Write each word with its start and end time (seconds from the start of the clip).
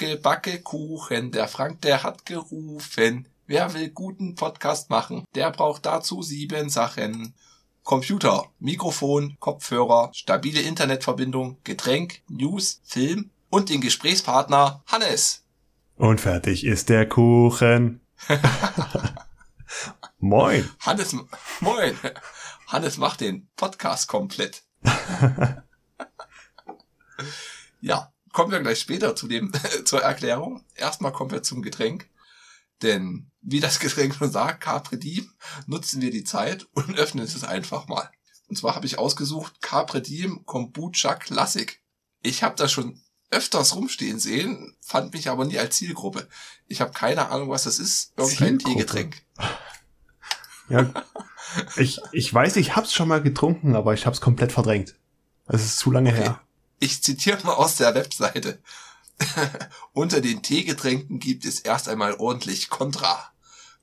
Backe, 0.00 0.16
backe 0.16 0.62
Kuchen, 0.62 1.30
der 1.30 1.46
Frank, 1.46 1.82
der 1.82 2.02
hat 2.02 2.24
gerufen. 2.24 3.28
Wer 3.46 3.74
will 3.74 3.90
guten 3.90 4.34
Podcast 4.34 4.88
machen, 4.88 5.26
der 5.34 5.50
braucht 5.50 5.84
dazu 5.84 6.22
sieben 6.22 6.70
Sachen. 6.70 7.34
Computer, 7.82 8.46
Mikrofon, 8.60 9.36
Kopfhörer, 9.40 10.08
stabile 10.14 10.62
Internetverbindung, 10.62 11.58
Getränk, 11.64 12.22
News, 12.28 12.80
Film 12.82 13.28
und 13.50 13.68
den 13.68 13.82
Gesprächspartner 13.82 14.82
Hannes. 14.86 15.44
Und 15.96 16.18
fertig 16.18 16.64
ist 16.64 16.88
der 16.88 17.06
Kuchen. 17.06 18.00
Moin. 20.18 20.66
Hannes, 20.80 21.14
moin. 21.60 21.94
Hannes 22.68 22.96
macht 22.96 23.20
den 23.20 23.50
Podcast 23.54 24.08
komplett. 24.08 24.62
ja, 27.82 28.09
kommen 28.32 28.52
wir 28.52 28.60
gleich 28.60 28.80
später 28.80 29.16
zu 29.16 29.28
dem, 29.28 29.52
zur 29.84 30.02
Erklärung. 30.02 30.64
Erstmal 30.74 31.12
kommen 31.12 31.30
wir 31.30 31.42
zum 31.42 31.62
Getränk. 31.62 32.08
Denn, 32.82 33.30
wie 33.42 33.60
das 33.60 33.78
Getränk 33.78 34.14
schon 34.14 34.30
sagt, 34.30 34.62
Capri 34.62 34.98
Diem, 34.98 35.30
nutzen 35.66 36.00
wir 36.00 36.10
die 36.10 36.24
Zeit 36.24 36.66
und 36.72 36.98
öffnen 36.98 37.24
es 37.24 37.44
einfach 37.44 37.88
mal. 37.88 38.10
Und 38.48 38.56
zwar 38.56 38.74
habe 38.74 38.86
ich 38.86 38.98
ausgesucht 38.98 39.60
Capri 39.60 40.02
Diem 40.02 40.44
Kombucha 40.46 41.14
Classic. 41.14 41.80
Ich 42.22 42.42
habe 42.42 42.56
das 42.56 42.72
schon 42.72 43.00
öfters 43.30 43.76
rumstehen 43.76 44.18
sehen, 44.18 44.76
fand 44.80 45.12
mich 45.14 45.28
aber 45.28 45.44
nie 45.44 45.58
als 45.58 45.76
Zielgruppe. 45.76 46.28
Ich 46.66 46.80
habe 46.80 46.92
keine 46.92 47.28
Ahnung, 47.30 47.48
was 47.48 47.64
das 47.64 47.78
ist. 47.78 48.12
Irgendein 48.16 48.58
Teegetränk. 48.58 49.22
Ja, 50.68 50.92
ich, 51.76 52.00
ich 52.12 52.32
weiß, 52.32 52.56
ich 52.56 52.76
hab's 52.76 52.92
schon 52.92 53.08
mal 53.08 53.22
getrunken, 53.22 53.76
aber 53.76 53.94
ich 53.94 54.06
hab's 54.06 54.20
komplett 54.20 54.52
verdrängt. 54.52 54.96
Es 55.46 55.64
ist 55.64 55.78
zu 55.78 55.90
lange 55.90 56.10
okay. 56.10 56.22
her. 56.22 56.40
Ich 56.80 57.02
zitiere 57.02 57.44
mal 57.44 57.52
aus 57.52 57.76
der 57.76 57.94
Webseite. 57.94 58.60
Unter 59.92 60.22
den 60.22 60.42
Teegetränken 60.42 61.18
gibt 61.18 61.44
es 61.44 61.60
erst 61.60 61.88
einmal 61.88 62.14
ordentlich 62.14 62.70
Kontra. 62.70 63.29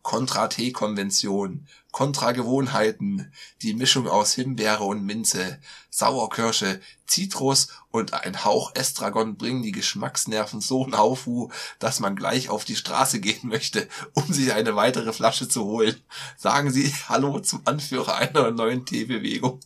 Kontra-Tee-Konvention, 0.08 1.68
Kontra-Gewohnheiten, 1.92 3.30
die 3.62 3.74
Mischung 3.74 4.08
aus 4.08 4.32
Himbeere 4.36 4.86
und 4.86 5.04
Minze, 5.04 5.60
Sauerkirsche, 5.90 6.80
Zitrus 7.06 7.68
und 7.92 8.14
ein 8.14 8.46
Hauch 8.46 8.74
Estragon 8.74 9.36
bringen 9.36 9.64
die 9.64 9.74
Geschmacksnerven 9.74 10.62
so 10.62 10.86
in 10.86 10.94
Aufruhr, 10.94 11.52
dass 11.80 12.00
man 12.00 12.16
gleich 12.16 12.48
auf 12.48 12.64
die 12.64 12.78
Straße 12.78 13.20
gehen 13.20 13.50
möchte, 13.50 13.90
um 14.14 14.32
sich 14.32 14.54
eine 14.54 14.78
weitere 14.78 15.12
Flasche 15.12 15.50
zu 15.50 15.66
holen. 15.66 15.98
Sagen 16.38 16.72
Sie 16.72 16.90
Hallo 17.10 17.42
zum 17.42 17.64
Anführer 17.66 18.16
einer 18.16 18.52
neuen 18.52 18.86
Teebewegung. 18.86 19.60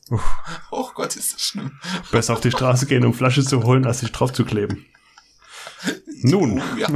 Oh 0.71 0.89
Gott, 0.95 1.15
ist 1.17 1.35
das 1.35 1.41
schlimm. 1.43 1.79
Besser 2.11 2.33
auf 2.33 2.41
die 2.41 2.49
Straße 2.49 2.87
gehen, 2.87 3.05
um 3.05 3.13
Flasche 3.13 3.45
zu 3.45 3.61
holen, 3.61 3.85
als 3.85 3.99
sich 3.99 4.11
drauf 4.11 4.33
zu 4.33 4.43
kleben. 4.43 4.87
Nun. 6.23 6.63
Ja. 6.79 6.87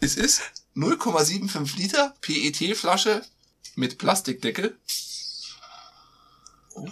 es 0.00 0.16
ist 0.18 0.61
0,75 0.76 1.76
Liter 1.76 2.14
PET-Flasche 2.20 3.22
mit 3.76 3.98
Plastikdeckel. 3.98 4.76
Oh. 6.74 6.88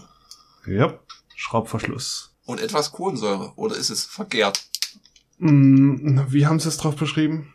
Ja, 0.67 0.98
Schraubverschluss. 1.34 2.34
Und 2.45 2.61
etwas 2.61 2.92
Kohlensäure. 2.92 3.53
Oder 3.56 3.77
ist 3.77 3.91
es 3.91 4.05
vergärt? 4.05 4.62
Mm, 5.39 6.20
wie 6.28 6.47
haben 6.47 6.60
sie 6.60 6.69
es 6.69 6.77
drauf 6.77 6.97
beschrieben? 6.97 7.55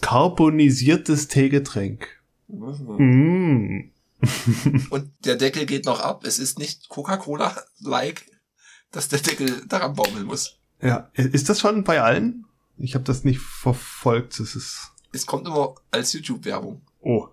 Carbonisiertes 0.00 1.28
Teegetränk. 1.28 2.08
Mhm. 2.48 2.96
Mm. 2.98 3.92
Und 4.90 5.12
der 5.24 5.36
Deckel 5.36 5.66
geht 5.66 5.84
noch 5.84 6.00
ab. 6.00 6.24
Es 6.24 6.38
ist 6.38 6.58
nicht 6.58 6.88
Coca-Cola-like, 6.88 8.26
dass 8.92 9.08
der 9.08 9.18
Deckel 9.18 9.64
daran 9.66 9.94
baumeln 9.94 10.26
muss. 10.26 10.58
Ja, 10.80 11.10
ist 11.14 11.48
das 11.48 11.60
schon 11.60 11.84
bei 11.84 12.00
allen? 12.00 12.44
Ich 12.78 12.94
habe 12.94 13.04
das 13.04 13.24
nicht 13.24 13.40
verfolgt. 13.40 14.38
Es 14.40 14.54
ist. 14.54 14.92
Es 15.16 15.24
kommt 15.24 15.46
immer 15.46 15.74
als 15.90 16.12
YouTube-Werbung. 16.12 16.82
Oh. 17.00 17.28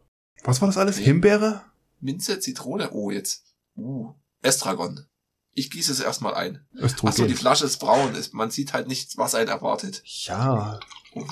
Was 0.46 0.62
war 0.62 0.70
das 0.70 0.78
alles? 0.78 0.98
Nee. 0.98 1.04
Himbeere? 1.04 1.64
Minze, 2.00 2.40
Zitrone. 2.40 2.92
Oh, 2.92 3.12
jetzt. 3.12 3.44
Uh. 3.76 4.14
Estragon. 4.42 5.06
Ich 5.54 5.70
gieße 5.70 5.92
es 5.92 6.00
erstmal 6.00 6.34
ein. 6.34 6.66
Östrogen. 6.76 7.10
Achso, 7.10 7.26
die 7.26 7.36
Flasche 7.36 7.66
ist 7.66 7.78
braun. 7.78 8.18
Man 8.32 8.52
sieht 8.52 8.72
halt 8.72 8.88
nicht, 8.88 9.18
was 9.18 9.36
einen 9.36 9.50
erwartet. 9.50 10.02
Ja. 10.06 10.80
Oh. 11.14 11.26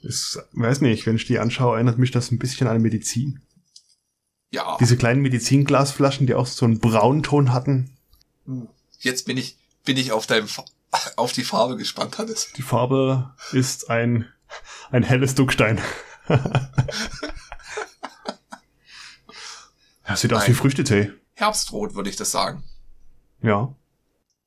Ich 0.00 0.38
weiß 0.52 0.80
nicht, 0.80 1.04
wenn 1.04 1.16
ich 1.16 1.26
die 1.26 1.38
anschaue, 1.38 1.74
erinnert 1.74 1.98
mich 1.98 2.10
das 2.10 2.30
ein 2.30 2.38
bisschen 2.38 2.66
an 2.66 2.80
Medizin. 2.80 3.42
Ja. 4.50 4.78
Diese 4.80 4.96
kleinen 4.96 5.20
Medizinglasflaschen, 5.20 6.26
die 6.26 6.34
auch 6.34 6.46
so 6.46 6.64
einen 6.64 6.78
Braunton 6.78 7.52
hatten. 7.52 7.94
Uh. 8.46 8.68
Jetzt 9.00 9.26
bin 9.26 9.36
ich, 9.36 9.58
bin 9.84 9.98
ich 9.98 10.12
auf 10.12 10.26
deinem 10.26 10.48
auf 11.16 11.32
die 11.32 11.44
Farbe 11.44 11.76
gespannt 11.76 12.16
hattest. 12.16 12.56
Die 12.56 12.62
Farbe 12.62 13.34
ist 13.52 13.90
ein, 13.90 14.26
ein 14.90 15.02
helles 15.02 15.34
Duckstein. 15.34 15.80
ja, 16.28 16.70
sieht 20.16 20.32
ein 20.32 20.38
aus 20.38 20.48
wie 20.48 20.54
Früchtetee. 20.54 21.12
Herbstrot, 21.34 21.94
würde 21.94 22.10
ich 22.10 22.16
das 22.16 22.30
sagen. 22.30 22.64
Ja. 23.42 23.74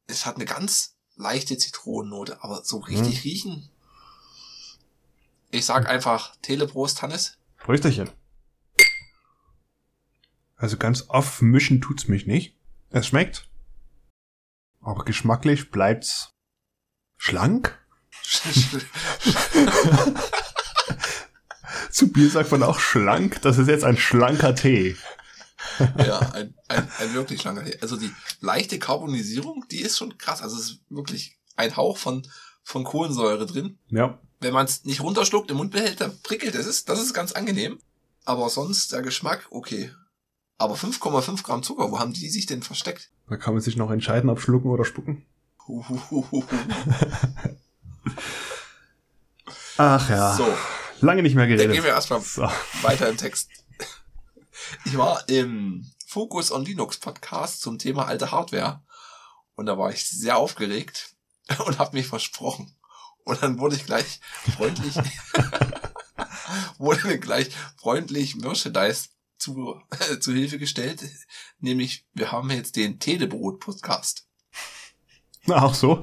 Es 0.08 0.26
hat 0.26 0.36
eine 0.36 0.46
ganz 0.46 0.96
leichte 1.16 1.58
Zitronennote, 1.58 2.44
aber 2.44 2.64
so 2.64 2.78
richtig 2.78 3.18
hm. 3.18 3.24
riechen. 3.24 3.70
Ich 5.52 5.66
sag 5.66 5.88
einfach 5.88 6.36
Teleprost, 6.42 7.02
Hannes. 7.02 7.38
Prösterchen. 7.58 8.10
Also 10.56 10.78
ganz 10.78 11.04
aufmischen 11.04 11.81
tut's 11.81 12.08
mich 12.08 12.28
nicht. 12.28 12.56
Es 12.90 13.08
schmeckt. 13.08 13.50
Aber 14.81 15.06
geschmacklich 15.06 15.72
bleibt's 15.72 16.34
schlank. 17.18 17.78
Zu 21.91 22.11
Bier 22.11 22.29
sagt 22.29 22.51
man 22.51 22.63
auch 22.63 22.79
schlank. 22.79 23.41
Das 23.41 23.57
ist 23.57 23.67
jetzt 23.67 23.83
ein 23.83 23.97
schlanker 23.97 24.55
Tee. 24.55 24.95
ja, 25.97 26.19
ein, 26.33 26.53
ein, 26.67 26.88
ein 27.00 27.13
wirklich 27.13 27.41
schlanker 27.41 27.66
Tee. 27.66 27.77
Also 27.81 27.97
die 27.97 28.11
leichte 28.41 28.79
Karbonisierung, 28.79 29.66
die 29.69 29.81
ist 29.81 29.97
schon 29.97 30.17
krass. 30.17 30.41
Also 30.41 30.57
es 30.57 30.63
ist 30.63 30.79
wirklich 30.89 31.38
ein 31.55 31.75
Hauch 31.75 31.97
von, 31.97 32.25
von 32.63 32.83
Kohlensäure 32.83 33.45
drin. 33.45 33.77
Ja. 33.89 34.19
Wenn 34.39 34.53
man 34.53 34.66
es 34.66 34.85
nicht 34.85 35.01
runterschluckt, 35.01 35.51
im 35.51 35.57
Mund 35.57 35.71
behält, 35.71 36.00
dann 36.00 36.17
prickelt 36.23 36.56
es. 36.56 36.66
Ist, 36.66 36.89
das 36.89 37.01
ist 37.01 37.13
ganz 37.13 37.33
angenehm. 37.33 37.79
Aber 38.25 38.50
sonst 38.50 38.94
der 38.94 39.01
Geschmack, 39.01 39.47
okay. 39.50 39.91
Aber 40.57 40.75
5,5 40.75 41.44
Gramm 41.44 41.63
Zucker, 41.63 41.91
wo 41.91 42.00
haben 42.00 42.13
die 42.13 42.29
sich 42.29 42.45
denn 42.45 42.61
versteckt? 42.61 43.09
Da 43.29 43.38
kann 43.38 43.53
man 43.53 43.61
sich 43.61 43.77
noch 43.77 43.91
entscheiden, 43.91 44.29
ob 44.29 44.41
schlucken 44.41 44.69
oder 44.69 44.85
spucken. 44.85 45.25
Ach 49.78 50.09
ja. 50.09 50.36
So. 50.36 50.58
Lange 51.02 51.24
nicht 51.24 51.36
mehr 51.36 51.47
geredet. 51.47 51.68
Dann 51.68 51.74
gehen 51.74 51.84
wir 51.84 51.92
erstmal 51.92 52.22
so. 52.22 52.50
weiter 52.81 53.08
im 53.08 53.18
Text. 53.18 53.50
Ich 54.86 54.97
war 54.97 55.28
im 55.30 55.90
Focus 56.06 56.52
on 56.52 56.66
Linux 56.66 56.98
Podcast 56.98 57.62
zum 57.62 57.80
Thema 57.80 58.08
alte 58.08 58.31
Hardware 58.31 58.81
und 59.56 59.66
da 59.66 59.78
war 59.78 59.92
ich 59.92 60.08
sehr 60.08 60.38
aufgeregt 60.38 61.16
und 61.66 61.80
habe 61.80 61.96
mich 61.96 62.08
versprochen. 62.08 62.75
Und 63.24 63.44
dann 63.44 63.59
wurde 63.59 63.75
ich 63.75 63.86
gleich 63.86 64.19
freundlich, 64.56 64.96
wurde 66.78 67.08
mir 67.08 67.19
gleich 67.19 67.50
freundlich 67.78 68.36
Merchandise 68.36 69.09
zu, 69.38 69.81
äh, 69.92 70.19
zu 70.19 70.34
Hilfe 70.34 70.59
gestellt. 70.59 71.03
Nämlich, 71.59 72.06
wir 72.13 72.31
haben 72.31 72.50
jetzt 72.51 72.75
den 72.75 73.00
Telebrot-Podcast. 73.00 74.28
Ach 75.48 75.74
so. 75.74 76.01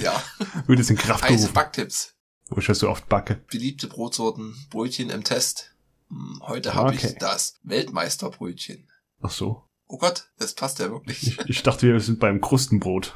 Ja. 0.00 0.22
Wird 0.66 0.80
es 0.80 0.90
in 0.90 0.96
Kraft 0.96 1.24
Heiße 1.24 1.52
Backtipps. 1.52 2.14
Wo 2.48 2.58
ich 2.58 2.66
das 2.66 2.78
so 2.78 2.88
oft 2.88 3.08
backe. 3.08 3.36
Beliebte 3.50 3.88
Brotsorten, 3.88 4.54
Brötchen 4.70 5.10
im 5.10 5.24
Test. 5.24 5.74
Hm, 6.08 6.42
heute 6.42 6.74
habe 6.74 6.90
okay. 6.90 7.08
ich 7.08 7.18
das 7.18 7.58
Weltmeisterbrötchen. 7.62 8.88
Ach 9.22 9.30
so. 9.30 9.64
Oh 9.86 9.98
Gott, 9.98 10.30
das 10.38 10.54
passt 10.54 10.78
ja 10.78 10.90
wirklich. 10.90 11.26
Ich, 11.26 11.38
ich 11.48 11.62
dachte, 11.62 11.86
wir 11.86 12.00
sind 12.00 12.20
beim 12.20 12.40
Krustenbrot. 12.40 13.14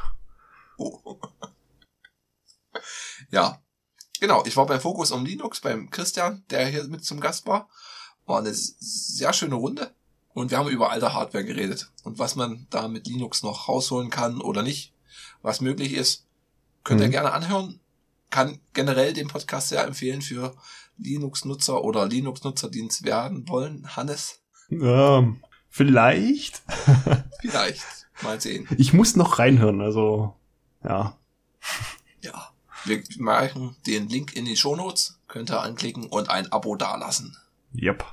Oh. 0.78 1.18
Ja. 3.30 3.60
Genau, 4.20 4.44
ich 4.46 4.56
war 4.56 4.66
beim 4.66 4.80
Fokus 4.80 5.10
um 5.10 5.24
Linux 5.24 5.60
beim 5.60 5.90
Christian, 5.90 6.44
der 6.50 6.66
hier 6.66 6.84
mit 6.84 7.04
zum 7.04 7.18
Gast 7.18 7.46
war. 7.46 7.68
War 8.24 8.38
eine 8.38 8.52
sehr 8.52 9.32
schöne 9.32 9.56
Runde. 9.56 9.94
Und 10.28 10.50
wir 10.50 10.58
haben 10.58 10.68
über 10.68 10.90
alte 10.90 11.12
Hardware 11.12 11.44
geredet. 11.44 11.90
Und 12.04 12.18
was 12.18 12.36
man 12.36 12.66
da 12.70 12.88
mit 12.88 13.06
Linux 13.06 13.42
noch 13.42 13.68
rausholen 13.68 14.10
kann 14.10 14.40
oder 14.40 14.62
nicht. 14.62 14.92
Was 15.42 15.60
möglich 15.60 15.92
ist. 15.94 16.25
Könnt 16.86 17.00
ihr 17.00 17.08
mhm. 17.08 17.12
gerne 17.12 17.32
anhören. 17.32 17.80
Kann 18.30 18.60
generell 18.72 19.12
den 19.12 19.26
Podcast 19.26 19.70
sehr 19.70 19.84
empfehlen 19.84 20.22
für 20.22 20.54
Linux-Nutzer 20.98 21.82
oder 21.82 22.06
Linux-Nutzer, 22.06 22.70
die 22.70 22.86
es 22.86 23.02
werden 23.02 23.48
wollen. 23.48 23.96
Hannes? 23.96 24.40
Ähm, 24.70 25.42
vielleicht. 25.68 26.62
vielleicht. 27.40 27.84
Mal 28.22 28.40
sehen. 28.40 28.68
Ich 28.78 28.92
muss 28.92 29.16
noch 29.16 29.40
reinhören, 29.40 29.80
also, 29.80 30.36
ja. 30.84 31.18
Ja. 32.20 32.52
Wir 32.84 33.02
machen 33.18 33.74
den 33.88 34.08
Link 34.08 34.36
in 34.36 34.44
die 34.44 34.56
Shownotes. 34.56 35.18
Könnt 35.26 35.50
ihr 35.50 35.60
anklicken 35.60 36.06
und 36.06 36.30
ein 36.30 36.52
Abo 36.52 36.76
dalassen. 36.76 37.36
Yep. 37.74 38.04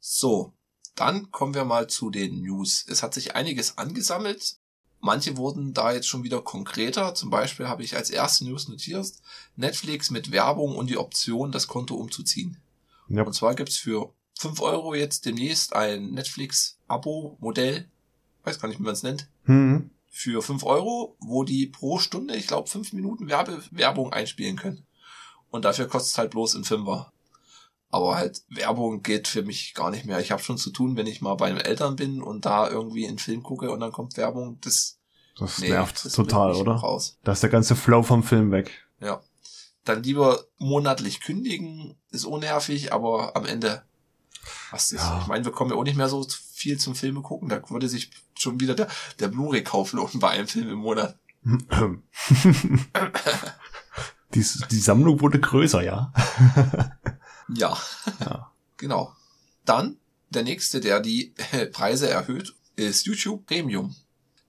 So, 0.00 0.52
dann 0.96 1.30
kommen 1.30 1.54
wir 1.54 1.64
mal 1.64 1.86
zu 1.86 2.10
den 2.10 2.42
News. 2.42 2.84
Es 2.86 3.02
hat 3.02 3.14
sich 3.14 3.34
einiges 3.36 3.78
angesammelt. 3.78 4.58
Manche 5.00 5.36
wurden 5.36 5.74
da 5.74 5.92
jetzt 5.92 6.08
schon 6.08 6.24
wieder 6.24 6.40
konkreter. 6.42 7.14
Zum 7.14 7.30
Beispiel 7.30 7.68
habe 7.68 7.82
ich 7.84 7.96
als 7.96 8.10
erste 8.10 8.44
News 8.44 8.68
notiert, 8.68 9.12
Netflix 9.56 10.10
mit 10.10 10.32
Werbung 10.32 10.76
und 10.76 10.88
die 10.90 10.98
Option, 10.98 11.52
das 11.52 11.68
Konto 11.68 11.94
umzuziehen. 11.94 12.56
Ja. 13.08 13.22
Und 13.22 13.32
zwar 13.32 13.54
gibt's 13.54 13.76
für 13.76 14.12
5 14.38 14.60
Euro 14.60 14.94
jetzt 14.94 15.24
demnächst 15.24 15.74
ein 15.74 16.10
Netflix-Abo-Modell, 16.88 17.88
weiß 18.44 18.60
gar 18.60 18.68
nicht, 18.68 18.78
wie 18.78 18.84
man 18.84 18.92
es 18.92 19.02
nennt, 19.02 19.28
Hm. 19.44 19.90
für 20.10 20.42
5 20.42 20.64
Euro, 20.64 21.16
wo 21.20 21.44
die 21.44 21.66
pro 21.66 21.98
Stunde, 21.98 22.36
ich 22.36 22.46
glaube, 22.46 22.68
5 22.68 22.92
Minuten 22.92 23.28
Werbe 23.28 23.62
Werbung 23.70 24.12
einspielen 24.12 24.56
können. 24.56 24.84
Und 25.50 25.64
dafür 25.64 25.88
kostet 25.88 26.12
es 26.12 26.18
halt 26.18 26.30
bloß 26.32 26.54
ein 26.56 26.64
Fünfer. 26.64 27.12
Aber 27.90 28.16
halt 28.16 28.42
Werbung 28.48 29.02
geht 29.02 29.28
für 29.28 29.42
mich 29.42 29.74
gar 29.74 29.90
nicht 29.90 30.04
mehr. 30.04 30.20
Ich 30.20 30.30
habe 30.30 30.42
schon 30.42 30.58
zu 30.58 30.70
tun, 30.70 30.96
wenn 30.96 31.06
ich 31.06 31.22
mal 31.22 31.34
bei 31.34 31.52
meinen 31.52 31.64
Eltern 31.64 31.96
bin 31.96 32.22
und 32.22 32.44
da 32.44 32.68
irgendwie 32.68 33.08
einen 33.08 33.18
Film 33.18 33.42
gucke 33.42 33.70
und 33.70 33.80
dann 33.80 33.92
kommt 33.92 34.16
Werbung. 34.16 34.58
Das, 34.60 34.98
Das 35.38 35.58
nee, 35.58 35.70
nervt 35.70 36.04
das 36.04 36.12
total, 36.12 36.54
oder? 36.54 36.72
Raus. 36.72 37.18
Da 37.24 37.32
ist 37.32 37.42
der 37.42 37.50
ganze 37.50 37.76
Flow 37.76 38.02
vom 38.02 38.22
Film 38.22 38.50
weg. 38.50 38.86
Ja. 39.00 39.22
Dann 39.84 40.02
lieber 40.02 40.44
monatlich 40.58 41.20
kündigen, 41.20 41.96
ist 42.10 42.26
unnervig, 42.26 42.92
aber 42.92 43.34
am 43.36 43.46
Ende 43.46 43.82
was 44.70 44.92
ist. 44.92 45.00
Ja. 45.00 45.20
Ich 45.22 45.26
meine, 45.26 45.44
wir 45.44 45.52
kommen 45.52 45.70
ja 45.70 45.76
auch 45.76 45.84
nicht 45.84 45.96
mehr 45.96 46.08
so 46.08 46.26
viel 46.52 46.78
zum 46.78 46.94
Filme 46.94 47.22
gucken. 47.22 47.48
Da 47.48 47.62
würde 47.70 47.88
sich 47.88 48.10
schon 48.36 48.60
wieder 48.60 48.74
der, 48.74 48.88
der 49.18 49.28
Blu-ray-Kauf 49.28 49.92
lohnen 49.92 50.20
bei 50.20 50.28
einem 50.30 50.46
Film 50.46 50.68
im 50.68 50.78
Monat. 50.78 51.18
die, 54.34 54.44
die 54.70 54.80
Sammlung 54.80 55.20
wurde 55.20 55.40
größer, 55.40 55.82
ja. 55.82 56.12
Ja. 57.48 57.76
Ja. 58.20 58.52
Genau. 58.80 59.12
Dann 59.64 59.96
der 60.30 60.44
nächste, 60.44 60.78
der 60.80 61.00
die 61.00 61.34
Preise 61.72 62.08
erhöht, 62.08 62.54
ist 62.76 63.06
YouTube 63.06 63.44
Premium. 63.46 63.96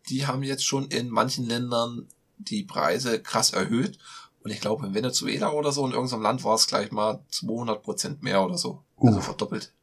Die 0.10 0.28
haben 0.28 0.44
jetzt 0.44 0.64
schon 0.66 0.88
in 0.90 1.10
manchen 1.10 1.46
Ländern 1.48 2.08
die 2.38 2.64
Preise 2.64 3.20
krass 3.22 3.50
erhöht. 3.52 3.98
Und 4.44 4.52
ich 4.52 4.62
glaube, 4.62 4.86
in 4.86 4.94
Venezuela 4.94 5.52
oder 5.52 5.72
so, 5.72 5.84
in 5.86 5.94
irgendeinem 5.94 6.22
Land 6.22 6.44
war 6.44 6.54
es 6.54 6.68
gleich 6.68 6.92
mal 6.92 7.24
200 7.32 7.82
Prozent 7.82 8.22
mehr 8.22 8.44
oder 8.46 8.58
so. 8.60 8.84
Also 9.02 9.18
Uh. 9.18 9.22
verdoppelt. 9.22 9.74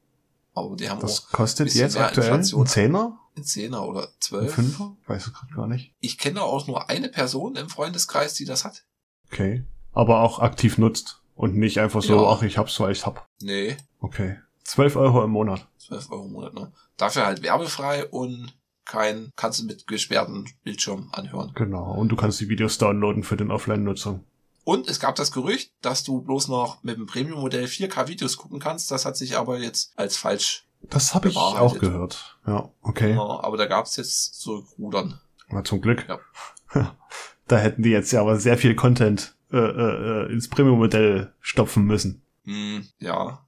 Aber 0.54 0.76
die 0.76 0.88
haben 0.88 1.00
Das 1.00 1.24
auch 1.26 1.32
kostet 1.32 1.74
jetzt 1.74 1.96
aktuell 1.96 2.28
Inflation. 2.28 2.62
ein 2.62 2.66
Zehner? 2.68 3.18
einen 3.34 3.44
Zehner 3.44 3.86
oder 3.86 4.02
Ein 4.04 4.14
zwölf. 4.20 4.54
Fünfer? 4.54 4.96
Weiß 5.08 5.26
ich 5.26 5.32
gerade 5.34 5.52
gar 5.54 5.66
nicht. 5.66 5.92
Ich 6.00 6.16
kenne 6.18 6.40
auch 6.42 6.66
nur 6.68 6.88
eine 6.88 7.08
Person 7.08 7.56
im 7.56 7.68
Freundeskreis, 7.68 8.34
die 8.34 8.44
das 8.44 8.64
hat. 8.64 8.84
Okay. 9.32 9.64
Aber 9.92 10.20
auch 10.20 10.38
aktiv 10.38 10.78
nutzt. 10.78 11.20
Und 11.36 11.54
nicht 11.54 11.78
einfach 11.78 12.02
so, 12.02 12.16
Ja. 12.16 12.30
ach, 12.30 12.42
ich 12.42 12.58
hab's, 12.58 12.80
weil 12.80 12.92
ich 12.92 13.06
hab. 13.06 13.28
Nee, 13.40 13.76
Okay. 14.00 14.36
12 14.64 14.96
Euro 14.96 15.22
im 15.22 15.30
Monat. 15.30 15.68
12 15.78 16.10
Euro 16.10 16.24
im 16.26 16.32
Monat, 16.32 16.54
ne? 16.54 16.72
Dafür 16.96 17.24
halt 17.26 17.42
werbefrei 17.42 18.04
und 18.06 18.56
kein, 18.84 19.30
kannst 19.36 19.60
du 19.60 19.64
mit 19.64 19.86
gesperrten 19.86 20.48
Bildschirm 20.64 21.08
anhören. 21.12 21.52
Genau. 21.54 21.92
Und 21.92 22.08
du 22.08 22.16
kannst 22.16 22.40
die 22.40 22.48
Videos 22.48 22.78
downloaden 22.78 23.22
für 23.22 23.36
den 23.36 23.50
Offline-Nutzung. 23.52 24.24
Und 24.64 24.88
es 24.88 24.98
gab 24.98 25.14
das 25.14 25.30
Gerücht, 25.30 25.70
dass 25.82 26.02
du 26.02 26.20
bloß 26.22 26.48
noch 26.48 26.82
mit 26.82 26.96
dem 26.96 27.06
Premium-Modell 27.06 27.66
4K 27.66 28.08
Videos 28.08 28.36
gucken 28.36 28.58
kannst. 28.58 28.90
Das 28.90 29.04
hat 29.04 29.16
sich 29.16 29.36
aber 29.36 29.58
jetzt 29.60 29.92
als 29.96 30.16
falsch. 30.16 30.66
Das 30.82 31.14
habe 31.14 31.28
ich 31.28 31.36
auch 31.36 31.78
gehört. 31.78 32.36
Ja, 32.46 32.68
okay. 32.82 33.12
Ja, 33.14 33.20
aber 33.44 33.56
da 33.56 33.66
gab 33.66 33.86
es 33.86 33.96
jetzt 33.96 34.40
zurückrudern. 34.40 35.20
Na, 35.48 35.62
zum 35.62 35.80
Glück. 35.80 36.06
Ja. 36.08 36.96
da 37.46 37.56
hätten 37.56 37.82
die 37.84 37.90
jetzt 37.90 38.10
ja 38.10 38.20
aber 38.20 38.38
sehr 38.40 38.58
viel 38.58 38.74
Content 38.74 39.35
äh, 39.58 40.26
äh, 40.28 40.32
ins 40.32 40.48
Premium-Modell 40.48 41.34
stopfen 41.40 41.84
müssen. 41.84 42.22
Hm, 42.44 42.86
ja. 42.98 43.42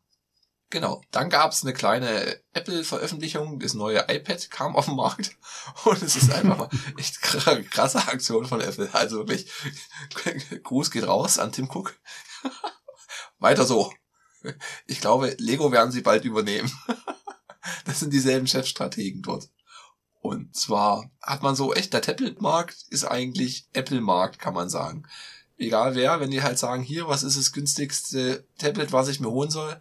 Genau. 0.70 1.00
Dann 1.12 1.31
gab 1.31 1.52
es 1.52 1.62
eine 1.62 1.72
kleine 1.72 2.38
Apple-Veröffentlichung. 2.52 3.58
Das 3.58 3.72
neue 3.75 4.05
iPad 4.08 4.50
kam 4.50 4.76
auf 4.76 4.84
den 4.84 4.96
Markt. 4.96 5.37
Und 5.84 6.02
es 6.02 6.16
ist 6.16 6.31
einfach 6.32 6.58
mal 6.58 6.69
echt 6.99 7.16
kr- 7.16 7.62
krasse 7.70 7.99
Aktion 8.06 8.44
von 8.44 8.60
Apple. 8.60 8.90
Also 8.93 9.19
wirklich, 9.19 9.50
Gruß 10.62 10.90
geht 10.90 11.06
raus 11.06 11.38
an 11.38 11.52
Tim 11.52 11.70
Cook. 11.70 11.94
Weiter 13.38 13.64
so. 13.64 13.93
Ich 14.87 15.00
glaube, 15.00 15.34
Lego 15.38 15.72
werden 15.72 15.90
sie 15.90 16.02
bald 16.02 16.25
übernehmen. 16.25 16.70
Das 17.87 18.00
sind 18.00 18.12
dieselben 18.12 18.46
Chefstrategen 18.46 19.22
dort. 19.22 19.49
Und 20.20 20.54
zwar 20.54 21.11
hat 21.22 21.43
man 21.43 21.56
so 21.56 21.72
echt, 21.72 21.93
der 21.93 22.02
Tablet-Markt 22.02 22.76
ist 22.90 23.04
eigentlich 23.04 23.69
Apple-Markt, 23.72 24.38
kann 24.38 24.54
man 24.54 24.69
sagen. 24.69 25.04
Egal 25.58 25.94
wer, 25.94 26.20
wenn 26.20 26.31
die 26.31 26.43
halt 26.43 26.58
sagen, 26.58 26.82
hier, 26.82 27.08
was 27.08 27.25
ist 27.25 27.37
das 27.37 27.52
günstigste 27.52 28.44
Tablet, 28.58 28.93
was 28.93 29.08
ich 29.08 29.20
mir 29.20 29.31
holen 29.31 29.50
soll, 29.50 29.76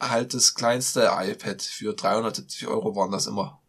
halt 0.00 0.34
das 0.34 0.54
kleinste 0.54 1.10
iPad 1.12 1.60
für 1.60 1.94
370 1.94 2.68
Euro 2.68 2.94
waren 2.94 3.10
das 3.10 3.26
immer. 3.26 3.60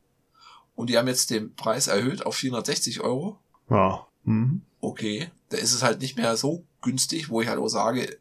Und 0.75 0.89
die 0.89 0.97
haben 0.97 1.07
jetzt 1.07 1.29
den 1.29 1.55
Preis 1.55 1.87
erhöht 1.87 2.25
auf 2.25 2.35
460 2.35 3.01
Euro. 3.01 3.39
Ja. 3.69 4.07
Mhm. 4.23 4.61
Okay, 4.79 5.31
da 5.49 5.57
ist 5.57 5.73
es 5.73 5.83
halt 5.83 6.01
nicht 6.01 6.17
mehr 6.17 6.35
so 6.37 6.65
günstig, 6.81 7.29
wo 7.29 7.41
ich 7.41 7.47
halt 7.47 7.59
auch 7.59 7.67
sage, 7.67 8.17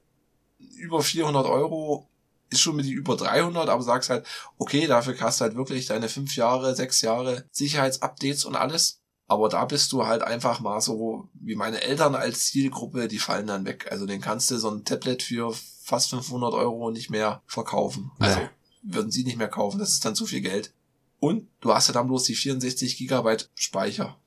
über 0.76 1.03
400 1.03 1.47
Euro 1.47 2.08
ist 2.50 2.61
schon 2.61 2.76
mit 2.76 2.85
die 2.85 2.93
über 2.93 3.17
300, 3.17 3.69
aber 3.69 3.82
sagst 3.82 4.11
halt, 4.11 4.26
okay, 4.58 4.87
dafür 4.87 5.17
hast 5.20 5.41
du 5.41 5.44
halt 5.44 5.56
wirklich 5.56 5.87
deine 5.87 6.08
fünf 6.08 6.37
Jahre, 6.37 6.75
sechs 6.75 7.00
Jahre 7.00 7.44
Sicherheitsupdates 7.50 8.44
und 8.44 8.56
alles. 8.56 9.00
Aber 9.32 9.49
da 9.49 9.64
bist 9.64 9.93
du 9.93 10.05
halt 10.05 10.23
einfach 10.23 10.61
mal 10.61 10.82
so, 10.82 11.26
wie 11.32 11.55
meine 11.55 11.81
Eltern 11.81 12.14
als 12.14 12.49
Zielgruppe, 12.49 13.08
die 13.08 13.19
fallen 13.19 13.46
dann 13.46 13.64
weg. 13.64 13.88
Also 13.90 14.05
den 14.05 14.20
kannst 14.20 14.50
du 14.50 14.58
so 14.58 14.70
ein 14.70 14.84
Tablet 14.84 15.23
für 15.23 15.55
fast 15.82 16.11
500 16.11 16.52
Euro 16.52 16.90
nicht 16.90 17.08
mehr 17.08 17.40
verkaufen. 17.46 18.11
Also 18.19 18.40
würden 18.82 19.11
sie 19.11 19.25
nicht 19.25 19.38
mehr 19.38 19.49
kaufen, 19.49 19.79
das 19.79 19.93
ist 19.93 20.05
dann 20.05 20.14
zu 20.14 20.26
viel 20.26 20.43
Geld. 20.43 20.75
Und 21.19 21.49
du 21.61 21.73
hast 21.73 21.87
ja 21.88 21.94
dann 21.94 22.08
bloß 22.08 22.25
die 22.25 22.34
64 22.34 22.99
Gigabyte 22.99 23.49
Speicher. 23.55 24.19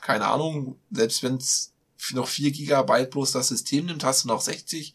Keine 0.00 0.28
Ahnung, 0.28 0.76
selbst 0.90 1.22
wenn 1.22 1.34
es 1.34 1.74
noch 2.12 2.26
4 2.26 2.52
Gigabyte 2.52 3.10
bloß 3.10 3.32
das 3.32 3.48
System 3.48 3.84
nimmt, 3.84 4.02
hast 4.02 4.24
du 4.24 4.28
noch 4.28 4.40
60. 4.40 4.94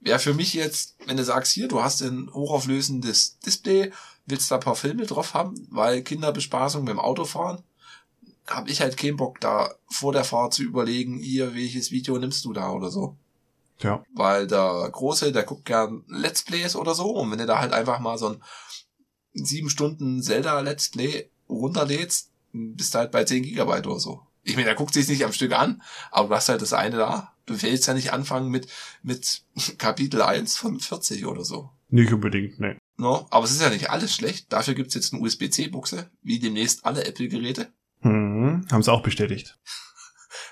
Wäre 0.00 0.18
für 0.18 0.34
mich 0.34 0.52
jetzt, 0.54 0.96
wenn 1.06 1.16
du 1.16 1.24
sagst, 1.24 1.52
hier, 1.52 1.68
du 1.68 1.80
hast 1.80 2.02
ein 2.02 2.28
hochauflösendes 2.32 3.38
Display, 3.38 3.92
willst 4.26 4.50
da 4.50 4.56
ein 4.56 4.62
paar 4.62 4.74
Filme 4.74 5.06
drauf 5.06 5.34
haben, 5.34 5.54
weil 5.70 6.02
Kinderbespaßung 6.02 6.84
beim 6.84 6.98
Autofahren, 6.98 7.62
habe 8.48 8.70
ich 8.70 8.80
halt 8.80 8.96
keinen 8.96 9.16
Bock, 9.16 9.40
da 9.40 9.74
vor 9.88 10.12
der 10.12 10.24
Fahrt 10.24 10.54
zu 10.54 10.62
überlegen, 10.62 11.18
hier, 11.18 11.54
welches 11.54 11.90
Video 11.90 12.18
nimmst 12.18 12.44
du 12.44 12.52
da 12.52 12.70
oder 12.72 12.90
so. 12.90 13.16
Ja. 13.80 14.02
Weil 14.14 14.46
der 14.46 14.88
Große, 14.90 15.32
der 15.32 15.44
guckt 15.44 15.64
gern 15.64 16.04
Let's 16.08 16.42
Plays 16.42 16.74
oder 16.74 16.94
so. 16.94 17.10
Und 17.10 17.30
wenn 17.30 17.38
du 17.38 17.46
da 17.46 17.60
halt 17.60 17.72
einfach 17.72 18.00
mal 18.00 18.18
so 18.18 18.30
ein 18.30 18.42
sieben 19.32 19.70
Stunden 19.70 20.22
Zelda 20.22 20.60
Let's 20.60 20.90
Play 20.90 21.30
runterlädst, 21.48 22.30
bist 22.52 22.94
du 22.94 22.98
halt 22.98 23.12
bei 23.12 23.24
10 23.24 23.42
Gigabyte 23.42 23.86
oder 23.86 24.00
so. 24.00 24.22
Ich 24.42 24.54
meine, 24.54 24.66
der 24.66 24.74
guckt 24.74 24.94
sich 24.94 25.08
nicht 25.08 25.24
am 25.24 25.32
Stück 25.32 25.52
an, 25.52 25.82
aber 26.10 26.28
du 26.28 26.34
hast 26.34 26.48
halt 26.48 26.62
das 26.62 26.72
eine 26.72 26.96
da. 26.96 27.34
Du 27.46 27.60
willst 27.62 27.86
ja 27.86 27.94
nicht 27.94 28.12
anfangen 28.12 28.50
mit, 28.50 28.66
mit 29.02 29.42
Kapitel 29.78 30.22
1 30.22 30.56
von 30.56 30.80
40 30.80 31.26
oder 31.26 31.44
so. 31.44 31.70
Nicht 31.90 32.12
unbedingt, 32.12 32.58
ne. 32.58 32.78
No? 32.96 33.26
Aber 33.30 33.44
es 33.44 33.52
ist 33.52 33.62
ja 33.62 33.70
nicht 33.70 33.90
alles 33.90 34.14
schlecht. 34.14 34.52
Dafür 34.52 34.74
gibt's 34.74 34.94
jetzt 34.94 35.12
eine 35.12 35.22
USB-C-Buchse, 35.22 36.10
wie 36.22 36.38
demnächst 36.38 36.84
alle 36.84 37.04
Apple-Geräte. 37.04 37.72
Mhm. 38.48 38.66
Haben 38.70 38.82
sie 38.82 38.92
auch 38.92 39.02
bestätigt. 39.02 39.58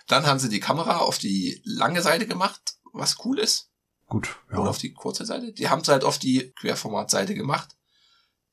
Dann 0.06 0.26
haben 0.26 0.38
sie 0.38 0.48
die 0.48 0.60
Kamera 0.60 0.98
auf 0.98 1.18
die 1.18 1.60
lange 1.64 2.02
Seite 2.02 2.26
gemacht, 2.26 2.76
was 2.92 3.24
cool 3.24 3.38
ist. 3.38 3.70
Gut. 4.08 4.36
Ja. 4.50 4.58
Oder 4.58 4.70
auf 4.70 4.78
die 4.78 4.92
kurze 4.92 5.26
Seite. 5.26 5.52
Die 5.52 5.68
haben 5.68 5.82
es 5.82 5.88
halt 5.88 6.04
auf 6.04 6.18
die 6.18 6.52
Querformatseite 6.60 7.34
gemacht. 7.34 7.70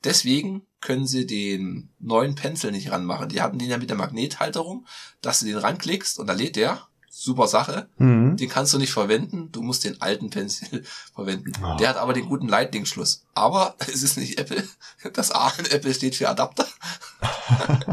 Deswegen 0.04 0.66
können 0.82 1.08
sie 1.08 1.26
den 1.26 1.94
neuen 2.00 2.36
Pencil 2.36 2.72
nicht 2.72 2.92
ranmachen. 2.92 3.30
Die 3.30 3.42
hatten 3.42 3.60
den 3.60 3.70
ja 3.70 3.78
mit 3.78 3.90
der 3.90 3.98
Magnethalterung, 3.98 4.86
dass 5.22 5.40
du 5.40 5.46
den 5.46 5.58
ranklickst 5.58 6.20
und 6.20 6.28
da 6.28 6.34
lädt 6.34 6.56
der. 6.56 6.88
Super 7.16 7.48
Sache. 7.48 7.88
Mhm. 7.98 8.38
Den 8.38 8.50
kannst 8.50 8.74
du 8.74 8.80
nicht 8.80 8.92
verwenden. 8.92 9.52
Du 9.52 9.62
musst 9.62 9.84
den 9.84 10.02
alten 10.02 10.32
Pencil 10.32 10.84
verwenden. 11.14 11.54
Ah. 11.64 11.78
Der 11.78 11.90
hat 11.90 11.98
aber 11.98 12.14
den 12.14 12.26
guten 12.26 12.48
Lightning-Schluss. 12.48 13.24
Aber 13.36 13.76
es 13.80 14.02
ist 14.02 14.18
nicht 14.18 14.40
Apple. 14.40 14.68
Das 15.14 15.30
A 15.30 15.54
in 15.60 15.68
Apple 15.68 15.94
steht 15.94 16.16
für 16.16 16.28
Adapter. 16.28 16.68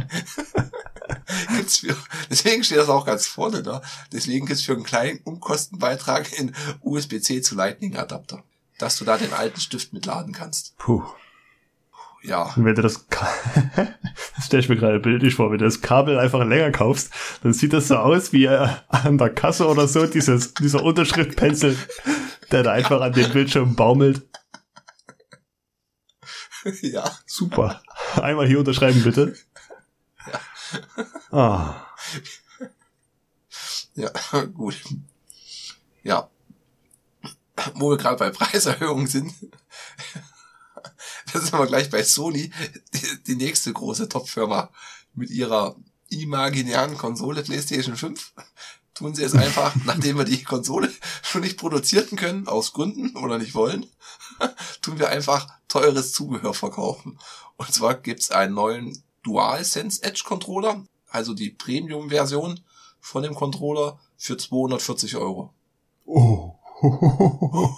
gibt's 1.57 1.79
für, 1.79 1.97
deswegen 2.31 2.65
steht 2.65 2.79
das 2.79 2.89
auch 2.89 3.07
ganz 3.07 3.27
vorne 3.27 3.63
da. 3.63 3.83
Deswegen 4.13 4.47
gibt's 4.47 4.63
für 4.63 4.73
einen 4.73 4.85
kleinen 4.85 5.21
Umkostenbeitrag 5.25 6.39
in 6.39 6.55
USB-C 6.83 7.43
zu 7.43 7.55
Lightning-Adapter. 7.55 8.43
Dass 8.79 8.97
du 8.97 9.05
da 9.05 9.19
den 9.19 9.33
alten 9.33 9.61
Stift 9.61 9.93
mitladen 9.93 10.33
kannst. 10.33 10.77
Puh. 10.79 11.03
Ja. 12.23 12.53
Und 12.55 12.65
wenn 12.65 12.75
du 12.75 12.83
das, 12.83 13.07
das 13.77 14.47
stelle 14.47 14.63
ich 14.63 14.69
mir 14.69 14.77
gerade 14.77 15.01
bildlich 15.01 15.35
vor, 15.35 15.51
wenn 15.51 15.59
du 15.59 15.65
das 15.65 15.81
Kabel 15.81 16.19
einfach 16.19 16.45
länger 16.45 16.71
kaufst, 16.71 17.11
dann 17.43 17.53
sieht 17.53 17.73
das 17.73 17.89
so 17.89 17.97
aus 17.97 18.33
wie 18.33 18.45
äh, 18.45 18.69
an 18.89 19.19
der 19.19 19.31
Kasse 19.31 19.67
oder 19.67 19.89
so, 19.89 20.07
dieses, 20.07 20.55
dieser 20.55 20.83
Unterschriftpencil, 20.83 21.79
der 22.51 22.63
da 22.63 22.73
einfach 22.73 23.01
an 23.01 23.13
den 23.13 23.33
Bildschirm 23.33 23.75
baumelt. 23.75 24.23
ja. 26.83 27.11
Super. 27.27 27.83
Einmal 28.21 28.47
hier 28.47 28.59
unterschreiben, 28.59 29.03
bitte. 29.03 29.35
Ah, 31.33 31.87
Ja, 33.95 34.11
gut. 34.55 34.83
Ja. 36.03 36.31
Wo 37.75 37.91
wir 37.91 37.99
gerade 37.99 38.17
bei 38.17 38.31
Preiserhöhungen 38.31 39.07
sind, 39.07 39.35
da 41.33 41.41
sind 41.41 41.53
wir 41.53 41.67
gleich 41.67 41.91
bei 41.91 42.03
Sony, 42.03 42.51
die, 42.95 43.25
die 43.25 43.37
nächste 43.37 43.73
große 43.73 44.09
Top-Firma 44.09 44.71
mit 45.15 45.31
ihrer 45.31 45.77
imaginären 46.09 46.97
Konsole 46.97 47.43
PlayStation 47.43 47.97
5 47.97 48.33
tun 48.95 49.15
sie 49.15 49.25
es 49.25 49.35
einfach, 49.35 49.75
nachdem 49.85 50.19
wir 50.19 50.25
die 50.25 50.43
Konsole 50.43 50.93
schon 51.23 51.43
nicht 51.43 51.59
produzieren 51.59 52.17
können, 52.17 52.49
aus 52.49 52.73
Gründen 52.73 53.17
oder 53.17 53.39
nicht 53.39 53.55
wollen, 53.55 53.87
tun 54.83 54.99
wir 54.99 55.09
einfach 55.09 55.49
teures 55.69 56.13
Zubehör 56.13 56.55
verkaufen. 56.55 57.19
Und 57.57 57.73
zwar 57.73 57.95
gibt's 57.95 58.31
einen 58.31 58.55
neuen 58.55 59.03
DualSense 59.23 60.03
Edge 60.03 60.23
Controller, 60.25 60.85
also 61.11 61.35
die 61.35 61.50
Premium-Version 61.50 62.61
von 63.00 63.23
dem 63.23 63.35
Controller 63.35 63.99
für 64.17 64.37
240 64.37 65.17
Euro. 65.17 65.52
Oh. 66.07 66.55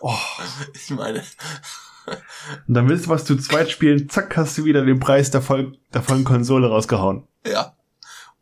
oh. 0.00 0.14
Ich 0.74 0.90
meine, 0.90 1.22
Und 2.66 2.74
dann 2.74 2.88
willst 2.88 3.06
du 3.06 3.10
was 3.10 3.24
zu 3.24 3.36
zweit 3.36 3.70
spielen, 3.70 4.08
zack, 4.08 4.36
hast 4.36 4.56
du 4.58 4.64
wieder 4.64 4.84
den 4.84 4.98
Preis 5.00 5.30
der, 5.30 5.42
voll, 5.42 5.78
der 5.92 6.02
vollen 6.02 6.24
Konsole 6.24 6.68
rausgehauen. 6.68 7.26
ja. 7.46 7.76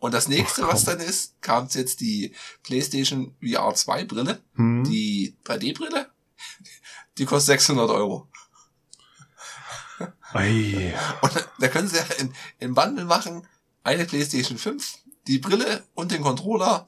Und 0.01 0.15
das 0.15 0.29
nächste, 0.29 0.63
Ach, 0.63 0.75
was 0.75 0.85
dann 0.85 1.01
ist, 1.01 1.43
kam 1.43 1.67
jetzt 1.73 2.01
die 2.01 2.33
PlayStation 2.63 3.35
VR 3.43 3.75
2 3.75 4.05
Brille, 4.05 4.41
Hm. 4.55 4.85
die 4.85 5.35
3D-Brille, 5.45 6.07
die 7.19 7.25
kostet 7.25 7.59
600 7.59 7.91
Euro. 7.91 8.29
Ei. 10.33 10.95
Und 11.23 11.49
da 11.59 11.69
können 11.69 11.89
sie 11.89 11.97
ja 11.97 12.05
in, 12.19 12.33
in 12.59 12.75
Bundle 12.75 13.05
machen, 13.05 13.47
eine 13.83 14.05
PlayStation 14.05 14.59
5, 14.59 14.99
die 15.27 15.39
Brille 15.39 15.85
und 15.95 16.11
den 16.11 16.23
Controller 16.23 16.87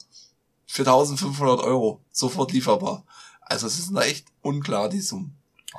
für 0.67 0.83
1500 0.83 1.61
Euro. 1.61 2.05
Sofort 2.11 2.53
lieferbar. 2.53 3.05
Also 3.41 3.67
es 3.67 3.79
ist 3.79 3.95
da 3.95 4.03
echt 4.03 4.27
unklar, 4.43 4.89
die 4.89 5.01
Summen. 5.01 5.37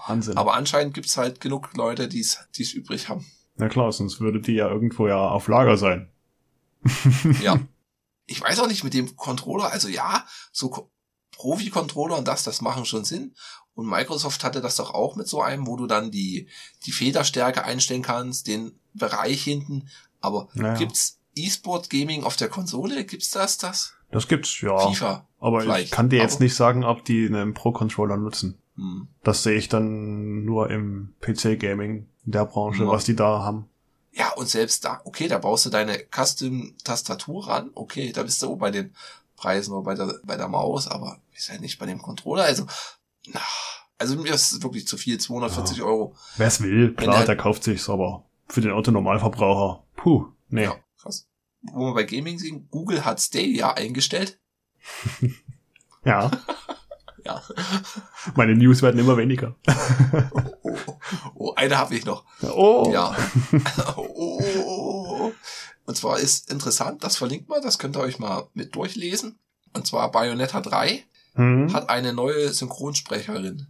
Wahnsinn. 0.08 0.38
Aber 0.38 0.53
anscheinend 0.53 0.94
gibt's 0.94 1.18
halt 1.18 1.39
genug 1.39 1.74
Leute, 1.75 2.08
die 2.08 2.20
es 2.20 2.74
übrig 2.74 3.10
haben. 3.10 3.25
Na 3.56 3.70
klar, 3.70 3.91
sonst 3.91 4.20
würde 4.20 4.41
die 4.41 4.53
ja 4.53 4.70
irgendwo 4.70 5.08
ja 5.08 5.18
auf 5.18 5.48
Lager 5.48 5.77
sein. 5.77 6.10
Ja. 7.41 7.60
Ich 8.27 8.39
weiß 8.41 8.62
auch 8.62 8.68
nicht 8.68 8.86
mit 8.86 8.94
dem 8.94 9.18
Controller, 9.18 9.74
also 9.74 9.89
ja, 9.89 10.25
so 10.53 10.89
Profi-Controller 11.41 12.17
und 12.17 12.27
das, 12.27 12.43
das 12.43 12.62
machen 12.62 12.86
schon 12.86 13.03
Sinn. 13.03 13.33
Und 13.74 13.88
Microsoft 13.88 14.43
hatte 14.43 14.62
das 14.62 14.75
doch 14.75 14.93
auch 14.93 15.15
mit 15.15 15.27
so 15.27 15.41
einem, 15.41 15.65
wo 15.65 15.75
du 15.75 15.88
dann 15.88 16.12
die, 16.12 16.48
die 16.86 16.91
Federstärke 16.91 17.63
einstellen 17.63 18.03
kannst, 18.03 18.45
den 18.48 18.74
Bereich 18.93 19.41
hinten. 19.43 19.88
Aber 20.19 20.50
Naja. 20.53 20.75
gibt's 20.77 21.19
E-Sport 21.36 21.89
Gaming 21.89 22.24
auf 22.24 22.36
der 22.36 22.50
Konsole? 22.50 23.05
Gibt's 23.05 23.31
das, 23.31 23.57
das? 23.57 23.93
Das 24.12 24.27
gibt's, 24.27 24.62
ja. 24.62 24.77
FIFA. 24.89 25.25
aber 25.39 25.60
ich 25.60 25.63
vielleicht, 25.63 25.91
kann 25.93 26.10
dir 26.10 26.19
jetzt 26.19 26.36
aber- 26.36 26.43
nicht 26.43 26.55
sagen, 26.55 26.83
ob 26.83 27.05
die 27.05 27.25
einen 27.25 27.53
Pro-Controller 27.53 28.17
nutzen. 28.17 28.57
Hm. 28.75 29.07
Das 29.24 29.41
sehe 29.43 29.57
ich 29.57 29.67
dann 29.69 30.43
nur 30.45 30.69
im 30.69 31.15
PC-Gaming 31.21 32.07
in 32.25 32.31
der 32.31 32.45
Branche, 32.45 32.83
Ja. 32.83 32.89
was 32.89 33.05
die 33.05 33.15
da 33.15 33.39
haben. 33.39 33.67
Ja, 34.13 34.33
und 34.33 34.50
selbst 34.50 34.83
da, 34.83 35.00
okay, 35.05 35.29
da 35.29 35.38
baust 35.39 35.65
du 35.65 35.69
deine 35.69 35.98
Custom-Tastatur 36.13 37.48
ran. 37.48 37.71
Okay, 37.74 38.12
da 38.12 38.24
bist 38.24 38.41
du 38.43 38.55
bei 38.57 38.69
den 38.71 38.93
Preisen 39.41 39.74
oder 39.74 39.83
bei 39.83 39.95
der, 39.95 40.13
bei 40.24 40.38
der 40.38 40.48
Maus, 40.48 40.88
aber 40.88 41.17
ist 41.36 41.50
ja 41.50 41.57
nicht 41.60 41.79
bei 41.79 41.88
dem 41.88 42.00
Controller. 42.01 42.43
Also, 42.43 42.65
na, 43.27 43.39
also 43.98 44.15
mir 44.17 44.33
ist 44.33 44.51
es 44.51 44.62
wirklich 44.62 44.86
zu 44.88 44.98
viel, 44.98 45.19
240 45.19 45.81
Euro. 45.81 46.15
Wer 46.38 46.48
es 46.48 46.62
will, 46.62 46.93
klar, 46.93 47.17
der- 47.17 47.25
der 47.25 47.38
kauft 47.38 47.63
sich's, 47.63 47.89
aber 47.89 48.24
für 48.48 48.62
den 48.62 48.71
Autonormalverbraucher, 48.71 49.83
puh, 49.95 50.27
nee. 50.50 50.65
Ja, 50.65 50.75
krass. 51.01 51.27
Wo 51.63 51.88
wir 51.88 51.93
bei 51.95 52.03
Gaming 52.03 52.38
sind, 52.38 52.69
Google 52.69 53.03
hat 53.03 53.19
Stadia 53.19 53.71
eingestellt. 53.74 54.39
Ja, 56.03 56.31
Ja. 57.25 57.39
meine 58.36 58.55
News 58.55 58.81
werden 58.81 59.00
immer 59.00 59.15
weniger. 59.17 59.55
Oh, 60.31 60.48
oh, 60.63 60.77
oh, 60.88 60.98
oh 61.36 61.53
eine 61.55 61.77
habe 61.77 61.95
ich 61.95 62.03
noch. 62.05 62.24
Oh, 62.41 62.89
Ja. 62.91 63.15
oh, 63.95 64.07
oh, 64.15 64.41
oh, 64.65 65.05
oh. 65.27 65.31
Und 65.86 65.96
zwar 65.98 66.20
ist 66.20 66.52
interessant, 66.52 67.04
das 67.04 67.18
verlinkt 67.18 67.50
man, 67.50 67.62
das 67.62 67.80
könnt 67.80 67.96
ihr 67.98 68.02
euch 68.02 68.20
mal 68.20 68.48
mit 68.54 68.76
durchlesen. 68.76 69.38
Und 69.74 69.88
zwar 69.88 70.12
Bayonetta 70.12 70.62
3 70.62 71.04
Hm? 71.34 71.74
hat 71.74 71.90
eine 71.90 72.12
neue 72.14 72.52
Synchronsprecherin. 72.52 73.68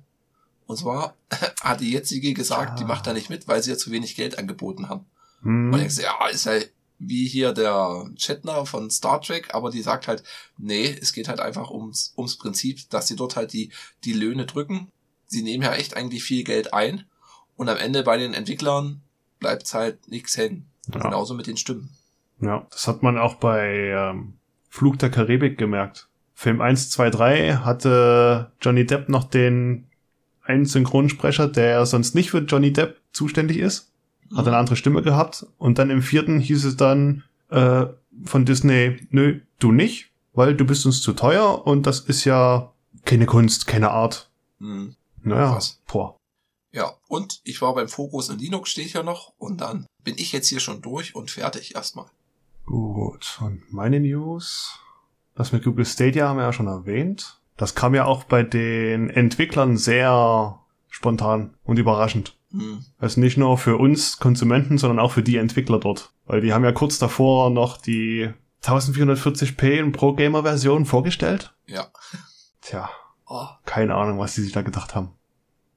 Und 0.65 0.77
zwar 0.77 1.15
hat 1.62 1.80
die 1.82 1.91
jetzige 1.91 2.34
gesagt, 2.34 2.80
die 2.80 2.84
Ah. 2.84 2.88
macht 2.88 3.06
da 3.08 3.13
nicht 3.13 3.30
mit, 3.30 3.48
weil 3.48 3.62
sie 3.62 3.72
ja 3.72 3.77
zu 3.77 3.91
wenig 3.91 4.15
Geld 4.15 4.38
angeboten 4.39 4.89
haben. 4.89 5.06
Hm? 5.44 5.72
Und 5.74 5.80
ich 5.82 5.94
so, 5.94 6.01
ja, 6.01 6.27
ist 6.27 6.46
ja 6.46 6.60
wie 6.98 7.27
hier 7.27 7.51
der 7.53 8.10
Chatner 8.20 8.65
von 8.65 8.89
Star 8.91 9.22
Trek, 9.22 9.53
aber 9.56 9.70
die 9.72 9.82
sagt 9.82 10.08
halt, 10.08 10.24
nee, 10.58 10.86
es 11.01 11.13
geht 11.13 11.27
halt 11.27 11.39
einfach 11.39 11.72
ums, 11.72 12.13
ums 12.18 12.38
Prinzip, 12.38 12.89
dass 12.89 13.08
sie 13.08 13.15
dort 13.15 13.36
halt 13.36 13.53
die, 13.53 13.72
die 14.03 14.13
Löhne 14.13 14.46
drücken. 14.46 14.88
Sie 15.27 15.41
nehmen 15.41 15.63
ja 15.63 15.74
echt 15.74 15.96
eigentlich 15.96 16.24
viel 16.24 16.44
Geld 16.44 16.74
ein 16.74 17.06
und 17.58 17.70
am 17.70 17.77
Ende 17.77 18.03
bei 18.03 18.18
den 18.18 18.34
Entwicklern 18.34 19.01
bleibt 19.39 19.72
halt 19.74 20.08
nichts 20.10 20.38
hängen. 20.38 20.68
Ja. 20.94 21.00
Genauso 21.00 21.34
mit 21.34 21.48
den 21.48 21.58
Stimmen. 21.58 21.89
Ja, 22.41 22.67
das 22.71 22.88
hat 22.88 23.03
man 23.03 23.17
auch 23.17 23.36
bei 23.36 23.89
ähm, 23.89 24.33
Flug 24.69 25.00
der 25.00 25.10
Karibik 25.10 25.57
gemerkt. 25.57 26.07
Film 26.33 26.60
1, 26.60 26.89
2, 26.89 27.10
3 27.12 27.53
hatte 27.57 28.51
Johnny 28.62 28.86
Depp 28.86 29.10
noch 29.10 29.25
den 29.25 29.88
einen 30.43 30.65
Synchronsprecher, 30.65 31.48
der 31.48 31.86
sonst 31.86 32.15
nicht 32.15 32.31
für 32.31 32.39
Johnny 32.39 32.74
Depp 32.74 32.98
zuständig 33.12 33.57
ist. 33.57 33.91
Hat 34.36 34.48
eine 34.48 34.57
andere 34.57 34.75
Stimme 34.75 35.01
gehabt. 35.01 35.45
Und 35.57 35.77
dann 35.77 35.89
im 35.89 36.01
vierten 36.01 36.39
hieß 36.39 36.65
es 36.65 36.77
dann 36.77 37.24
äh, 37.50 37.86
von 38.24 38.45
Disney, 38.45 38.98
nö, 39.10 39.41
du 39.60 39.71
nicht, 39.71 40.12
weil 40.33 40.55
du 40.55 40.65
bist 40.65 40.86
uns 40.86 41.01
zu 41.01 41.13
teuer 41.13 41.67
und 41.67 41.86
das 41.86 42.00
ist 42.00 42.24
ja 42.24 42.71
keine 43.05 43.25
Kunst, 43.25 43.67
keine 43.67 43.91
Art. 43.91 44.31
Mhm. 44.60 44.95
Naja, 45.24 45.51
Krass. 45.51 45.81
boah. 45.91 46.17
Ja, 46.71 46.93
und 47.07 47.41
ich 47.43 47.62
war 47.62 47.75
beim 47.75 47.89
Fokus 47.89 48.29
in 48.29 48.39
Linux, 48.39 48.69
steht 48.71 48.93
ja 48.93 49.03
noch, 49.03 49.33
und 49.38 49.60
dann 49.60 49.86
bin 50.03 50.15
ich 50.17 50.31
jetzt 50.31 50.48
hier 50.48 50.62
schon 50.62 50.81
durch 50.81 51.15
und 51.15 51.29
fertig 51.29 51.75
erstmal. 51.75 52.05
Gut, 52.71 53.39
und 53.41 53.61
meine 53.71 53.99
News. 53.99 54.79
Das 55.35 55.51
mit 55.51 55.63
Google 55.63 55.85
Stadia 55.85 56.27
haben 56.27 56.37
wir 56.37 56.43
ja 56.43 56.53
schon 56.53 56.67
erwähnt. 56.67 57.39
Das 57.57 57.75
kam 57.75 57.93
ja 57.93 58.05
auch 58.05 58.23
bei 58.23 58.43
den 58.43 59.09
Entwicklern 59.09 59.77
sehr 59.77 60.59
spontan 60.89 61.53
und 61.63 61.77
überraschend. 61.77 62.37
Hm. 62.51 62.85
Also 62.97 63.19
nicht 63.19 63.37
nur 63.37 63.57
für 63.57 63.77
uns 63.77 64.17
Konsumenten, 64.17 64.77
sondern 64.77 64.99
auch 64.99 65.11
für 65.11 65.23
die 65.23 65.37
Entwickler 65.37 65.79
dort. 65.79 66.13
Weil 66.25 66.41
die 66.41 66.53
haben 66.53 66.63
ja 66.63 66.71
kurz 66.71 66.97
davor 66.97 67.49
noch 67.49 67.77
die 67.77 68.29
1440p 68.63 69.79
in 69.79 69.91
Pro-Gamer-Version 69.91 70.85
vorgestellt. 70.85 71.53
Ja. 71.67 71.87
Tja, 72.61 72.89
Oh, 73.33 73.47
keine 73.63 73.95
Ahnung, 73.95 74.19
was 74.19 74.35
die 74.35 74.41
sich 74.41 74.51
da 74.51 74.61
gedacht 74.61 74.93
haben. 74.93 75.13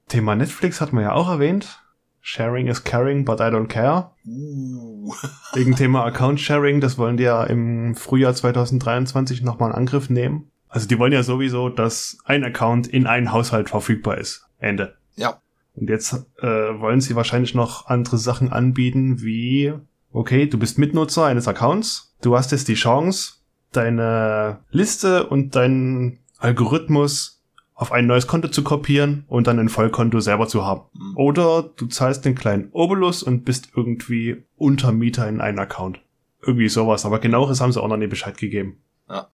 Thema 0.09 0.35
Netflix 0.35 0.81
hat 0.81 0.91
man 0.91 1.03
ja 1.03 1.13
auch 1.13 1.29
erwähnt. 1.29 1.84
Sharing 2.27 2.65
is 2.65 2.83
caring, 2.83 3.23
but 3.23 3.39
I 3.39 3.51
don't 3.51 3.67
care. 3.67 4.09
uh. 4.27 5.13
Wegen 5.53 5.75
Thema 5.75 6.03
Account 6.05 6.41
Sharing, 6.41 6.81
das 6.81 6.97
wollen 6.97 7.17
die 7.17 7.23
ja 7.23 7.43
im 7.43 7.93
Frühjahr 7.93 8.33
2023 8.33 9.43
nochmal 9.43 9.69
in 9.69 9.75
Angriff 9.75 10.09
nehmen. 10.09 10.49
Also 10.67 10.87
die 10.87 10.97
wollen 10.97 11.13
ja 11.13 11.21
sowieso, 11.21 11.69
dass 11.69 12.17
ein 12.25 12.43
Account 12.43 12.87
in 12.87 13.05
einen 13.05 13.31
Haushalt 13.31 13.69
verfügbar 13.69 14.17
ist. 14.17 14.47
Ende. 14.57 14.95
Ja. 15.15 15.39
Und 15.75 15.87
jetzt 15.87 16.13
äh, 16.39 16.47
wollen 16.47 16.99
sie 16.99 17.15
wahrscheinlich 17.15 17.53
noch 17.53 17.85
andere 17.85 18.17
Sachen 18.17 18.51
anbieten, 18.51 19.21
wie, 19.21 19.73
okay, 20.11 20.47
du 20.47 20.57
bist 20.57 20.79
Mitnutzer 20.79 21.25
eines 21.25 21.47
Accounts, 21.47 22.15
du 22.23 22.35
hast 22.35 22.51
jetzt 22.51 22.67
die 22.67 22.73
Chance, 22.73 23.33
deine 23.71 24.61
Liste 24.71 25.27
und 25.27 25.55
deinen 25.55 26.21
Algorithmus 26.39 27.34
auf 27.75 27.91
ein 27.91 28.07
neues 28.07 28.25
Konto 28.25 28.47
zu 28.47 28.63
kopieren 28.63 29.25
und 29.27 29.47
dann 29.47 29.59
ein 29.59 29.69
Vollkonto 29.69 30.21
selber 30.21 30.47
zu 30.47 30.65
haben. 30.65 30.83
Hm. 30.93 31.17
Oder 31.17 31.63
du 31.75 31.87
zahlst 31.87 32.23
den 32.23 32.33
kleinen 32.33 32.69
Obolus 32.71 33.21
und 33.21 33.43
bist 33.43 33.69
irgendwie 33.75 34.45
Untermieter 34.55 35.27
in 35.27 35.41
einen 35.41 35.59
Account. 35.59 35.99
Irgendwie 36.41 36.69
sowas, 36.69 37.05
aber 37.05 37.19
genaueres 37.19 37.59
haben 37.59 37.73
sie 37.73 37.81
auch 37.81 37.87
noch 37.87 37.97
nie 37.97 38.07
Bescheid 38.07 38.37
gegeben. 38.37 38.81
Ja. 39.09 39.29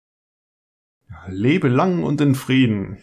Lebe 1.28 1.69
lang 1.69 2.02
und 2.02 2.21
in 2.21 2.35
Frieden. 2.35 2.99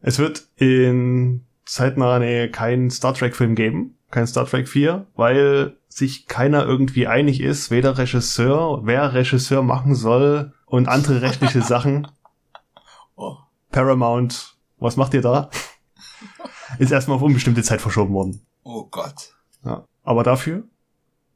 Es 0.00 0.18
wird 0.18 0.48
in 0.56 1.46
zeitnaher 1.64 2.18
Nähe 2.18 2.50
keinen 2.50 2.90
Star 2.90 3.14
Trek 3.14 3.36
Film 3.36 3.54
geben, 3.54 3.96
kein 4.10 4.26
Star 4.26 4.46
Trek 4.46 4.68
4, 4.68 5.06
weil 5.14 5.76
sich 5.88 6.26
keiner 6.26 6.66
irgendwie 6.66 7.06
einig 7.06 7.40
ist, 7.40 7.70
weder 7.70 7.98
Regisseur, 7.98 8.80
wer 8.84 9.14
Regisseur 9.14 9.62
machen 9.62 9.94
soll 9.94 10.52
und 10.66 10.88
andere 10.88 11.22
rechtliche 11.22 11.62
Sachen. 11.62 12.08
Oh. 13.14 13.36
Paramount, 13.70 14.51
was 14.82 14.96
macht 14.96 15.14
ihr 15.14 15.22
da? 15.22 15.50
Ist 16.78 16.92
erstmal 16.92 17.16
auf 17.16 17.22
unbestimmte 17.22 17.62
Zeit 17.62 17.80
verschoben 17.80 18.14
worden. 18.14 18.40
oh 18.64 18.84
Gott. 18.90 19.34
Ja. 19.64 19.84
Aber 20.02 20.22
dafür, 20.22 20.64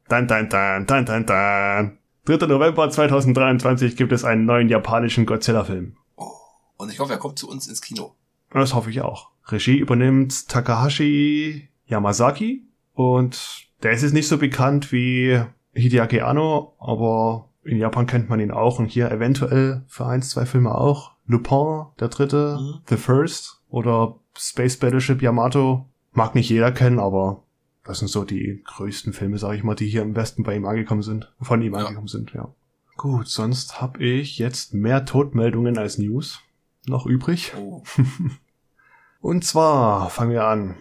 dann, 0.09 0.27
dann, 0.27 0.49
dann, 0.49 0.87
dann, 0.87 1.05
dann, 1.07 1.27
dann. 1.27 1.99
3. 2.25 2.47
November 2.47 2.91
2023 2.91 3.97
gibt 3.97 4.13
es 4.13 4.25
einen 4.25 4.47
neuen 4.47 4.69
japanischen 4.69 5.27
Godzilla-Film. 5.27 5.97
Oh. 6.17 6.31
Und 6.77 6.91
ich 6.91 6.99
hoffe, 6.99 7.13
er 7.13 7.19
kommt 7.19 7.39
zu 7.39 7.49
uns 7.49 7.69
ins 7.69 7.81
Kino. 7.81 8.15
Das 8.51 8.75
hoffe 8.75 8.91
ich 8.91 9.01
auch. 9.01 9.31
Regie 9.47 9.79
übernimmt 9.79 10.49
Takahashi 10.49 11.69
Yamazaki 11.87 12.67
und 12.95 13.69
der 13.83 13.93
ist 13.93 14.03
jetzt 14.03 14.15
nicht 14.15 14.27
so 14.27 14.39
bekannt 14.39 14.91
wie 14.91 15.41
Hideaki 15.73 16.21
Anno, 16.21 16.75
aber 16.81 17.49
in 17.63 17.79
Japan 17.79 18.07
kennt 18.07 18.29
man 18.29 18.41
ihn 18.41 18.51
auch 18.51 18.79
und 18.79 18.87
hier 18.87 19.11
eventuell 19.11 19.85
für 19.87 20.07
eins, 20.07 20.31
zwei 20.31 20.47
Filme 20.47 20.75
auch. 20.75 21.13
Lupin, 21.27 21.87
der 22.01 22.09
dritte, 22.09 22.59
Mhm. 22.61 22.81
The 22.89 22.97
First 22.97 23.63
oder 23.69 24.17
Space 24.37 24.77
Battleship 24.79 25.23
Yamato. 25.23 25.87
Mag 26.13 26.35
nicht 26.35 26.49
jeder 26.51 26.73
kennen, 26.73 26.99
aber 26.99 27.43
Das 27.85 28.01
sind 28.01 28.09
so 28.09 28.25
die 28.25 28.63
größten 28.65 29.13
Filme, 29.13 29.39
sag 29.39 29.55
ich 29.55 29.63
mal, 29.63 29.77
die 29.77 29.87
hier 29.87 30.03
im 30.03 30.17
Westen 30.17 30.43
bei 30.43 30.57
ihm 30.57 30.67
angekommen 30.67 31.03
sind. 31.03 31.33
Von 31.41 31.63
ihm 31.63 31.75
Ja. 31.75 31.81
angekommen 31.81 32.09
sind, 32.09 32.33
ja. 32.33 32.53
Gut, 32.97 33.29
sonst 33.29 33.81
habe 33.81 34.03
ich 34.03 34.39
jetzt 34.39 34.75
mehr 34.75 35.05
Todmeldungen 35.05 35.79
als 35.79 35.97
News 35.99 36.41
noch 36.87 37.07
übrig. 37.07 37.53
Oh, 37.57 37.83
Und 39.21 39.45
zwar 39.45 40.11
fangen 40.11 40.33
wir 40.33 40.45
an. 40.47 40.77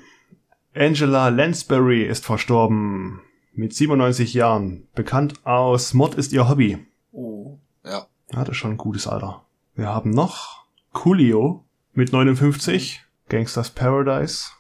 Angela 0.74 1.30
Lansbury 1.30 2.04
ist 2.04 2.26
verstorben 2.26 3.22
mit 3.54 3.74
97 3.74 4.34
Jahren. 4.34 4.88
Bekannt 4.96 5.46
aus 5.46 5.94
Mord 5.94 6.16
ist 6.16 6.34
ihr 6.34 6.50
Hobby. 6.50 6.86
oh, 7.12 7.60
ja. 7.84 8.08
Ja, 8.32 8.40
das 8.44 8.50
ist 8.50 8.58
schon 8.58 8.72
ein 8.72 8.78
gutes 8.78 9.08
Alter. 9.08 9.45
Wir 9.76 9.90
haben 9.90 10.12
noch 10.12 10.68
Coolio 10.94 11.66
mit 11.92 12.14
59, 12.14 13.04
Gangsters 13.28 13.72
Paradise. 13.72 14.52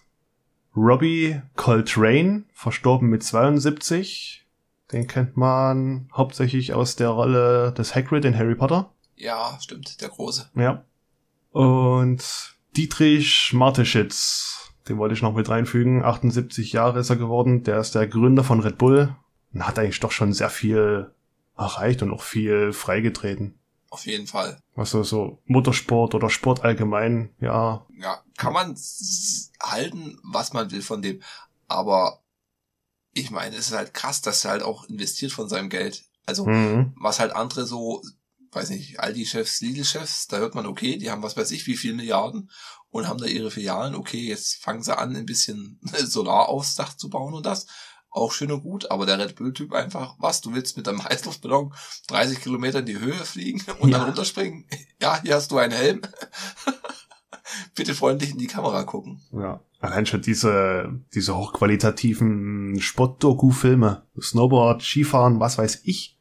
Robbie 0.75 1.41
Coltrane, 1.55 2.43
verstorben 2.51 3.07
mit 3.07 3.23
72. 3.23 4.45
Den 4.91 5.07
kennt 5.07 5.37
man 5.37 6.09
hauptsächlich 6.13 6.73
aus 6.73 6.97
der 6.97 7.09
Rolle 7.09 7.71
des 7.71 7.95
Hagrid 7.95 8.25
in 8.25 8.37
Harry 8.37 8.55
Potter. 8.55 8.91
Ja, 9.15 9.57
stimmt, 9.61 10.01
der 10.01 10.09
Große. 10.09 10.49
Ja. 10.53 10.83
Und 11.51 12.57
Dietrich 12.75 13.53
Marteschitz, 13.53 14.73
den 14.89 14.97
wollte 14.97 15.15
ich 15.15 15.21
noch 15.21 15.33
mit 15.33 15.47
reinfügen. 15.47 16.03
78 16.03 16.73
Jahre 16.73 16.99
ist 16.99 17.09
er 17.09 17.15
geworden. 17.15 17.63
Der 17.63 17.79
ist 17.79 17.95
der 17.95 18.05
Gründer 18.05 18.43
von 18.43 18.59
Red 18.59 18.77
Bull 18.77 19.15
und 19.53 19.65
hat 19.65 19.79
eigentlich 19.79 20.01
doch 20.01 20.11
schon 20.11 20.33
sehr 20.33 20.49
viel 20.49 21.09
erreicht 21.57 22.03
und 22.03 22.11
auch 22.11 22.21
viel 22.21 22.73
freigetreten. 22.73 23.57
Auf 23.95 24.05
jeden 24.05 24.27
Fall. 24.27 24.59
Was 24.75 24.91
so, 24.91 25.41
Motorsport 25.45 26.15
oder 26.15 26.29
Sport 26.29 26.65
allgemein, 26.65 27.33
ja. 27.39 27.87
Ja, 27.97 28.21
kann 28.35 28.51
man 28.51 28.75
halten, 29.63 30.19
was 30.21 30.51
man 30.51 30.69
will 30.71 30.81
von 30.81 31.01
dem. 31.01 31.21
Aber 31.69 32.21
ich 33.13 33.31
meine, 33.31 33.55
es 33.55 33.67
ist 33.67 33.73
halt 33.73 33.93
krass, 33.93 34.21
dass 34.21 34.43
er 34.43 34.51
halt 34.51 34.63
auch 34.63 34.83
investiert 34.89 35.31
von 35.31 35.47
seinem 35.47 35.69
Geld. 35.69 36.03
Also, 36.25 36.45
Mhm. 36.45 36.93
was 36.99 37.21
halt 37.21 37.31
andere 37.31 37.65
so, 37.65 38.03
weiß 38.51 38.71
nicht, 38.71 38.99
Aldi-Chefs, 38.99 39.61
Lidl-Chefs, 39.61 40.27
da 40.27 40.39
hört 40.39 40.55
man, 40.55 40.65
okay, 40.65 40.97
die 40.97 41.09
haben 41.09 41.23
was 41.23 41.37
weiß 41.37 41.51
ich, 41.51 41.65
wie 41.67 41.77
viel 41.77 41.93
Milliarden 41.93 42.51
und 42.89 43.07
haben 43.07 43.19
da 43.21 43.27
ihre 43.27 43.51
Filialen. 43.51 43.95
Okay, 43.95 44.27
jetzt 44.27 44.55
fangen 44.61 44.83
sie 44.83 44.97
an, 44.97 45.15
ein 45.15 45.25
bisschen 45.25 45.79
Solar 46.03 46.49
aufs 46.49 46.75
Dach 46.75 46.97
zu 46.97 47.09
bauen 47.09 47.33
und 47.33 47.45
das. 47.45 47.65
Auch 48.15 48.31
schön 48.31 48.49
und 48.51 48.61
gut, 48.63 48.89
aber 48.91 49.05
der 49.05 49.19
Red 49.19 49.35
Bull-Typ 49.35 49.73
einfach, 49.73 50.15
was, 50.19 50.39
du 50.39 50.53
willst 50.53 50.77
mit 50.77 50.87
einem 50.87 51.03
Heißluftballon 51.03 51.73
30 52.07 52.39
Kilometer 52.41 52.79
in 52.79 52.85
die 52.85 52.97
Höhe 52.99 53.13
fliegen 53.13 53.61
und 53.79 53.89
Ja. 53.89 53.97
dann 53.97 54.07
runterspringen? 54.07 54.65
Ja, 55.01 55.21
hier 55.21 55.35
hast 55.35 55.51
du 55.51 55.57
einen 55.57 55.73
Helm. 55.73 56.01
Bitte 57.75 57.93
freundlich 57.93 58.31
in 58.31 58.37
die 58.37 58.47
Kamera 58.47 58.83
gucken. 58.83 59.21
Ja. 59.31 59.59
Allein 59.81 60.05
schon 60.05 60.21
diese, 60.21 60.99
diese 61.13 61.35
hochqualitativen 61.37 62.79
Sport-Doku-Filme. 62.79 64.03
Snowboard, 64.19 64.81
Skifahren, 64.81 65.39
was 65.39 65.57
weiß 65.57 65.81
ich. 65.83 66.17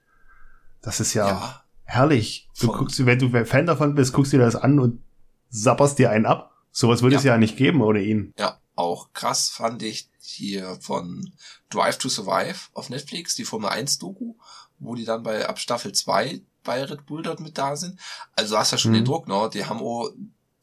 Das 0.82 1.00
ist 1.00 1.14
ja, 1.14 1.28
ja 1.28 1.62
herrlich. 1.84 2.50
Du 2.60 2.66
Voll. 2.66 2.78
guckst, 2.78 3.06
wenn 3.06 3.18
du 3.18 3.44
Fan 3.46 3.66
davon 3.66 3.94
bist, 3.94 4.12
guckst 4.12 4.32
dir 4.32 4.38
das 4.40 4.56
an 4.56 4.78
und 4.80 5.00
sapperst 5.48 5.98
dir 5.98 6.10
einen 6.10 6.26
ab. 6.26 6.50
Sowas 6.72 7.02
würde 7.02 7.14
Ja. 7.14 7.18
es 7.20 7.24
ja 7.24 7.38
nicht 7.38 7.56
geben 7.56 7.80
ohne 7.80 8.02
ihn. 8.02 8.34
Ja, 8.36 8.58
auch 8.74 9.12
krass 9.12 9.48
fand 9.48 9.82
ich 9.82 10.10
hier 10.26 10.76
von 10.80 11.32
Drive 11.70 11.98
to 11.98 12.08
Survive 12.08 12.56
auf 12.72 12.88
Netflix, 12.90 13.34
die 13.34 13.44
Formel 13.44 13.70
1 13.70 13.98
Doku, 13.98 14.34
wo 14.78 14.94
die 14.94 15.04
dann 15.04 15.22
bei 15.22 15.48
ab 15.48 15.58
Staffel 15.58 15.92
2 15.92 16.40
bei 16.62 16.82
Red 16.84 17.04
Bull 17.06 17.22
dort 17.22 17.40
mit 17.40 17.58
da 17.58 17.76
sind. 17.76 17.98
Also 18.34 18.54
du 18.54 18.58
hast 18.60 18.70
ja 18.72 18.78
schon 18.78 18.92
Mhm. 18.92 18.96
den 18.96 19.04
Druck, 19.04 19.28
ne? 19.28 19.50
Die 19.52 19.66
haben 19.66 19.80
auch, 19.80 20.10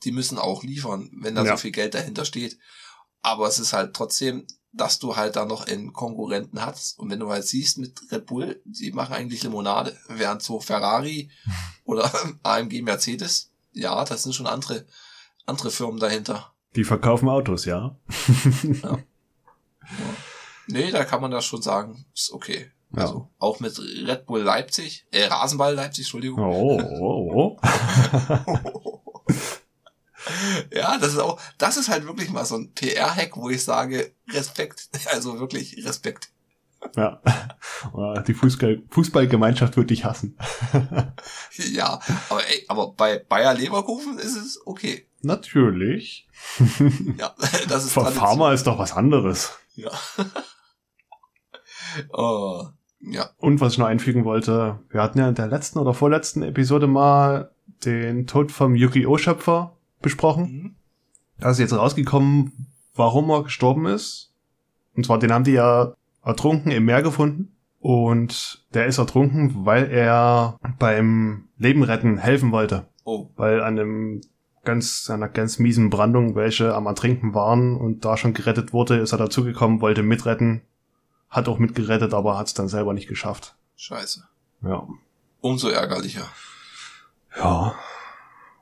die 0.04 0.12
müssen 0.12 0.38
auch 0.39 0.63
liefern, 0.63 1.10
wenn 1.13 1.36
da 1.36 1.43
Ja. 1.43 1.52
so 1.52 1.58
viel 1.58 1.71
Geld 1.71 1.93
dahinter 1.93 2.26
steht. 2.26 2.58
Aber 3.21 3.47
es 3.47 3.60
ist 3.60 3.74
halt 3.74 3.93
trotzdem, 3.93 4.47
dass 4.74 4.97
du 4.97 5.15
halt 5.15 5.36
da 5.36 5.45
noch 5.45 5.67
einen 5.67 5.93
Konkurrenten 5.93 6.65
hast. 6.65 6.97
Und 6.97 7.10
wenn 7.12 7.19
du 7.19 7.30
halt 7.30 7.45
siehst 7.45 7.78
mit 7.78 8.02
Red 8.12 8.26
Bull, 8.26 8.62
die 8.65 8.91
machen 8.93 9.13
eigentlich 9.13 9.43
Limonade, 9.43 9.95
während 10.08 10.41
so 10.41 10.60
Ferrari 10.60 11.30
oder 11.86 12.12
AMG 12.43 12.82
Mercedes, 12.82 13.52
ja, 13.74 14.04
das 14.06 14.24
sind 14.24 14.34
schon 14.34 14.47
andere, 14.47 14.86
andere 15.45 15.69
Firmen 15.71 16.00
dahinter. 16.00 16.52
Die 16.76 16.84
verkaufen 16.86 17.30
Autos, 17.30 17.65
ja. 17.65 17.95
Nee, 20.67 20.91
da 20.91 21.04
kann 21.06 21.22
man 21.22 21.32
das 21.32 21.46
schon 21.46 21.62
sagen, 21.62 22.06
ist 22.13 22.32
okay. 22.32 22.72
Ja. 22.96 23.04
Also 23.04 23.30
auch 23.39 23.60
mit 23.60 23.80
Red 23.80 24.26
Bull 24.26 24.41
Leipzig, 24.41 25.06
äh, 25.12 25.26
Rasenball 25.26 25.74
Leipzig, 25.74 26.06
Entschuldigung. 26.06 26.39
Oh, 26.39 26.82
oh, 27.00 27.58
oh. 27.58 27.60
Ja, 30.72 30.98
das 31.00 31.13
ist 31.13 31.20
auch, 31.20 31.39
das 31.58 31.78
ist 31.78 31.89
halt 31.89 32.06
wirklich 32.06 32.30
mal 32.30 32.46
so 32.46 32.56
ein 32.56 32.74
PR-Hack, 32.74 33.38
wo 33.38 33.50
ich 33.50 33.63
sage, 33.63 34.13
Respekt, 34.30 34.89
also 35.12 35.39
wirklich 35.39 35.84
Respekt. 35.86 36.30
Ja. 36.96 37.22
Die 38.28 38.34
Fußball 38.34 38.82
Fußballgemeinschaft 38.89 39.78
wird 39.78 39.89
dich 39.89 40.06
hassen. 40.06 40.38
Ja, 41.54 42.00
aber 42.30 42.48
ey, 42.48 42.65
aber 42.70 42.94
bei 42.94 43.20
Bayer 43.20 43.54
Leverkusen 43.54 44.17
ist 44.17 44.36
es 44.36 44.60
okay. 44.65 45.06
Natürlich. 45.22 46.28
Ja, 47.17 47.36
das 47.70 47.86
ist 47.86 47.94
Für. 47.94 48.06
Pharma 48.06 48.54
ist 48.54 48.65
doch 48.65 48.80
was 48.80 48.94
anderes. 48.94 49.52
Ja. 49.82 49.91
oh, 52.13 52.65
ja, 53.02 53.30
Und 53.38 53.62
was 53.62 53.74
ich 53.74 53.80
noch 53.80 53.88
einfügen 53.88 54.26
wollte, 54.26 54.80
wir 54.89 55.02
hatten 55.02 55.17
ja 55.20 55.28
in 55.28 55.36
der 55.36 55.48
letzten 55.48 55.80
oder 55.80 55.94
vorletzten 55.94 56.44
Episode 56.44 56.88
mal 56.88 57.52
den 57.84 58.28
Tod 58.28 58.52
vom 58.52 58.76
Yu-Gi-Oh! 58.76 59.17
Schöpfer 59.17 59.76
besprochen. 60.02 60.44
mhm. 60.44 60.76
Da 61.39 61.50
ist 61.50 61.58
jetzt 61.60 61.74
rausgekommen, 61.76 62.67
warum 62.94 63.32
er 63.32 63.44
gestorben 63.44 63.88
ist. 63.88 64.32
Und 64.96 65.08
zwar, 65.08 65.17
den 65.17 65.34
haben 65.34 65.44
die 65.44 65.54
ja 65.54 65.94
ertrunken 66.24 66.72
im 66.72 66.86
Meer 66.86 67.02
gefunden. 67.02 67.56
Und 67.80 68.63
der 68.76 68.86
ist 68.86 69.00
ertrunken, 69.00 69.65
weil 69.65 69.89
er 69.89 70.60
beim 70.78 71.48
Leben 71.58 71.82
retten 71.82 72.20
helfen 72.20 72.52
wollte. 72.52 72.86
oh, 73.06 73.30
Weil 73.36 73.62
an 73.62 73.80
einem 73.80 74.22
ganz, 74.63 75.10
einer 75.10 75.30
ganz 75.30 75.60
miesen 75.60 75.89
Brandung 75.89 76.36
welche 76.36 76.74
am 76.76 76.86
Ertrinken 76.86 77.34
waren 77.34 77.76
und 77.76 78.06
da 78.06 78.17
schon 78.17 78.34
gerettet 78.34 78.74
wurde, 78.74 78.97
ist 78.97 79.12
er 79.12 79.17
dazugekommen, 79.17 79.82
wollte 79.82 80.04
mitretten, 80.04 80.62
hat 81.30 81.47
auch 81.47 81.58
mitgerettet, 81.60 82.13
aber 82.13 82.38
hat 82.38 82.47
es 82.47 82.54
dann 82.54 82.67
selber 82.67 82.93
nicht 82.93 83.08
geschafft. 83.08 83.56
scheiße. 83.76 84.28
Ja. 84.63 84.88
Umso 85.41 85.69
ärgerlicher. 85.69 86.28
Ja. 87.36 87.74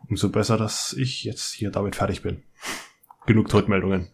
Umso 0.07 0.29
besser, 0.29 0.57
dass 0.57 0.93
ich 0.93 1.23
jetzt 1.23 1.51
hier 1.53 1.71
damit 1.71 1.95
fertig 1.95 2.21
bin. 2.21 2.43
Genug 3.25 3.49
Todmeldungen. 3.49 4.07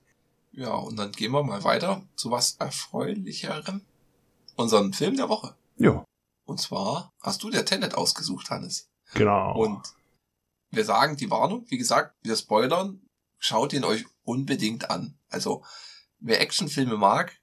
Ja, 0.52 0.74
und 0.74 0.98
dann 0.98 1.12
gehen 1.12 1.32
wir 1.32 1.44
mal 1.44 1.64
weiter 1.64 2.02
zu 2.16 2.32
was 2.32 2.56
Erfreulicherem. 2.56 3.82
Unseren 4.56 4.94
Film 4.94 5.18
der 5.18 5.28
Woche. 5.30 5.54
Ja, 5.78 6.04
Und 6.46 6.60
zwar 6.62 7.12
hast 7.22 7.44
du 7.44 7.50
der 7.50 7.66
Tenet 7.66 7.96
ausgesucht, 7.96 8.50
Hannes. 8.50 8.88
genau. 9.14 9.54
Und 9.58 9.82
wir 10.72 10.86
sagen 10.86 11.16
die 11.18 11.30
Warnung, 11.32 11.66
wie 11.70 11.78
gesagt, 11.78 12.16
wir 12.24 12.36
spoilern, 12.36 13.02
schaut 13.38 13.74
ihn 13.74 13.84
euch 13.84 14.06
unbedingt 14.24 14.90
an. 14.90 15.18
Also, 15.30 15.64
wer 16.20 16.42
Actionfilme 16.42 16.98
mag, 16.98 17.40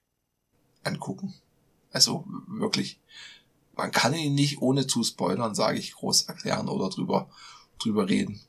angucken. 0.83 1.33
Also, 1.91 2.25
wirklich. 2.47 2.99
Man 3.75 3.91
kann 3.91 4.13
ihn 4.13 4.35
nicht 4.35 4.61
ohne 4.61 4.85
zu 4.85 5.03
spoilern, 5.03 5.55
sage 5.55 5.79
ich, 5.79 5.93
groß 5.93 6.23
erklären 6.23 6.69
oder 6.69 6.89
drüber, 6.89 7.29
drüber 7.79 8.07
reden. 8.07 8.39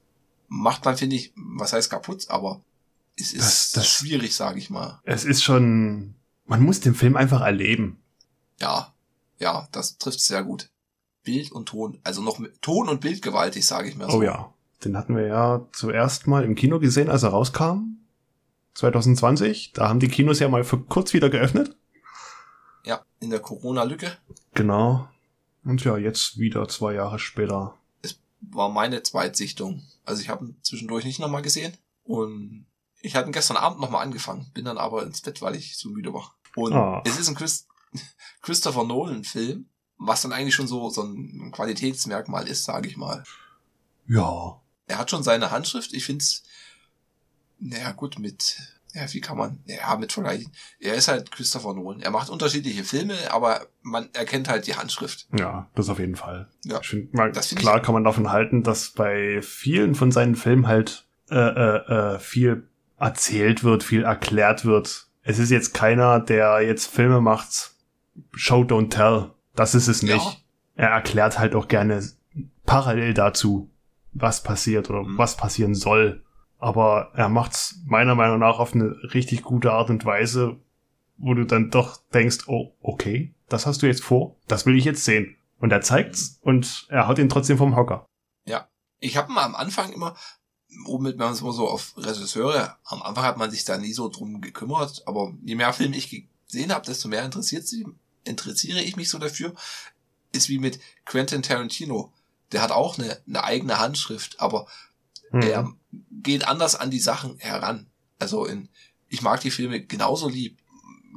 Macht 0.49 0.85
man, 0.85 0.97
finde 0.97 1.17
ich, 1.17 1.33
was 1.35 1.73
heißt 1.73 1.89
kaputt, 1.91 2.29
aber 2.29 2.63
es 3.17 3.33
ist 3.33 3.41
Das- 3.43 3.71
das- 3.73 3.89
schwierig, 3.89 4.35
sage 4.35 4.59
ich 4.59 4.69
mal. 4.71 5.01
Es 5.05 5.25
ist 5.25 5.43
schon, 5.43 6.15
man 6.45 6.63
muss 6.63 6.81
den 6.81 6.95
Film 6.95 7.17
einfach 7.17 7.41
erleben. 7.41 7.99
Ja, 8.61 8.93
ja, 9.39 9.67
das 9.73 9.97
trifft 9.99 10.21
sehr 10.21 10.43
gut. 10.45 10.71
Bild 11.23 11.51
und 11.53 11.67
Ton, 11.71 12.01
also 12.05 12.21
noch 12.21 12.39
mit 12.39 12.61
Ton 12.61 12.89
und 12.91 13.01
Bild 13.01 13.23
gewaltig, 13.23 13.65
sage 13.67 13.89
ich 13.89 13.97
mir 13.97 14.11
so. 14.11 14.19
Oh 14.19 14.23
ja. 14.23 14.53
Den 14.85 14.97
hatten 14.97 15.17
wir 15.17 15.27
ja 15.27 15.67
zuerst 15.73 16.27
mal 16.27 16.45
im 16.45 16.55
Kino 16.55 16.79
gesehen, 16.79 17.09
als 17.11 17.23
er 17.23 17.31
rauskam. 17.31 17.99
2020. 18.75 19.73
Da 19.73 19.89
haben 19.89 20.01
die 20.01 20.09
Kinos 20.09 20.41
ja 20.41 20.49
mal 20.49 20.65
für 20.65 20.79
kurz 20.79 21.13
wieder 21.13 21.31
geöffnet. 21.31 21.77
Ja, 22.85 23.03
in 23.21 23.31
der 23.31 23.41
Corona-Lücke 23.41 24.17
Genau. 24.55 25.09
Und 25.65 25.83
ja, 25.85 25.97
jetzt 25.97 26.39
wieder 26.39 26.69
zwei 26.69 26.95
Jahre 26.95 27.19
später. 27.19 27.75
war 28.41 28.69
meine 28.69 29.03
Zweitsichtung. 29.03 29.83
Also 30.05 30.21
ich 30.21 30.29
habe 30.29 30.45
ihn 30.45 30.57
zwischendurch 30.63 31.05
nicht 31.07 31.19
nochmal 31.21 31.41
gesehen 31.41 31.73
und 32.03 32.67
ich 33.01 33.17
hatte 33.17 33.29
ihn 33.31 33.33
gestern 33.33 33.57
Abend 33.57 33.81
nochmal 33.81 34.03
angefangen, 34.05 34.51
bin 34.53 34.67
dann 34.67 34.77
aber 34.77 35.03
ins 35.05 35.23
Bett, 35.23 35.41
weil 35.41 35.55
ich 35.57 35.79
so 35.79 35.89
müde 35.89 36.13
war. 36.13 36.35
Und 36.57 36.75
Ah. 36.75 37.03
es 37.07 37.19
ist 37.19 37.29
ein 37.29 37.35
Chris 37.35 37.67
Christopher 38.43 38.85
Nolan-Film, 38.85 39.67
was 39.97 40.21
dann 40.23 40.33
eigentlich 40.33 40.55
schon 40.55 40.67
so, 40.67 40.91
so 40.91 41.03
ein 41.05 41.53
Qualitätsmerkmal 41.55 42.47
ist, 42.49 42.65
sage 42.65 42.89
ich 42.89 42.97
mal. 42.99 43.25
Ja. 44.07 44.61
Er 44.87 44.99
hat 44.99 45.11
schon 45.11 45.23
seine 45.23 45.51
Handschrift, 45.51 45.93
ich 45.93 46.05
find's, 46.05 46.43
naja 47.59 47.93
gut, 47.93 48.19
mit, 48.19 48.57
ja, 48.93 49.13
wie 49.13 49.21
kann 49.21 49.39
man, 49.39 49.61
ja, 49.67 49.97
mit 49.97 50.13
vergleichen. 50.13 50.53
Er 50.79 50.95
ist 50.95 51.09
halt 51.09 51.31
Christopher 51.31 51.75
Nolan. 51.75 52.01
Er 52.01 52.11
macht 52.11 52.29
unterschiedliche 52.29 52.85
Filme, 52.85 53.17
aber 53.31 53.67
man 53.83 54.09
erkennt 54.13 54.49
halt 54.49 54.67
die 54.67 54.77
Handschrift. 54.77 55.27
Ja, 55.39 55.71
das 55.75 55.89
auf 55.89 55.99
jeden 55.99 56.17
Fall. 56.17 56.49
Ja. 56.65 56.81
Ich 56.81 56.89
find, 56.89 57.15
mal, 57.15 57.33
Das 57.33 57.49
find 57.49 57.61
klar 57.61 57.81
kann 57.81 57.95
man 57.95 58.05
davon 58.05 58.31
halten, 58.31 58.63
dass 58.63 58.91
bei 58.91 59.41
vielen 59.43 59.95
von 59.95 60.13
seinen 60.13 60.37
Filmen 60.37 60.67
halt 60.67 61.07
äh, 61.31 61.37
äh, 61.37 62.15
äh, 62.15 62.19
viel 62.19 62.69
erzählt 62.99 63.65
wird, 63.65 63.83
viel 63.83 64.05
erklärt 64.05 64.65
wird 64.65 65.09
es 65.25 65.39
ist 65.39 65.51
jetzt 65.51 65.73
keiner, 65.75 66.21
der 66.21 66.61
jetzt 66.61 66.87
Filme 66.87 67.21
macht, 67.21 67.73
Show 68.33 68.63
Don't 68.63 68.91
Tell. 68.91 69.31
Das 69.55 69.75
ist 69.75 69.89
es 69.89 70.03
nicht. 70.03 70.17
Ja. 70.17 70.37
Er 70.77 70.89
erklärt 70.91 71.39
halt 71.39 71.55
auch 71.55 71.67
gerne 71.67 72.07
parallel 72.67 73.15
dazu, 73.15 73.71
was 74.15 74.43
passiert 74.43 74.89
oder 74.91 75.03
Mhm. 75.03 75.19
was 75.19 75.37
passieren 75.37 75.75
soll. 75.75 76.23
Aber 76.59 77.11
er 77.15 77.29
macht's 77.29 77.81
meiner 77.87 78.15
Meinung 78.15 78.39
nach 78.39 78.59
auf 78.59 78.75
eine 78.75 78.95
richtig 79.13 79.43
gute 79.43 79.73
Art 79.73 79.91
und 79.91 80.05
Weise, 80.05 80.57
wo 81.19 81.35
du 81.35 81.45
dann 81.45 81.71
doch 81.71 81.99
denkst, 82.15 82.45
oh, 82.47 82.73
okay, 82.81 83.35
das 83.49 83.67
hast 83.67 83.83
du 83.83 83.87
jetzt 83.87 84.03
vor, 84.03 84.37
das 84.49 84.65
will 84.67 84.77
ich 84.79 84.85
jetzt 84.85 85.05
sehen. 85.05 85.37
Und 85.59 85.71
er 85.73 85.81
zeigt's 85.83 86.39
und 86.43 86.87
er 86.89 87.07
haut 87.07 87.19
ihn 87.19 87.29
trotzdem 87.29 87.59
vom 87.59 87.77
Hocker. 87.77 88.07
Ich 89.01 89.19
habe 89.19 89.31
mal 89.33 89.43
am 89.45 89.55
Anfang 89.55 89.93
immer, 89.93 90.17
womit 90.87 91.19
man 91.19 91.35
so 91.35 91.53
so 91.53 91.69
auf 91.69 91.93
Regisseure, 91.99 92.79
am 92.85 93.03
Anfang 93.03 93.25
hat 93.25 93.37
man 93.37 93.51
sich 93.51 93.67
da 93.67 93.77
nie 93.77 93.93
so 93.93 94.09
drum 94.09 94.41
gekümmert, 94.41 95.03
aber 95.07 95.35
je 95.45 95.57
mehr 95.57 95.75
Filme 95.75 95.95
ich 95.97 96.27
gesehen 96.47 96.73
habe, 96.73 96.87
desto 96.87 97.09
mehr 97.09 97.23
interessiert 97.23 97.67
sie, 97.69 97.87
interessiere 98.25 98.81
ich 98.81 98.97
mich 98.97 99.11
so 99.11 99.19
dafür. 99.19 99.53
Ist 100.33 100.49
wie 100.49 100.59
mit 100.59 100.81
Quentin 101.05 101.43
Tarantino. 101.43 102.15
Der 102.53 102.63
hat 102.63 102.71
auch 102.71 102.99
eine, 102.99 103.21
eine 103.27 103.45
eigene 103.45 103.79
Handschrift, 103.79 104.41
aber 104.41 104.67
Hm. 105.35 105.43
er 105.43 105.73
geht 106.11 106.47
anders 106.47 106.77
an 106.77 106.91
die 106.91 107.01
Sachen 107.01 107.39
heran. 107.39 107.91
Also 108.19 108.47
in, 108.47 108.69
ich 109.09 109.23
mag 109.23 109.41
die 109.41 109.51
Filme 109.51 109.85
genauso 109.85 110.29
lieb. 110.29 110.61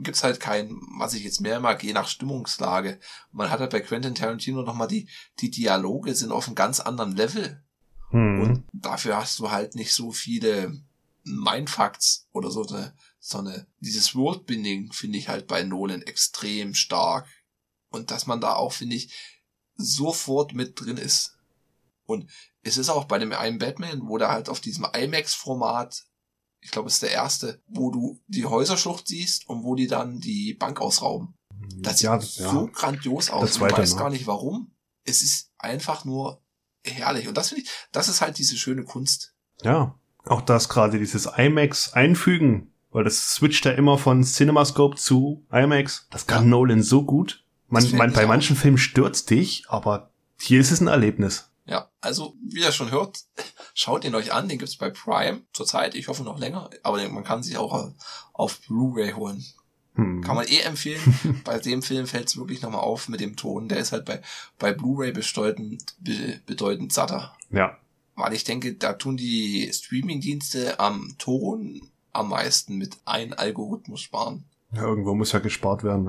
Gibt's 0.02 0.24
halt 0.24 0.40
kein, 0.40 0.76
was 0.98 1.14
ich 1.14 1.24
jetzt 1.24 1.42
mehr 1.42 1.60
mag, 1.60 1.84
je 1.84 1.94
nach 1.94 2.08
Stimmungslage. 2.08 3.00
Man 3.32 3.50
hat 3.50 3.60
halt 3.60 3.72
bei 3.72 3.80
Quentin 3.80 4.16
Tarantino 4.16 4.62
nochmal 4.62 4.88
die, 4.88 5.08
die 5.40 5.52
Dialoge 5.52 6.14
sind 6.16 6.32
auf 6.32 6.48
einem 6.48 6.56
ganz 6.56 6.80
anderen 6.80 7.16
Level. 7.16 7.64
Hm. 8.10 8.42
Und 8.42 8.64
dafür 8.74 9.18
hast 9.18 9.40
du 9.40 9.52
halt 9.52 9.76
nicht 9.76 9.94
so 9.94 10.12
viele 10.12 10.80
Mindfucks 11.24 12.28
oder 12.32 12.50
so 12.50 12.66
eine, 12.66 12.96
so 13.20 13.40
eine, 13.40 13.68
dieses 13.80 14.16
Worldbinding 14.16 14.94
finde 14.94 15.20
ich 15.20 15.30
halt 15.30 15.48
bei 15.48 15.64
Nolan 15.64 16.02
extrem 16.02 16.74
stark. 16.74 17.28
Und 17.90 18.12
dass 18.12 18.28
man 18.28 18.42
da 18.42 18.54
auch, 18.54 18.74
finde 18.74 18.96
ich, 18.96 19.14
sofort 19.78 20.54
mit 20.54 20.80
drin 20.80 20.98
ist. 20.98 21.38
Und 22.06 22.30
es 22.64 22.78
ist 22.78 22.90
auch 22.90 23.06
bei 23.06 23.20
dem 23.20 23.32
einen 23.32 23.60
Batman, 23.60 24.08
wo 24.08 24.18
der 24.18 24.30
halt 24.30 24.50
auf 24.50 24.60
diesem 24.60 24.86
IMAX-Format, 24.86 26.06
ich 26.62 26.72
glaube, 26.72 26.88
es 26.88 26.96
ist 26.96 27.04
der 27.04 27.12
erste, 27.12 27.62
wo 27.68 27.92
du 27.92 28.20
die 28.28 28.46
Häuserschlucht 28.46 29.08
siehst 29.08 29.48
und 29.48 29.64
wo 29.64 29.76
die 29.76 29.88
dann 29.88 30.20
die 30.20 30.54
Bank 30.54 30.82
ausrauben. 30.82 31.36
Das 31.78 32.02
ja, 32.02 32.20
sieht 32.20 32.40
ja. 32.40 32.52
so 32.52 32.68
grandios 32.68 33.30
aus. 33.30 33.56
Ich 33.56 33.62
weiß 33.62 33.94
ne? 33.94 34.00
gar 34.00 34.10
nicht 34.10 34.28
warum. 34.28 34.72
Es 35.04 35.22
ist 35.22 35.52
einfach 35.58 36.06
nur 36.06 36.42
herrlich. 36.86 37.28
Und 37.28 37.38
das 37.38 37.50
finde 37.50 37.64
ich, 37.64 37.70
das 37.92 38.10
ist 38.10 38.22
halt 38.22 38.38
diese 38.38 38.58
schöne 38.58 38.84
Kunst. 38.84 39.36
Ja, 39.64 39.98
auch 40.26 40.42
das 40.42 40.70
gerade 40.70 41.00
dieses 41.00 41.28
IMAX 41.38 41.94
einfügen, 41.94 42.74
weil 42.92 43.04
das 43.04 43.34
switcht 43.34 43.66
ja 43.66 43.72
immer 43.72 43.98
von 43.98 44.24
CinemaScope 44.24 44.98
zu 44.98 45.46
IMAX. 45.52 46.08
Das 46.10 46.28
kann 46.28 46.46
Ja. 46.46 46.50
Nolan 46.50 46.84
so 46.84 47.04
gut. 47.04 47.46
Man, 47.68 47.90
man, 47.96 48.14
bei 48.14 48.24
auch. 48.24 48.28
manchen 48.30 48.56
Filmen 48.56 48.78
stört's 48.78 49.26
dich, 49.26 49.66
aber 49.68 50.12
hier 50.40 50.60
ist 50.60 50.72
es 50.72 50.82
ein 50.82 50.88
Erlebnis. 50.88 51.50
Ja, 51.66 51.90
also 52.00 52.34
wie 52.42 52.62
ihr 52.62 52.72
schon 52.72 52.92
hört, 52.92 53.26
schaut 53.74 54.06
ihn 54.06 54.16
euch 54.16 54.34
an. 54.34 54.48
Den 54.48 54.58
gibt's 54.58 54.78
bei 54.78 54.90
Prime 54.90 55.42
zurzeit. 55.52 55.96
Ich 55.96 56.08
hoffe 56.08 56.24
noch 56.24 56.40
länger. 56.40 56.70
Aber 56.84 57.08
man 57.10 57.24
kann 57.24 57.44
sich 57.44 57.58
auch 57.58 57.92
auf 58.34 58.62
Blu-ray 58.62 59.12
holen. 59.12 59.46
Hm. 59.96 60.22
Kann 60.22 60.36
man 60.36 60.48
eh 60.48 60.60
empfehlen. 60.60 61.42
bei 61.44 61.60
dem 61.60 61.82
Film 61.82 62.08
fällt's 62.08 62.38
wirklich 62.38 62.62
nochmal 62.62 62.82
auf 62.82 63.10
mit 63.10 63.20
dem 63.20 63.36
Ton. 63.36 63.68
Der 63.68 63.80
ist 63.80 63.92
halt 63.92 64.06
bei, 64.06 64.22
bei 64.60 64.72
Blu-ray 64.72 65.12
bedeutend, 65.12 65.96
be, 66.00 66.40
bedeutend 66.46 66.94
satter. 66.94 67.36
Ja, 67.50 67.78
Weil 68.16 68.34
ich 68.34 68.46
denke, 68.46 68.76
da 68.76 68.94
tun 68.94 69.18
die 69.18 69.70
Streaming-Dienste 69.74 70.80
am 70.80 71.16
Ton 71.18 71.82
am 72.14 72.30
meisten 72.30 72.78
mit 72.78 72.98
ein 73.06 73.34
Algorithmus 73.34 74.02
sparen. 74.02 74.46
ja, 74.72 74.84
irgendwo 74.84 75.14
muss 75.16 75.34
ja 75.34 75.40
gespart 75.40 75.84
werden, 75.84 76.06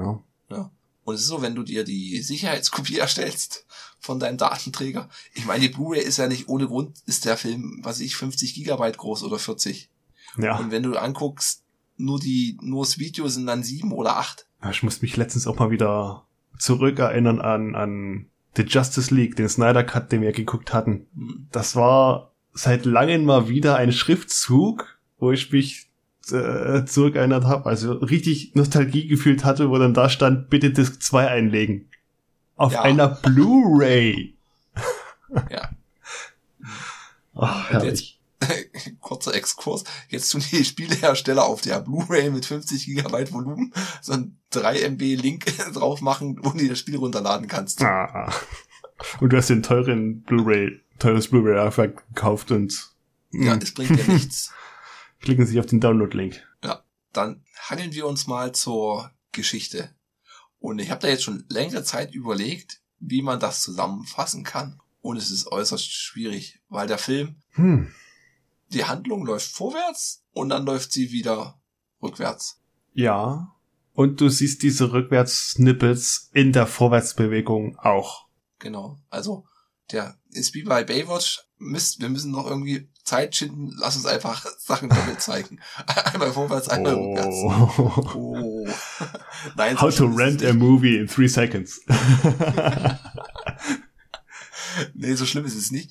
ja. 0.51 0.71
Und 1.09 1.15
es 1.15 1.23
ist 1.23 1.29
so, 1.29 1.41
wenn 1.41 1.55
du 1.55 1.63
dir 1.63 1.85
die 1.85 2.21
Sicherheitskopie 2.21 2.99
erstellst 2.99 3.65
von 3.99 4.21
deinem 4.21 4.37
Datenträger. 4.37 5.09
Ich 5.33 5.47
meine, 5.47 5.61
die 5.61 5.71
Blu-ray 5.71 6.03
ist 6.03 6.19
ja 6.19 6.29
nicht 6.29 6.49
ohne 6.49 6.67
Grund, 6.67 6.99
ist 7.07 7.25
der 7.25 7.39
Film, 7.39 7.81
was 7.83 7.97
weiß 7.97 8.01
ich, 8.01 8.17
50 8.17 8.55
Gigabyte 8.55 8.99
groß 8.99 9.23
oder 9.23 9.39
40. 9.39 9.89
Ja, 10.37 10.59
Und 10.59 10.71
wenn 10.71 10.83
du 10.83 10.99
anguckst, 10.99 11.65
nur 11.97 12.21
die, 12.21 12.59
nur 12.61 12.85
das 12.85 12.99
Video 12.99 13.27
sind 13.29 13.47
dann 13.47 13.63
sieben 13.63 13.93
oder 13.93 14.19
acht. 14.19 14.47
Ja, 14.63 14.69
ich 14.69 14.83
muss 14.83 15.01
mich 15.01 15.17
letztens 15.17 15.47
auch 15.47 15.59
mal 15.59 15.71
wieder 15.71 16.27
zurückerinnern 16.59 17.41
an, 17.41 17.75
an 17.75 18.27
The 18.57 18.65
Justice 18.65 19.15
League, 19.15 19.35
den 19.35 19.49
Snyder 19.49 19.85
Cut, 19.85 20.13
den 20.13 20.21
wir 20.21 20.33
geguckt 20.33 20.75
hatten. 20.75 21.07
Hm. 21.15 21.49
Das 21.51 21.75
war 21.75 22.35
seit 22.53 22.85
langem 22.85 23.25
mal 23.25 23.49
wieder 23.49 23.77
ein 23.77 23.93
Schriftzug, 23.93 25.01
wo 25.19 25.33
ich 25.33 25.51
mich 25.53 25.88
äh, 26.33 26.85
zurückerinnert 26.87 27.45
habe, 27.45 27.67
also 27.67 27.93
richtig 27.93 28.55
Nostalgie 28.55 29.07
gefühlt 29.09 29.45
hatte, 29.45 29.71
wo 29.71 29.79
dann 29.79 29.95
da 29.95 30.09
stand, 30.09 30.51
bitte 30.51 30.71
Disc 30.71 31.03
2 31.03 31.29
einlegen. 31.29 31.89
Auf 32.57 32.73
Ja. 32.73 32.83
einer 32.83 33.09
Blu-ray. 33.09 34.35
Ja. 35.51 35.69
Ach, 37.35 37.71
herrlich. 37.71 38.19
Kurzer 39.01 39.35
Exkurs. 39.35 39.85
Jetzt 40.09 40.31
tun 40.31 40.43
die 40.53 40.65
Spielehersteller 40.65 41.45
auf 41.45 41.61
der 41.61 41.81
Blu-ray 41.81 42.31
mit 42.31 42.47
50 42.47 42.87
Gigabyte 42.87 43.33
Volumen 43.33 43.73
so 44.01 44.13
ein 44.13 44.39
3 44.51 44.81
MB 44.91 45.01
Link 45.17 45.47
drauf 45.75 46.01
machen, 46.01 46.39
wo 46.43 46.51
du 46.51 46.67
das 46.69 46.79
Spiel 46.79 46.97
runterladen 46.97 47.47
kannst. 47.49 47.83
Ah. 47.83 48.33
Und 49.21 49.33
du 49.33 49.37
hast 49.37 49.51
den 49.51 49.63
teuren 49.63 50.23
Blu-ray, 50.23 50.81
teures 50.99 51.29
Blu-ray 51.29 51.71
gekauft 52.15 52.51
und 52.51 52.91
Ja, 53.33 53.55
mh, 53.55 53.63
es 53.63 53.75
bringt 53.75 53.91
dir 53.91 54.13
nichts. 54.13 54.53
Klicken 55.21 55.47
sich 55.47 55.59
auf 55.59 55.67
den 55.67 55.81
Download-Link. 55.81 56.45
dann 57.15 57.43
hangeln 57.69 57.95
wir 57.95 58.07
uns 58.07 58.27
mal 58.27 58.53
zur 58.53 59.11
Geschichte. 59.33 59.95
Und 60.61 60.79
ich 60.79 60.91
habe 60.91 61.01
da 61.01 61.09
jetzt 61.09 61.23
schon 61.25 61.45
längere 61.49 61.83
Zeit 61.83 62.15
überlegt, 62.15 62.81
wie 63.01 63.23
man 63.23 63.41
das 63.41 63.63
zusammenfassen 63.63 64.45
kann. 64.45 64.81
Und 65.01 65.17
es 65.17 65.31
ist 65.31 65.47
äußerst 65.51 65.91
schwierig, 65.91 66.61
weil 66.69 66.87
der 66.87 66.99
Film, 66.99 67.37
Hm. 67.53 67.93
die 68.69 68.85
Handlung 68.85 69.25
läuft 69.25 69.51
vorwärts 69.51 70.23
und 70.33 70.51
dann 70.51 70.67
läuft 70.67 70.93
sie 70.93 71.11
wieder 71.11 71.59
rückwärts. 72.03 72.61
Ja. 72.93 73.55
Und 73.95 74.21
du 74.21 74.29
siehst 74.29 74.63
diese 74.63 74.93
Rückwärts-Snippets 74.93 76.31
in 76.35 76.53
der 76.53 76.67
Vorwärtsbewegung 76.67 77.79
auch. 77.79 78.27
Genau. 78.59 79.01
Also 79.09 79.47
der 79.91 80.19
ist 80.31 80.55
wie 80.55 80.63
bei 80.63 80.85
Baywatch. 80.85 81.48
Mist, 81.59 82.01
wir 82.01 82.09
müssen 82.09 82.31
noch 82.31 82.47
irgendwie 82.47 82.89
Zeit 83.03 83.35
schinden. 83.35 83.75
Lass 83.79 83.97
uns 83.97 84.07
einfach 84.07 84.47
Sachen 84.59 84.89
doppelt 84.89 85.21
zeigen. 85.21 85.61
Einmal 85.87 86.33
vorwärts, 86.33 86.69
einmal 86.69 86.95
rückwärts. 86.95 87.37
Oh. 87.43 88.15
Oh. 88.15 88.69
Nein, 89.57 89.81
How 89.81 89.95
to 89.95 90.07
rent 90.07 90.45
a 90.45 90.53
movie 90.53 90.99
in 90.99 91.09
three 91.09 91.29
seconds. 91.29 91.81
Nee, 94.95 95.15
so 95.15 95.27
schlimm 95.27 95.45
ist 95.45 95.57
es 95.57 95.71
nicht. 95.71 95.91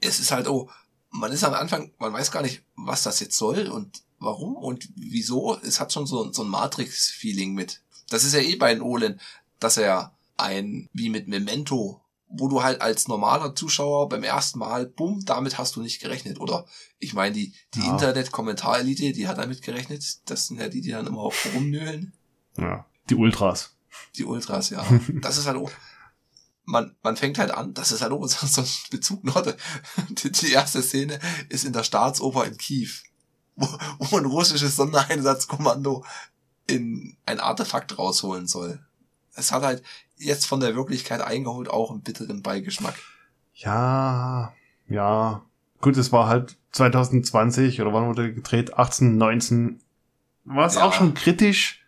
Es 0.00 0.20
ist 0.20 0.30
halt, 0.30 0.48
oh, 0.48 0.70
man 1.10 1.32
ist 1.32 1.44
am 1.44 1.54
Anfang, 1.54 1.92
man 1.98 2.12
weiß 2.12 2.30
gar 2.30 2.42
nicht, 2.42 2.62
was 2.76 3.02
das 3.02 3.20
jetzt 3.20 3.36
soll 3.36 3.68
und 3.68 4.02
warum 4.18 4.56
und 4.56 4.88
wieso. 4.94 5.58
Es 5.62 5.80
hat 5.80 5.92
schon 5.92 6.06
so, 6.06 6.32
so 6.32 6.42
ein 6.42 6.48
Matrix-Feeling 6.48 7.54
mit. 7.54 7.80
Das 8.10 8.24
ist 8.24 8.34
ja 8.34 8.40
eh 8.40 8.56
bei 8.56 8.74
Nolan, 8.74 9.20
dass 9.58 9.76
er 9.76 10.12
ein, 10.36 10.88
wie 10.92 11.08
mit 11.08 11.28
Memento, 11.28 12.00
wo 12.28 12.48
du 12.48 12.62
halt 12.62 12.80
als 12.80 13.06
normaler 13.08 13.54
Zuschauer 13.54 14.08
beim 14.08 14.22
ersten 14.24 14.58
Mal, 14.58 14.86
bumm, 14.86 15.24
damit 15.24 15.58
hast 15.58 15.76
du 15.76 15.82
nicht 15.82 16.00
gerechnet. 16.00 16.40
Oder 16.40 16.66
ich 16.98 17.14
meine, 17.14 17.34
die, 17.34 17.54
die 17.74 17.80
Ja. 17.80 17.92
Internet-Kommentarelite, 17.92 19.12
die 19.12 19.28
hat 19.28 19.38
damit 19.38 19.62
gerechnet. 19.62 20.04
Das 20.28 20.48
sind 20.48 20.58
ja 20.60 20.68
die, 20.68 20.80
die 20.80 20.90
dann 20.90 21.06
immer 21.06 21.30
rumnöhlen. 21.54 22.12
ja. 22.58 22.84
Die 23.08 23.14
Ultras. 23.14 23.76
Die 24.16 24.24
Ultras, 24.24 24.70
ja. 24.70 24.84
Das 25.22 25.38
ist 25.38 25.46
halt 25.46 25.56
auch, 25.56 25.70
man, 26.64 26.96
man 27.04 27.16
fängt 27.16 27.38
halt 27.38 27.52
an, 27.52 27.72
das 27.72 27.92
ist 27.92 28.02
halt 28.02 28.10
auch 28.12 28.26
so 28.26 28.60
ein 28.60 28.66
Bezug 28.90 29.22
noch. 29.22 29.46
Die, 30.08 30.32
die 30.32 30.50
erste 30.50 30.82
Szene 30.82 31.20
ist 31.48 31.64
in 31.64 31.72
der 31.72 31.84
Staatsoper 31.84 32.44
in 32.44 32.56
Kiew, 32.56 32.90
wo, 33.54 33.68
wo 34.00 34.16
ein 34.18 34.24
russisches 34.24 34.74
Sondereinsatzkommando 34.74 36.04
in 36.66 37.16
ein 37.24 37.38
Artefakt 37.38 37.96
rausholen 37.96 38.48
soll. 38.48 38.84
Es 39.34 39.52
hat 39.52 39.62
halt 39.62 39.84
jetzt 40.16 40.46
von 40.46 40.60
der 40.60 40.74
Wirklichkeit 40.74 41.20
eingeholt 41.20 41.68
auch 41.68 41.90
einen 41.90 42.00
bitteren 42.02 42.42
Beigeschmack. 42.42 42.94
Ja, 43.54 44.52
ja. 44.88 45.42
Gut, 45.80 45.96
es 45.96 46.12
war 46.12 46.28
halt 46.28 46.56
2020 46.72 47.80
oder 47.80 47.92
wann 47.92 48.06
wurde 48.06 48.32
gedreht? 48.34 48.74
18, 48.74 49.16
19. 49.16 49.80
War 50.44 50.66
es 50.66 50.74
Ja. 50.76 50.84
auch 50.84 50.92
schon 50.92 51.14
kritisch, 51.14 51.84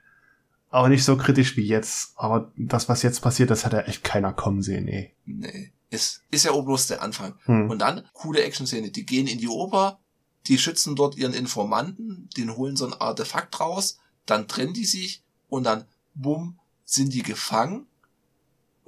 aber 0.70 0.88
nicht 0.88 1.04
so 1.04 1.16
kritisch 1.16 1.56
wie 1.56 1.66
jetzt. 1.66 2.12
Aber 2.16 2.52
das, 2.56 2.88
was 2.88 3.02
jetzt 3.02 3.20
passiert, 3.20 3.50
das 3.50 3.64
hat 3.64 3.72
ja 3.72 3.80
echt 3.80 4.04
keiner 4.04 4.32
kommen 4.32 4.62
sehen, 4.62 4.88
ey. 4.88 5.14
Nee, 5.24 5.72
ist, 5.90 6.22
ist 6.30 6.44
ja 6.44 6.50
auch 6.52 6.64
bloß 6.64 6.88
der 6.88 7.02
Anfang. 7.02 7.34
Hm. 7.44 7.70
Und 7.70 7.78
dann, 7.80 8.06
coole 8.12 8.42
Action-Szene, 8.42 8.90
die 8.90 9.06
gehen 9.06 9.26
in 9.26 9.38
die 9.38 9.48
Oper, 9.48 9.98
die 10.46 10.58
schützen 10.58 10.96
dort 10.96 11.16
ihren 11.16 11.34
Informanten, 11.34 12.28
den 12.36 12.56
holen 12.56 12.76
so 12.76 12.86
ein 12.86 12.94
Artefakt 12.94 13.58
raus, 13.60 13.98
dann 14.26 14.48
trennen 14.48 14.74
die 14.74 14.84
sich 14.84 15.22
und 15.48 15.64
dann, 15.64 15.84
bumm, 16.14 16.58
sind 16.84 17.12
die 17.12 17.22
gefangen. 17.22 17.86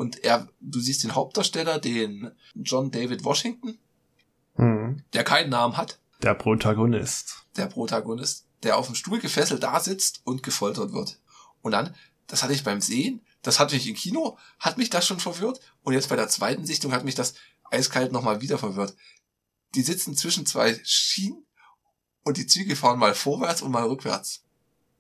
Und 0.01 0.25
er, 0.25 0.49
du 0.61 0.81
siehst 0.81 1.05
den 1.05 1.15
Hauptdarsteller, 1.15 1.79
den 1.79 2.31
John 2.55 2.91
David 2.91 3.23
Washington, 3.23 3.79
Hm. 4.55 5.05
der 5.13 5.25
keinen 5.25 5.51
Namen 5.51 5.77
hat, 5.77 6.01
Der 6.23 6.33
Protagonist. 6.33 7.45
der 7.57 7.67
Protagonist, 7.67 8.47
der 8.63 8.79
auf 8.79 8.87
dem 8.87 8.95
Stuhl 8.95 9.21
gefesselt 9.21 9.63
da 9.63 9.79
sitzt 9.79 10.23
und 10.25 10.43
gefoltert 10.43 10.93
wird. 10.95 11.21
Und 11.61 11.73
dann, 11.73 11.95
das 12.29 12.43
hatte 12.43 12.55
ich 12.55 12.65
beim 12.65 12.81
Sehen, 12.81 13.21
das 13.43 13.59
hatte 13.61 13.77
ich 13.77 13.87
im 13.87 13.95
Kino, 13.95 14.39
hat 14.59 14.79
mich 14.79 14.89
das 14.89 15.07
schon 15.07 15.21
verwirrt. 15.21 15.61
Und 15.83 15.93
jetzt 15.93 16.09
bei 16.09 16.17
der 16.17 16.29
zweiten 16.29 16.65
Sichtung 16.65 16.93
hat 16.93 17.05
mich 17.05 17.15
das 17.15 17.35
eiskalt 17.71 18.11
nochmal 18.11 18.41
wieder 18.41 18.57
verwirrt. 18.57 18.97
Die 19.75 19.83
sitzen 19.83 20.17
zwischen 20.17 20.47
zwei 20.47 20.81
Schienen 20.83 21.45
und 22.25 22.39
die 22.39 22.47
Züge 22.47 22.75
fahren 22.75 22.99
mal 22.99 23.15
vorwärts 23.15 23.61
und 23.61 23.71
mal 23.71 23.85
rückwärts. 23.85 24.45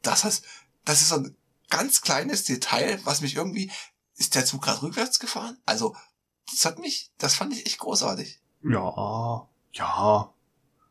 Das 0.02 0.24
heißt, 0.24 0.44
das 0.84 1.00
ist 1.00 1.08
so 1.08 1.16
ein 1.16 1.36
ganz 1.70 2.02
kleines 2.02 2.44
Detail, 2.44 3.00
was 3.04 3.20
mich 3.22 3.34
irgendwie, 3.36 3.70
ist 4.20 4.34
der 4.34 4.44
Zug 4.44 4.62
gerade 4.62 4.82
rückwärts 4.82 5.18
gefahren? 5.18 5.56
Also, 5.66 5.96
das 6.50 6.64
hat 6.64 6.78
mich, 6.78 7.10
das 7.18 7.34
fand 7.34 7.52
ich 7.54 7.66
echt 7.66 7.78
großartig. 7.78 8.40
Ja, 8.62 9.48
ja. 9.72 10.34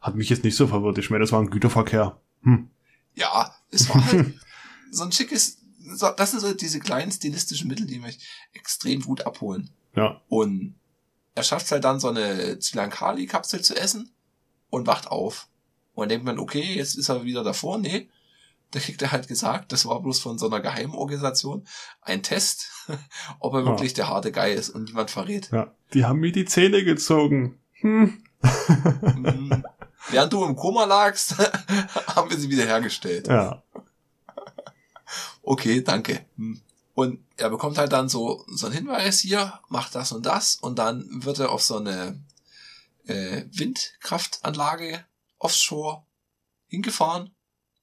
Hat 0.01 0.15
mich 0.15 0.29
jetzt 0.29 0.43
nicht 0.43 0.55
so 0.55 0.67
verwirrt. 0.67 0.97
Ich 0.97 1.09
meine, 1.09 1.23
das 1.23 1.31
war 1.31 1.39
ein 1.39 1.49
Güterverkehr. 1.49 2.19
Hm. 2.41 2.69
Ja, 3.13 3.53
es 3.69 3.87
war 3.89 4.03
halt 4.03 4.33
so 4.91 5.03
ein 5.03 5.11
schickes, 5.11 5.59
so, 5.77 6.09
das 6.09 6.31
sind 6.31 6.39
so 6.39 6.53
diese 6.53 6.79
kleinen 6.79 7.11
stilistischen 7.11 7.67
Mittel, 7.67 7.85
die 7.85 7.99
mich 7.99 8.19
extrem 8.53 9.01
gut 9.01 9.25
abholen. 9.25 9.69
Ja. 9.95 10.21
Und 10.27 10.75
er 11.35 11.43
schafft 11.43 11.65
es 11.65 11.71
halt 11.71 11.83
dann, 11.83 11.99
so 11.99 12.09
eine 12.09 12.57
Zyankali-Kapsel 12.59 13.61
zu 13.61 13.75
essen 13.75 14.11
und 14.69 14.87
wacht 14.87 15.07
auf. 15.07 15.47
Und 15.93 16.03
dann 16.03 16.09
denkt 16.09 16.25
man, 16.25 16.39
okay, 16.39 16.75
jetzt 16.75 16.95
ist 16.95 17.09
er 17.09 17.25
wieder 17.25 17.43
davor. 17.43 17.77
Nee, 17.77 18.09
da 18.71 18.79
kriegt 18.79 19.01
er 19.01 19.11
halt 19.11 19.27
gesagt, 19.27 19.71
das 19.71 19.85
war 19.85 20.01
bloß 20.01 20.19
von 20.19 20.37
so 20.37 20.47
einer 20.47 20.59
Geheimorganisation 20.61 21.67
ein 22.01 22.23
Test, 22.23 22.78
ob 23.39 23.53
er 23.53 23.61
Ja. 23.61 23.65
wirklich 23.67 23.93
der 23.93 24.07
harte 24.07 24.31
Guy 24.31 24.53
ist 24.53 24.69
und 24.69 24.85
niemand 24.85 25.11
verrät. 25.11 25.49
Ja. 25.51 25.71
Die 25.93 26.05
haben 26.05 26.19
mir 26.19 26.31
die 26.31 26.45
Zähne 26.45 26.83
gezogen. 26.83 27.59
Hm. 27.81 28.23
Mhm. 28.41 29.63
Während 30.09 30.33
du 30.33 30.43
im 30.45 30.55
Koma 30.55 30.85
lagst, 30.85 31.35
haben 32.15 32.29
wir 32.29 32.37
sie 32.37 32.49
wieder 32.49 32.65
hergestellt. 32.65 33.27
Ja. 33.27 33.61
Okay, 35.43 35.81
danke. 35.81 36.25
Hm. 36.37 36.61
Und 36.93 37.23
er 37.37 37.49
bekommt 37.49 37.77
halt 37.77 37.93
dann 37.93 38.09
so, 38.09 38.43
so 38.49 38.65
einen 38.67 38.75
Hinweis 38.75 39.19
hier, 39.19 39.59
macht 39.69 39.95
das 39.95 40.11
und 40.11 40.25
das 40.25 40.55
und 40.57 40.77
dann 40.77 41.05
wird 41.23 41.39
er 41.39 41.51
auf 41.51 41.63
so 41.63 41.77
eine 41.77 42.21
äh, 43.07 43.43
Windkraftanlage 43.51 45.05
offshore 45.37 46.03
hingefahren. 46.67 47.31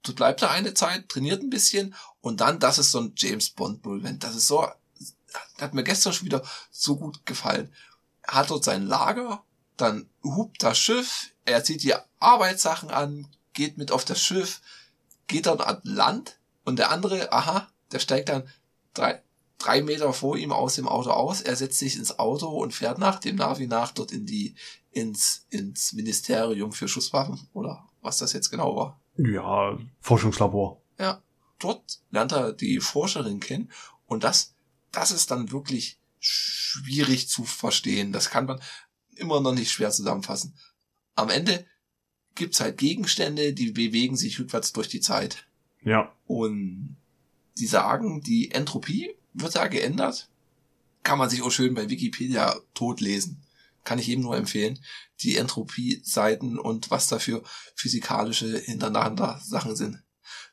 Dort 0.03 0.17
bleibt 0.17 0.43
er 0.43 0.51
eine 0.51 0.75
Zeit, 0.75 1.09
trainiert 1.09 1.43
ein 1.43 1.51
bisschen 1.51 1.95
und 2.21 2.41
dann, 2.43 2.59
das 2.61 2.79
ist 2.79 2.93
so 2.93 3.01
ein 3.01 3.13
James 3.17 3.51
Bond 3.51 3.85
Moment. 3.85 4.23
Das 4.23 4.37
ist 4.37 4.47
so, 4.47 4.67
hat 5.61 5.75
mir 5.75 5.85
gestern 5.85 6.13
schon 6.13 6.27
wieder 6.27 6.43
so 6.71 6.97
gut 6.97 7.25
gefallen. 7.27 7.73
Er 8.23 8.35
hat 8.35 8.51
dort 8.51 8.65
sein 8.65 8.87
Lager, 8.87 9.43
dann 9.77 10.09
hupt 10.23 10.63
das 10.63 10.79
Schiff, 10.79 11.33
er 11.45 11.65
zieht 11.65 11.83
die 11.83 11.95
Arbeitssachen 12.19 12.91
an, 12.91 13.29
geht 13.53 13.79
mit 13.79 13.93
auf 13.93 14.05
das 14.05 14.21
Schiff, 14.21 14.61
geht 15.27 15.47
dann 15.47 15.61
an 15.61 15.81
Land 15.83 16.39
und 16.65 16.79
der 16.79 16.91
andere, 16.91 17.33
aha, 17.33 17.69
der 17.93 17.99
steigt 17.99 18.29
dann 18.29 18.49
drei, 18.95 19.23
drei 19.59 19.83
Meter 19.83 20.13
vor 20.13 20.37
ihm 20.37 20.53
aus 20.53 20.75
dem 20.75 20.89
Auto 20.89 21.11
aus, 21.11 21.41
er 21.41 21.57
setzt 21.57 21.79
sich 21.79 21.97
ins 21.97 22.19
Auto 22.19 22.49
und 22.49 22.75
fährt 22.75 22.99
nach 22.99 23.21
dem 23.21 23.37
Navi 23.37 23.67
nach 23.67 23.93
dort 23.93 24.13
in 24.13 24.27
die, 24.27 24.55
ins, 24.91 25.47
ins 25.51 25.93
Ministerium 25.93 26.73
für 26.73 26.89
Schusswaffen 26.89 27.49
oder 27.53 27.89
was 28.03 28.19
das 28.19 28.33
jetzt 28.33 28.51
genau 28.51 28.77
war. 28.77 29.01
Ja, 29.17 29.79
Forschungslabor. 30.01 30.81
Ja, 30.99 31.23
dort 31.59 32.01
lernt 32.11 32.33
er 32.33 32.53
die 32.53 32.81
Forscherin 32.81 33.41
kennen 33.41 33.71
und 34.07 34.25
das, 34.25 34.55
das 34.97 35.11
ist 35.11 35.31
dann 35.31 35.53
wirklich 35.53 35.99
schwierig 36.19 37.29
zu 37.29 37.45
verstehen. 37.45 38.13
Das 38.13 38.31
kann 38.31 38.47
man 38.47 38.61
immer 39.15 39.41
noch 39.43 39.53
nicht 39.53 39.71
schwer 39.71 39.91
zusammenfassen. 39.91 40.55
Am 41.15 41.29
Ende 41.29 41.67
gibt's 42.35 42.61
halt 42.61 42.79
Gegenstände, 42.79 43.53
die 43.53 43.73
bewegen 43.73 44.17
sich 44.17 44.41
rückwärts 44.41 44.73
durch 44.73 44.89
die 44.89 45.01
Zeit. 45.01 45.47
Ja. 45.83 46.15
Und 46.27 46.97
die 47.59 47.67
sagen, 47.67 48.23
die 48.23 48.51
Entropie 48.53 49.15
wird 49.35 49.55
da 49.55 49.67
geändert. 49.69 50.31
Kann 51.03 51.19
man 51.19 51.29
sich 51.29 51.43
auch 51.43 51.51
schön 51.51 51.75
bei 51.75 51.91
Wikipedia 51.91 52.59
totlesen. 52.73 53.43
Kann 53.85 53.99
ich 53.99 54.09
eben 54.09 54.23
nur 54.23 54.37
empfehlen. 54.37 54.79
Die 55.21 55.37
Entropie-Seiten 55.37 56.59
und 56.59 56.91
was 56.91 57.09
da 57.09 57.19
für 57.19 57.43
physikalische 57.75 58.59
hintereinander 58.59 59.41
Sachen 59.45 59.77
sind. 59.77 60.03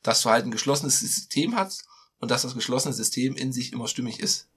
Dass 0.01 0.21
du 0.21 0.29
halt 0.29 0.45
ein 0.45 0.51
geschlossenes 0.51 0.99
System 0.99 1.55
hast 1.55 1.85
und 2.23 2.31
dass 2.31 2.41
das 2.43 2.55
geschlossene 2.55 2.93
System 2.93 3.35
in 3.35 3.51
sich 3.51 3.73
immer 3.73 3.87
stimmig 3.89 4.19
ist. 4.21 4.47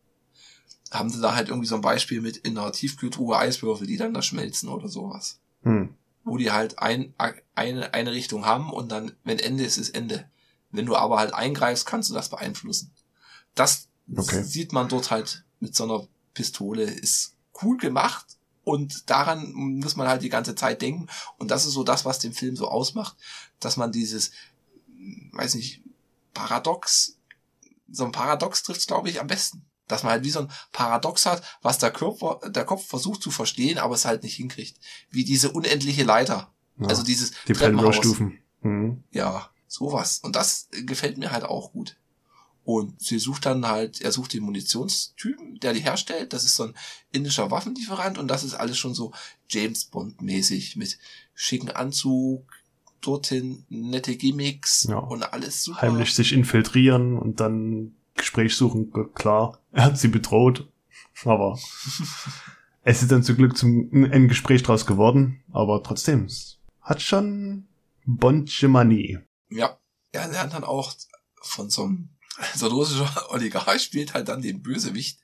Haben 0.93 1.11
sie 1.11 1.21
da 1.21 1.35
halt 1.35 1.49
irgendwie 1.49 1.67
so 1.67 1.75
ein 1.75 1.81
Beispiel 1.81 2.21
mit 2.21 2.37
in 2.37 2.57
einer 2.57 2.71
Tiefkühltruhe 2.71 3.37
Eiswürfel, 3.37 3.89
die 3.89 3.97
dann 3.97 4.15
da 4.15 4.23
schmelzen 4.23 4.69
oder 4.69 4.89
sowas 4.89 5.41
Hm. 5.63 5.95
wo 6.23 6.37
die 6.39 6.53
halt 6.53 6.79
ein, 6.79 7.13
eine, 7.57 7.93
eine 7.93 8.13
Richtung 8.13 8.47
haben 8.47 8.73
und 8.73 8.91
dann, 8.93 9.13
wenn 9.25 9.41
Ende 9.41 9.65
ist, 9.65 9.79
ist 9.79 9.91
Ende. 9.97 10.31
Wenn 10.71 10.87
du 10.87 10.95
aber 10.95 11.19
halt 11.19 11.35
eingreifst, 11.35 11.87
kannst 11.87 12.09
du 12.11 12.15
das 12.15 12.29
beeinflussen. 12.31 12.93
Das 13.55 13.89
Okay. 14.17 14.43
sieht 14.45 14.73
man 14.73 14.89
dort 14.89 15.11
halt 15.11 15.45
mit 15.59 15.75
so 15.75 15.83
einer 15.85 16.07
Pistole, 16.35 16.85
ist 16.85 17.35
cool 17.63 17.77
gemacht 17.79 18.27
und 18.63 19.11
daran 19.11 19.53
muss 19.53 19.97
man 19.97 20.07
halt 20.07 20.23
die 20.23 20.29
ganze 20.29 20.55
Zeit 20.55 20.81
denken 20.83 21.09
und 21.39 21.51
das 21.51 21.67
ist 21.67 21.73
so 21.73 21.83
das, 21.83 22.05
was 22.05 22.21
den 22.21 22.33
Film 22.33 22.55
so 22.55 22.69
ausmacht, 22.69 23.17
dass 23.59 23.77
man 23.77 23.91
dieses, 23.91 24.31
weiß 25.33 25.57
nicht, 25.57 25.83
Paradox, 26.35 27.16
so 27.89 28.05
ein 28.05 28.13
Paradox 28.13 28.63
trifft 28.63 28.87
glaube 28.87 29.09
ich 29.11 29.21
am 29.21 29.27
besten. 29.27 29.67
Dass 29.89 30.03
man 30.03 30.13
halt 30.13 30.25
wie 30.25 30.31
so 30.31 30.41
ein 30.41 30.51
Paradox 30.73 31.27
hat, 31.27 31.43
was 31.63 31.79
der 31.79 31.93
Körper, 31.93 32.41
der 32.51 32.65
Kopf 32.65 32.87
versucht 32.87 33.23
zu 33.23 33.31
verstehen, 33.31 33.79
aber 33.79 33.95
es 33.95 34.05
halt 34.05 34.25
nicht 34.25 34.35
hinkriegt. 34.35 34.79
Wie 35.11 35.25
diese 35.25 35.53
unendliche 35.53 36.03
Leiter. 36.03 36.53
Ja. 36.79 36.89
Also 36.89 37.05
dieses 37.05 37.31
die 37.31 37.53
Treppenhaus. 37.53 37.95
Treppenhausstufen. 37.95 38.39
Hm. 38.63 39.05
Ja, 39.13 39.51
sowas. 39.69 40.21
Und 40.25 40.35
das 40.35 40.69
gefällt 40.73 41.19
mir 41.19 41.31
halt 41.31 41.45
auch 41.45 41.73
gut. 41.73 41.97
Und 42.65 43.01
sie 43.01 43.21
sucht 43.21 43.47
dann 43.47 43.65
halt, 43.65 44.01
er 44.01 44.11
sucht 44.11 44.33
den 44.33 44.43
Munitionstypen, 44.43 45.61
der 45.61 45.73
die 45.73 45.83
herstellt. 45.85 46.33
Das 46.33 46.43
ist 46.43 46.57
so 46.57 46.65
ein 46.65 46.75
indischer 47.13 47.53
Waffenlieferant 47.53 48.19
und 48.19 48.27
das 48.27 48.43
ist 48.43 48.55
alles 48.55 48.77
schon 48.77 48.93
so 48.93 49.13
James 49.49 49.85
Bond 49.85 50.21
mäßig 50.21 50.75
mit 50.75 50.99
schicken 51.33 51.71
Anzug, 51.71 52.45
dorthin 53.01 53.65
nette 53.69 54.17
Gimmicks 54.17 54.85
Ja. 54.89 54.99
und 54.99 55.23
alles 55.23 55.65
super. 55.65 55.83
Heimlich 55.83 56.15
sich 56.15 56.33
infiltrieren 56.33 57.19
und 57.19 57.41
dann 57.41 57.95
Gespräch 58.15 58.57
suchen. 58.57 58.93
Klar, 59.15 59.59
er 59.73 59.85
hat 59.85 59.99
sie 59.99 60.09
bedroht. 60.09 60.69
Aber 61.25 61.59
es 62.83 63.03
ist 63.03 63.11
dann 63.11 63.23
zum 63.23 63.37
Glück 63.37 63.57
zum, 63.57 63.91
ein 63.93 64.29
Gespräch 64.29 64.63
draus 64.63 64.87
geworden. 64.87 65.43
Aber 65.53 65.83
trotzdem, 65.83 66.25
es 66.25 66.59
hat 66.81 67.03
schon 67.03 67.67
Bonchemanie. 68.05 69.19
Ja, 69.51 69.79
er 70.13 70.29
lernt 70.29 70.55
dann 70.55 70.65
auch 70.65 70.95
von 71.43 71.71
so 71.71 71.85
einem, 71.85 72.09
so 72.55 72.67
ein 72.67 72.73
russischer 72.73 73.11
Oligarch 73.31 73.83
spielt 73.83 74.15
halt 74.15 74.29
dann 74.29 74.43
den 74.43 74.63
Bösewicht 74.63 75.19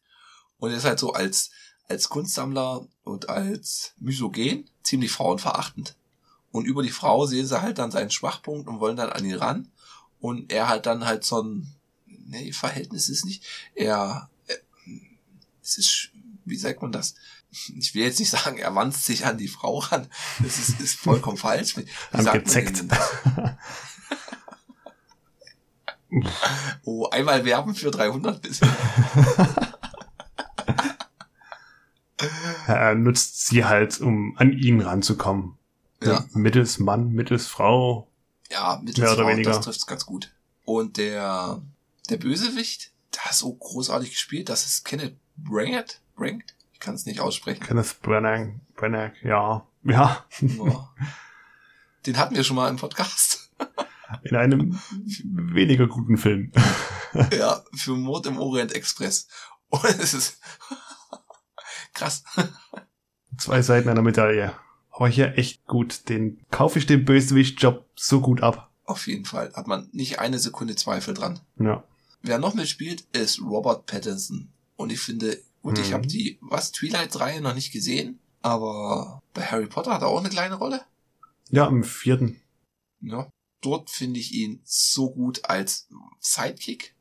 und 0.58 0.70
er 0.70 0.76
ist 0.76 0.84
halt 0.84 0.98
so 0.98 1.12
als, 1.12 1.50
als 1.88 2.08
Kunstsammler 2.08 2.86
und 3.04 3.28
als 3.28 3.94
misogen 3.98 4.68
ziemlich 4.82 5.10
frauenverachtend. 5.10 5.96
Und 6.52 6.66
über 6.66 6.82
die 6.82 6.90
Frau 6.90 7.26
sehen 7.26 7.46
sie 7.46 7.60
halt 7.60 7.78
dann 7.78 7.90
seinen 7.90 8.10
Schwachpunkt 8.10 8.68
und 8.68 8.78
wollen 8.78 8.96
dann 8.96 9.10
an 9.10 9.24
ihn 9.24 9.34
ran. 9.34 9.68
Und 10.20 10.52
er 10.52 10.68
halt 10.68 10.86
dann 10.86 11.04
halt 11.04 11.24
so 11.24 11.42
ein, 11.42 11.74
nee, 12.06 12.52
Verhältnis 12.52 13.08
ist 13.08 13.24
nicht, 13.24 13.44
er, 13.74 14.30
er 14.46 14.58
es 15.62 15.78
ist, 15.78 16.10
wie 16.44 16.56
sagt 16.56 16.82
man 16.82 16.92
das? 16.92 17.14
Ich 17.78 17.94
will 17.94 18.04
jetzt 18.04 18.20
nicht 18.20 18.30
sagen, 18.30 18.58
er 18.58 18.74
wanzt 18.74 19.04
sich 19.04 19.26
an 19.26 19.38
die 19.38 19.48
Frau 19.48 19.78
ran. 19.78 20.08
Das 20.40 20.58
ist, 20.58 20.80
ist 20.80 20.98
vollkommen 20.98 21.36
falsch. 21.36 21.74
Gezeckt. 22.32 22.84
Oh, 26.84 27.08
einmal 27.08 27.44
werben 27.44 27.74
für 27.74 27.90
300 27.90 28.42
bis. 28.42 28.60
Er 32.66 32.94
nutzt 32.94 33.46
sie 33.46 33.64
halt, 33.64 34.00
um 34.00 34.36
an 34.36 34.52
ihn 34.52 34.80
ranzukommen. 34.80 35.58
Ja, 36.04 36.24
Mittels 36.32 36.78
Mann, 36.78 37.10
mittels 37.12 37.46
Frau. 37.46 38.08
ja, 38.50 38.78
mittels 38.82 38.98
Mehr 38.98 39.12
oder 39.12 39.22
Frau, 39.24 39.28
weniger. 39.30 39.50
das 39.50 39.60
trifft's 39.64 39.86
ganz 39.86 40.06
gut. 40.06 40.32
Und 40.64 40.96
der, 40.96 41.60
der 42.10 42.16
Bösewicht, 42.18 42.92
der 43.14 43.30
ist 43.30 43.38
so 43.40 43.52
großartig 43.54 44.10
gespielt, 44.10 44.48
das 44.48 44.64
ist 44.66 44.84
Kenneth 44.84 45.16
Branagh. 45.36 46.00
Branagh? 46.16 46.44
Ich 46.72 46.80
kann 46.80 46.94
es 46.94 47.06
nicht 47.06 47.20
aussprechen. 47.20 47.62
Kenneth 47.64 48.00
Branagh, 48.02 48.54
Branagh, 48.76 49.12
ja. 49.22 49.66
Ja, 49.84 50.24
Nur- 50.40 50.90
Den 52.06 52.16
hatten 52.18 52.34
wir 52.34 52.42
schon 52.44 52.56
mal 52.56 52.68
im 52.68 52.76
Podcast. 52.76 53.50
in 54.24 54.34
einem 54.36 54.78
weniger 55.24 55.86
guten 55.86 56.16
Film. 56.18 56.52
ja, 57.32 57.62
für 57.74 57.92
Mord 57.96 58.26
im 58.26 58.38
Orient 58.38 58.72
Express. 58.74 59.28
Und 59.68 59.84
es 59.84 60.12
ist 60.14 60.38
krass. 61.94 62.24
Zwei 63.38 63.62
Seiten 63.62 63.88
einer 63.88 64.02
Medaille. 64.02 64.52
Aber 64.92 65.08
hier 65.08 65.36
echt 65.38 65.66
gut. 65.66 66.08
Den 66.08 66.40
kaufe 66.50 66.78
ich 66.78 66.86
den 66.86 67.04
Bösewicht-Job 67.04 67.86
so 67.96 68.20
gut 68.20 68.42
ab. 68.42 68.70
Auf 68.84 69.06
jeden 69.06 69.24
Fall 69.24 69.52
hat 69.54 69.66
man 69.66 69.88
nicht 69.92 70.18
eine 70.18 70.38
Sekunde 70.38 70.76
Zweifel 70.76 71.14
dran. 71.14 71.40
Ja. 71.58 71.82
Wer 72.22 72.38
noch 72.38 72.54
mitspielt, 72.54 73.02
ist 73.12 73.40
Robert 73.42 73.86
Pattinson. 73.86 74.48
Und 74.76 74.90
ich 74.92 75.00
finde, 75.00 75.38
gut, 75.62 75.78
ich 75.78 75.88
Mhm. 75.90 75.94
habe 75.94 76.06
die, 76.06 76.38
was, 76.40 76.72
Twilight-Reihe 76.72 77.40
noch 77.40 77.54
nicht 77.54 77.72
gesehen, 77.72 78.18
aber 78.42 79.22
bei 79.34 79.42
Harry 79.42 79.66
Potter 79.66 79.94
hat 79.94 80.02
er 80.02 80.08
auch 80.08 80.20
eine 80.20 80.28
kleine 80.28 80.56
Rolle. 80.56 80.82
Ja, 81.50 81.66
im 81.66 81.84
vierten. 81.84 82.40
Ja. 83.00 83.28
dort 83.60 83.90
finde 83.90 84.18
ich 84.18 84.32
ihn 84.34 84.60
so 84.64 85.10
gut 85.12 85.44
als 85.48 85.88
Sidekick, 86.18 86.94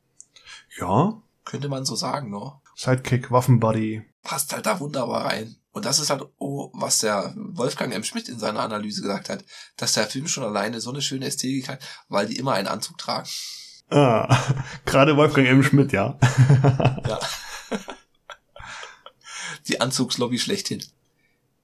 Ja. 0.78 1.20
könnte 1.44 1.68
man 1.68 1.84
so 1.84 1.96
sagen, 1.96 2.30
ne? 2.30 2.52
Sidekick, 2.76 3.30
Waffenbuddy. 3.32 4.02
Passt 4.22 4.52
halt 4.52 4.66
da 4.66 4.78
wunderbar 4.78 5.24
rein. 5.26 5.56
Und 5.72 5.86
das 5.86 5.98
ist 5.98 6.10
halt, 6.10 6.22
oh, 6.38 6.70
was 6.74 6.98
der 6.98 7.34
Wolfgang 7.36 7.94
M. 7.94 8.04
Schmidt 8.04 8.28
in 8.28 8.38
seiner 8.38 8.60
Analyse 8.60 9.00
gesagt 9.00 9.30
hat, 9.30 9.44
dass 9.76 9.94
der 9.94 10.06
Film 10.06 10.28
schon 10.28 10.44
alleine 10.44 10.80
so 10.80 10.90
eine 10.90 11.00
schöne 11.00 11.26
Ästhetik 11.26 11.68
hat, 11.68 11.82
weil 12.08 12.26
die 12.26 12.36
immer 12.36 12.52
einen 12.52 12.68
Anzug 12.68 12.98
tragen. 12.98 13.28
Ah, 13.88 14.38
gerade 14.84 15.16
Wolfgang 15.16 15.48
M. 15.48 15.62
Schmidt, 15.62 15.92
ja. 15.92 16.18
Ja. 17.08 17.18
die 19.68 19.80
Anzugslobby 19.80 20.38
schlechthin. 20.38 20.84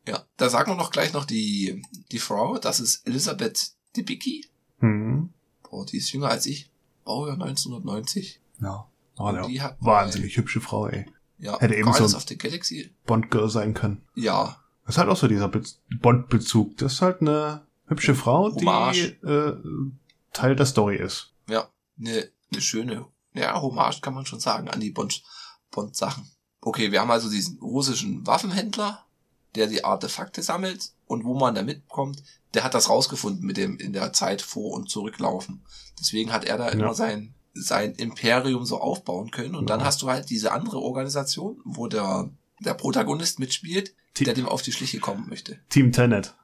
Ja, 0.06 0.24
da 0.38 0.48
sagen 0.48 0.72
wir 0.72 0.76
noch 0.76 0.90
gleich 0.90 1.12
noch 1.12 1.26
die, 1.26 1.82
die 2.10 2.18
Frau, 2.18 2.58
das 2.58 2.80
ist 2.80 3.06
Elisabeth 3.06 3.72
Debicki. 3.94 4.46
Hm. 4.78 5.34
Boah, 5.62 5.84
die 5.84 5.98
ist 5.98 6.12
jünger 6.12 6.30
als 6.30 6.46
ich. 6.46 6.70
Baujahr 7.04 7.34
1990. 7.34 8.40
Ja. 8.60 8.88
Oh, 9.18 9.32
die 9.46 9.60
hat 9.60 9.76
Wahnsinnig 9.80 10.36
hübsche 10.36 10.60
Frau, 10.60 10.88
ey. 10.88 11.06
Ja, 11.38 11.58
Hätte 11.60 11.74
eben 11.74 11.84
Guardians 11.84 12.12
so- 12.12 12.18
the 12.26 12.36
Galaxy. 12.36 12.94
Bond-Girl 13.06 13.48
sein 13.48 13.74
können. 13.74 14.02
Ja, 14.14 14.56
Das 14.84 14.94
ist 14.94 14.98
halt 14.98 15.08
auch 15.08 15.16
so 15.16 15.28
dieser 15.28 15.48
Be 15.48 15.62
Bond-Bezug. 16.00 16.76
Das 16.78 16.94
ist 16.94 17.02
halt 17.02 17.20
eine 17.20 17.66
hübsche 17.86 18.14
Frau, 18.14 18.50
die 18.50 18.64
Hommage. 18.66 19.16
äh, 19.22 19.52
Teil 20.32 20.56
der 20.56 20.66
Story 20.66 20.96
ist. 20.96 21.32
ja, 21.48 21.68
eine 21.98 22.28
ne 22.50 22.60
schöne, 22.60 23.06
ja, 23.34 23.60
Hommage 23.60 24.00
kann 24.00 24.14
man 24.14 24.26
schon 24.26 24.40
sagen 24.40 24.68
an 24.68 24.80
die 24.80 24.90
Bond- 24.90 25.22
Bond-Sachen. 25.70 26.28
Okay, 26.60 26.90
wir 26.92 27.00
haben 27.00 27.10
also 27.10 27.28
diesen 27.30 27.58
russischen 27.60 28.26
Waffenhändler, 28.26 29.04
der 29.54 29.66
die 29.66 29.84
Artefakte 29.84 30.42
sammelt 30.42 30.90
und 31.06 31.24
wo 31.24 31.34
man 31.38 31.54
da 31.54 31.62
mitkommt, 31.62 32.22
der 32.54 32.64
hat 32.64 32.74
das 32.74 32.88
rausgefunden 32.88 33.44
mit 33.46 33.56
dem 33.56 33.76
in 33.78 33.92
der 33.92 34.12
Zeit 34.12 34.42
vor- 34.42 34.72
und 34.74 34.88
zurücklaufen. 34.90 35.62
Deswegen 36.00 36.32
hat 36.32 36.44
er 36.44 36.56
da 36.58 36.68
immer 36.68 36.86
Ja. 36.86 36.94
sein, 36.94 37.34
sein 37.60 37.94
Imperium 37.94 38.64
so 38.64 38.80
aufbauen 38.80 39.30
können. 39.30 39.54
Und 39.54 39.68
dann 39.70 39.84
hast 39.84 40.02
du 40.02 40.08
halt 40.08 40.30
diese 40.30 40.52
andere 40.52 40.78
Organisation, 40.80 41.60
wo 41.64 41.86
der, 41.86 42.30
der 42.60 42.74
Protagonist 42.74 43.38
mitspielt, 43.38 43.94
Ti- 44.14 44.24
der 44.24 44.34
dem 44.34 44.46
auf 44.46 44.62
die 44.62 44.72
Schliche 44.72 45.00
kommen 45.00 45.28
möchte. 45.28 45.58
Team 45.68 45.92
Tenet. 45.92 46.34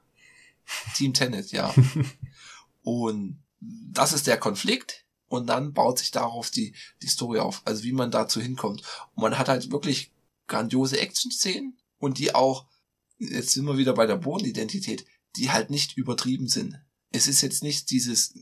Team 0.95 1.13
Tenet, 1.13 1.51
ja. 1.51 1.73
und 2.83 3.39
das 3.59 4.13
ist 4.13 4.27
der 4.27 4.37
Konflikt. 4.37 5.03
Und 5.27 5.47
dann 5.47 5.73
baut 5.73 5.97
sich 5.99 6.11
darauf 6.11 6.51
die, 6.51 6.75
die 7.01 7.07
Story 7.07 7.39
auf. 7.39 7.61
Also 7.65 7.83
wie 7.83 7.91
man 7.93 8.11
dazu 8.11 8.39
hinkommt. 8.39 8.83
Und 9.15 9.23
man 9.23 9.37
hat 9.37 9.49
halt 9.49 9.71
wirklich 9.71 10.11
grandiose 10.47 10.99
Action-Szenen 10.99 11.77
und 11.97 12.19
die 12.19 12.35
auch, 12.35 12.67
jetzt 13.17 13.51
sind 13.51 13.65
wir 13.65 13.77
wieder 13.77 13.93
bei 13.93 14.05
der 14.05 14.17
Bodenidentität, 14.17 15.05
die 15.35 15.49
halt 15.51 15.71
nicht 15.71 15.97
übertrieben 15.97 16.47
sind. 16.47 16.79
Es 17.11 17.27
ist 17.27 17.41
jetzt 17.41 17.63
nicht 17.63 17.89
dieses 17.89 18.35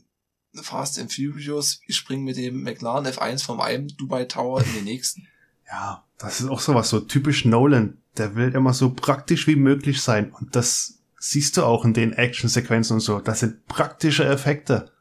Fast 0.62 0.98
and 0.98 1.12
Furious, 1.12 1.80
ich 1.86 1.96
spring 1.96 2.24
mit 2.24 2.36
dem 2.36 2.62
McLaren 2.62 3.06
F1 3.06 3.44
vom 3.44 3.60
einen 3.60 3.88
Dubai 3.96 4.24
Tower 4.24 4.62
in 4.64 4.72
den 4.74 4.84
nächsten. 4.84 5.26
Ja, 5.66 6.04
das 6.18 6.40
ist 6.42 6.48
auch 6.48 6.60
sowas, 6.60 6.90
so 6.90 7.00
typisch 7.00 7.46
Nolan. 7.46 7.96
Der 8.18 8.36
will 8.36 8.54
immer 8.54 8.74
so 8.74 8.90
praktisch 8.90 9.46
wie 9.46 9.56
möglich 9.56 10.02
sein. 10.02 10.30
Und 10.30 10.54
das 10.54 10.98
siehst 11.18 11.56
du 11.56 11.64
auch 11.64 11.86
in 11.86 11.94
den 11.94 12.12
Actionsequenzen 12.12 12.94
und 12.96 13.00
so. 13.00 13.18
Das 13.18 13.40
sind 13.40 13.66
praktische 13.66 14.26
Effekte. 14.26 14.92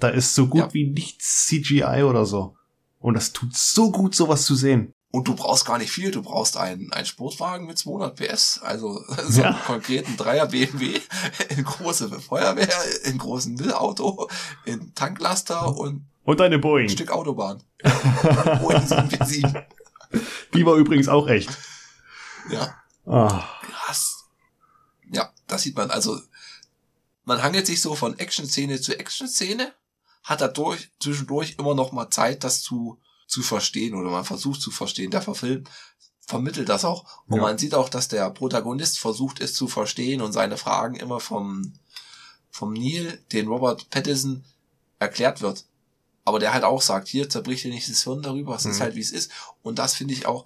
Da 0.00 0.08
ist 0.08 0.34
so 0.34 0.48
gut 0.48 0.60
Ja. 0.60 0.74
wie 0.74 0.90
nichts 0.90 1.46
CGI 1.46 2.02
oder 2.02 2.26
so. 2.26 2.56
Und 2.98 3.14
das 3.14 3.32
tut 3.32 3.54
so 3.56 3.92
gut, 3.92 4.16
sowas 4.16 4.44
zu 4.44 4.56
sehen. 4.56 4.92
Und 5.10 5.26
du 5.26 5.34
brauchst 5.34 5.64
gar 5.64 5.78
nicht 5.78 5.90
viel. 5.90 6.10
Du 6.10 6.20
brauchst 6.22 6.56
einen, 6.58 6.92
einen 6.92 7.06
Sportwagen 7.06 7.66
mit 7.66 7.78
200 7.78 8.14
PS, 8.14 8.58
also 8.62 9.02
so 9.28 9.40
Ja. 9.40 9.48
einen 9.50 9.62
konkreten 9.64 10.16
Dreier 10.18 10.46
BMW, 10.46 11.00
in 11.48 11.64
große 11.64 12.20
Feuerwehr, 12.20 12.68
in 13.04 13.16
großen 13.18 13.54
Müllauto, 13.54 14.28
in 14.66 14.94
Tanklaster 14.94 15.74
und 15.74 16.06
Und 16.24 16.40
eine 16.42 16.56
ein 16.56 16.60
Boeing. 16.60 16.88
Stück 16.90 17.10
Autobahn. 17.10 17.62
Boeing 18.60 18.86
747. 18.86 19.44
Die 20.54 20.66
war 20.66 20.74
übrigens 20.76 21.08
auch 21.08 21.26
echt. 21.28 21.50
Ja, 22.50 22.74
Ah, 23.06 23.42
krass. 23.72 24.24
Ja, 25.10 25.32
das 25.46 25.62
sieht 25.62 25.74
man. 25.76 25.90
Also, 25.90 26.20
man 27.24 27.42
hangelt 27.42 27.66
sich 27.66 27.80
so 27.80 27.94
von 27.94 28.18
Action-Szene 28.18 28.78
zu 28.82 28.98
Action-Szene, 28.98 29.72
hat 30.24 30.42
dadurch 30.42 30.90
zwischendurch 31.00 31.54
immer 31.58 31.74
noch 31.74 31.92
mal 31.92 32.10
Zeit, 32.10 32.44
das 32.44 32.60
zu, 32.60 33.00
zu 33.28 33.42
verstehen 33.42 33.94
oder 33.94 34.10
man 34.10 34.24
versucht 34.24 34.60
zu 34.60 34.70
verstehen. 34.72 35.10
Der 35.12 35.22
Film 35.22 35.64
vermittelt 36.26 36.68
das 36.68 36.84
auch. 36.84 37.22
Und 37.26 37.36
Ja. 37.36 37.42
man 37.42 37.58
sieht 37.58 37.74
auch, 37.74 37.88
dass 37.88 38.08
der 38.08 38.28
Protagonist 38.30 38.98
versucht, 38.98 39.40
es 39.40 39.54
zu 39.54 39.68
verstehen 39.68 40.20
und 40.20 40.32
seine 40.32 40.56
Fragen 40.56 40.96
immer 40.96 41.20
vom, 41.20 41.74
vom 42.50 42.72
Neil, 42.72 43.22
den 43.32 43.46
Robert 43.48 43.88
Pattinson, 43.90 44.44
erklärt 44.98 45.40
wird. 45.42 45.64
Aber 46.24 46.38
der 46.40 46.52
halt 46.52 46.64
auch 46.64 46.82
sagt, 46.82 47.08
hier 47.08 47.30
zerbricht 47.30 47.64
dir 47.64 47.70
nicht 47.72 47.88
das 47.88 48.02
Hirn 48.04 48.20
darüber, 48.22 48.56
es 48.56 48.64
ist 48.66 48.78
Mhm. 48.78 48.82
halt 48.82 48.94
wie 48.96 49.00
es 49.00 49.12
ist. 49.12 49.30
Und 49.62 49.78
das 49.78 49.94
finde 49.94 50.12
ich 50.14 50.26
auch, 50.26 50.44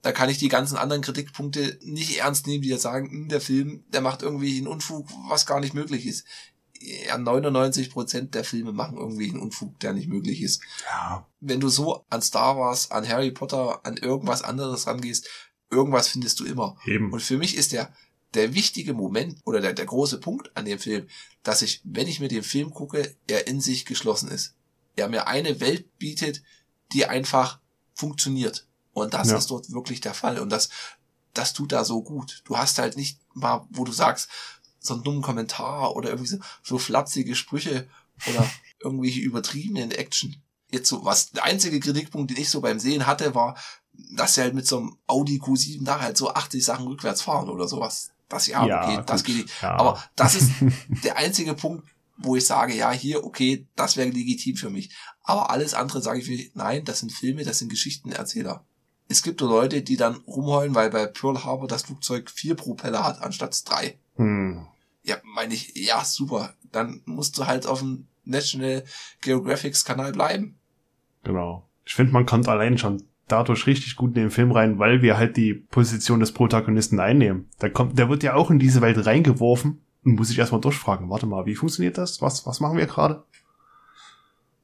da 0.00 0.10
kann 0.10 0.28
ich 0.28 0.38
die 0.38 0.48
ganzen 0.48 0.76
anderen 0.76 1.02
Kritikpunkte 1.02 1.78
nicht 1.82 2.16
ernst 2.18 2.46
nehmen, 2.48 2.62
die 2.62 2.70
jetzt 2.70 2.82
sagen, 2.82 3.08
"Hm, 3.10 3.28
der 3.28 3.40
Film, 3.40 3.84
der 3.92 4.00
macht 4.00 4.22
irgendwie 4.22 4.56
einen 4.58 4.66
Unfug, 4.66 5.08
was 5.28 5.46
gar 5.46 5.60
nicht 5.60 5.74
möglich 5.74 6.06
ist. 6.06 6.24
Ja, 7.06 7.16
99 7.16 7.90
Prozent 7.90 8.34
der 8.34 8.42
Filme 8.44 8.72
machen 8.72 8.96
irgendwie 8.98 9.30
einen 9.30 9.40
Unfug, 9.40 9.78
der 9.80 9.92
nicht 9.92 10.08
möglich 10.08 10.42
ist. 10.42 10.60
ja. 10.90 11.26
Wenn 11.40 11.60
du 11.60 11.68
so 11.68 12.04
an 12.08 12.22
Star 12.22 12.56
Wars, 12.56 12.90
an 12.90 13.08
Harry 13.08 13.30
Potter, 13.30 13.80
an 13.84 13.96
irgendwas 13.96 14.42
anderes 14.42 14.86
rangehst, 14.86 15.28
irgendwas 15.70 16.08
findest 16.08 16.40
du 16.40 16.44
immer. 16.44 16.76
Eben. 16.86 17.12
Und 17.12 17.20
für 17.20 17.36
mich 17.38 17.56
ist 17.56 17.72
der, 17.72 17.92
der 18.34 18.54
wichtige 18.54 18.94
Moment 18.94 19.38
oder 19.44 19.60
der, 19.60 19.72
der 19.74 19.86
große 19.86 20.18
Punkt 20.18 20.50
an 20.56 20.64
dem 20.64 20.78
Film, 20.78 21.06
dass 21.42 21.62
ich, 21.62 21.80
wenn 21.84 22.08
ich 22.08 22.20
mir 22.20 22.28
den 22.28 22.42
Film 22.42 22.70
gucke, 22.70 23.14
er 23.26 23.46
in 23.46 23.60
sich 23.60 23.84
geschlossen 23.86 24.28
ist. 24.30 24.54
Er 24.96 25.08
mir 25.08 25.26
eine 25.26 25.60
Welt 25.60 25.98
bietet, 25.98 26.42
die 26.92 27.06
einfach 27.06 27.60
funktioniert. 27.94 28.66
Und 28.92 29.14
das 29.14 29.30
Ja. 29.30 29.36
ist 29.38 29.50
dort 29.50 29.70
wirklich 29.72 30.00
der 30.00 30.14
Fall. 30.14 30.38
Und 30.38 30.50
das, 30.50 30.68
das 31.34 31.52
tut 31.52 31.72
da 31.72 31.84
so 31.84 32.02
gut. 32.02 32.42
Du 32.44 32.56
hast 32.58 32.78
halt 32.78 32.96
nicht 32.96 33.18
mal, 33.34 33.66
wo 33.70 33.84
du 33.84 33.92
sagst, 33.92 34.28
so 34.82 34.94
einen 34.94 35.04
dummen 35.04 35.22
Kommentar 35.22 35.96
oder 35.96 36.10
irgendwie 36.10 36.28
so, 36.28 36.38
so 36.62 36.78
flapsige 36.78 37.34
Sprüche 37.34 37.88
oder 38.28 38.48
irgendwelche 38.80 39.20
übertriebenen 39.20 39.90
Action. 39.92 40.36
Jetzt 40.70 40.88
so, 40.88 41.04
was, 41.04 41.30
der 41.30 41.44
einzige 41.44 41.80
Kritikpunkt, 41.80 42.30
den 42.30 42.38
ich 42.38 42.50
so 42.50 42.60
beim 42.60 42.78
Sehen 42.78 43.06
hatte, 43.06 43.34
war, 43.34 43.56
dass 44.16 44.34
sie 44.34 44.40
halt 44.40 44.54
mit 44.54 44.66
so 44.66 44.78
einem 44.78 44.96
Audi 45.06 45.38
Q7 45.38 45.84
da 45.84 46.00
halt 46.00 46.16
so 46.16 46.32
80 46.32 46.64
Sachen 46.64 46.86
rückwärts 46.86 47.22
fahren 47.22 47.48
oder 47.48 47.68
sowas. 47.68 48.10
Das 48.28 48.46
ja, 48.46 48.62
okay, 48.62 49.02
das 49.06 49.22
gut. 49.22 49.26
geht 49.26 49.44
nicht. 49.44 49.62
Ja. 49.62 49.76
Aber 49.76 50.02
das 50.16 50.34
ist 50.34 50.50
der 51.04 51.18
einzige 51.18 51.54
Punkt, 51.54 51.86
wo 52.16 52.36
ich 52.36 52.46
sage, 52.46 52.74
ja, 52.74 52.90
hier, 52.90 53.24
okay, 53.24 53.66
das 53.76 53.96
wäre 53.96 54.08
legitim 54.08 54.56
für 54.56 54.70
mich. 54.70 54.90
Aber 55.22 55.50
alles 55.50 55.74
andere 55.74 56.00
sage 56.00 56.20
ich, 56.20 56.28
mir, 56.28 56.50
nein, 56.54 56.84
das 56.84 57.00
sind 57.00 57.12
Filme, 57.12 57.44
das 57.44 57.58
sind 57.58 57.68
Geschichtenerzähler. 57.68 58.64
Es 59.08 59.22
gibt 59.22 59.40
so 59.40 59.48
Leute, 59.48 59.82
die 59.82 59.96
dann 59.96 60.16
rumheulen, 60.26 60.74
weil 60.74 60.88
bei 60.88 61.06
Pearl 61.06 61.44
Harbor 61.44 61.68
das 61.68 61.82
Flugzeug 61.82 62.30
vier 62.30 62.54
Propeller 62.54 63.04
hat 63.04 63.20
anstatt 63.20 63.68
drei. 63.68 63.98
hm. 64.16 64.66
Ja, 65.02 65.16
meine 65.24 65.54
ich, 65.54 65.72
ja, 65.74 66.04
super. 66.04 66.54
Dann 66.70 67.02
musst 67.06 67.38
du 67.38 67.46
halt 67.46 67.66
auf 67.66 67.80
dem 67.80 68.06
National 68.24 68.84
Geographics 69.20 69.84
Kanal 69.84 70.12
bleiben. 70.12 70.58
Genau. 71.24 71.68
Ich 71.84 71.94
finde, 71.94 72.12
man 72.12 72.26
kommt 72.26 72.48
allein 72.48 72.78
schon 72.78 73.02
dadurch 73.26 73.66
richtig 73.66 73.96
gut 73.96 74.10
in 74.10 74.22
den 74.22 74.30
Film 74.30 74.52
rein, 74.52 74.78
weil 74.78 75.02
wir 75.02 75.16
halt 75.16 75.36
die 75.36 75.54
Position 75.54 76.20
des 76.20 76.32
Protagonisten 76.32 77.00
einnehmen. 77.00 77.48
Der 77.60 77.72
kommt, 77.72 77.98
der 77.98 78.08
wird 78.08 78.22
ja 78.22 78.34
auch 78.34 78.50
in 78.50 78.58
diese 78.58 78.80
Welt 78.80 79.04
reingeworfen 79.04 79.82
und 80.04 80.14
muss 80.14 80.28
sich 80.28 80.38
erstmal 80.38 80.60
durchfragen, 80.60 81.10
warte 81.10 81.26
mal, 81.26 81.46
wie 81.46 81.54
funktioniert 81.54 81.98
das? 81.98 82.20
Was, 82.20 82.46
was 82.46 82.60
machen 82.60 82.76
wir 82.78 82.86
gerade? 82.86 83.24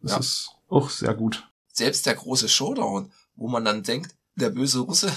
Das 0.02 0.12
Ja. 0.12 0.18
ist 0.18 0.50
auch 0.68 0.90
sehr 0.90 1.14
gut. 1.14 1.48
Selbst 1.72 2.06
der 2.06 2.14
große 2.14 2.48
Showdown, 2.48 3.10
wo 3.36 3.48
man 3.48 3.64
dann 3.64 3.82
denkt, 3.82 4.14
der 4.36 4.50
böse 4.50 4.80
Russe 4.80 5.12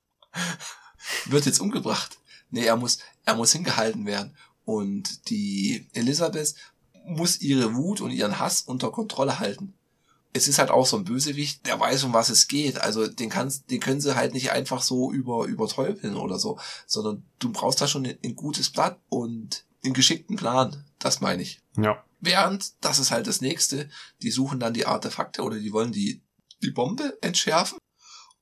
wird 1.26 1.46
jetzt 1.46 1.60
umgebracht. 1.60 2.18
Nee, 2.50 2.64
er 2.64 2.76
muss, 2.76 2.98
er 3.24 3.36
muss 3.36 3.52
hingehalten 3.52 4.06
werden. 4.06 4.36
Und 4.64 5.30
die 5.30 5.88
Elisabeth 5.94 6.54
muss 7.04 7.40
ihre 7.40 7.74
Wut 7.74 8.00
und 8.00 8.10
ihren 8.10 8.38
Hass 8.38 8.62
unter 8.62 8.90
Kontrolle 8.90 9.38
halten. 9.38 9.74
Es 10.32 10.46
ist 10.46 10.58
halt 10.58 10.70
auch 10.70 10.86
so 10.86 10.96
ein 10.96 11.04
Bösewicht, 11.04 11.66
der 11.66 11.80
weiß, 11.80 12.04
um 12.04 12.12
was 12.12 12.28
es 12.28 12.46
geht. 12.46 12.80
Also 12.80 13.08
den 13.08 13.30
kannst, 13.30 13.70
den 13.70 13.80
können 13.80 14.00
sie 14.00 14.14
halt 14.14 14.32
nicht 14.32 14.52
einfach 14.52 14.82
so 14.82 15.10
über, 15.10 15.46
übertäubeln 15.46 16.16
oder 16.16 16.38
so, 16.38 16.58
sondern 16.86 17.24
du 17.40 17.50
brauchst 17.50 17.80
da 17.80 17.88
schon 17.88 18.06
ein, 18.06 18.18
ein 18.24 18.36
gutes 18.36 18.70
Blatt 18.70 19.00
und 19.08 19.64
einen 19.84 19.94
geschickten 19.94 20.36
Plan. 20.36 20.84
Das 21.00 21.20
meine 21.20 21.42
ich. 21.42 21.60
Ja. 21.76 22.04
Während, 22.20 22.74
das 22.84 22.98
ist 22.98 23.10
halt 23.10 23.26
das 23.26 23.40
nächste, 23.40 23.88
die 24.22 24.30
suchen 24.30 24.60
dann 24.60 24.74
die 24.74 24.86
Artefakte 24.86 25.42
oder 25.42 25.58
die 25.58 25.72
wollen 25.72 25.90
die, 25.90 26.22
die 26.62 26.70
Bombe 26.70 27.18
entschärfen. 27.22 27.78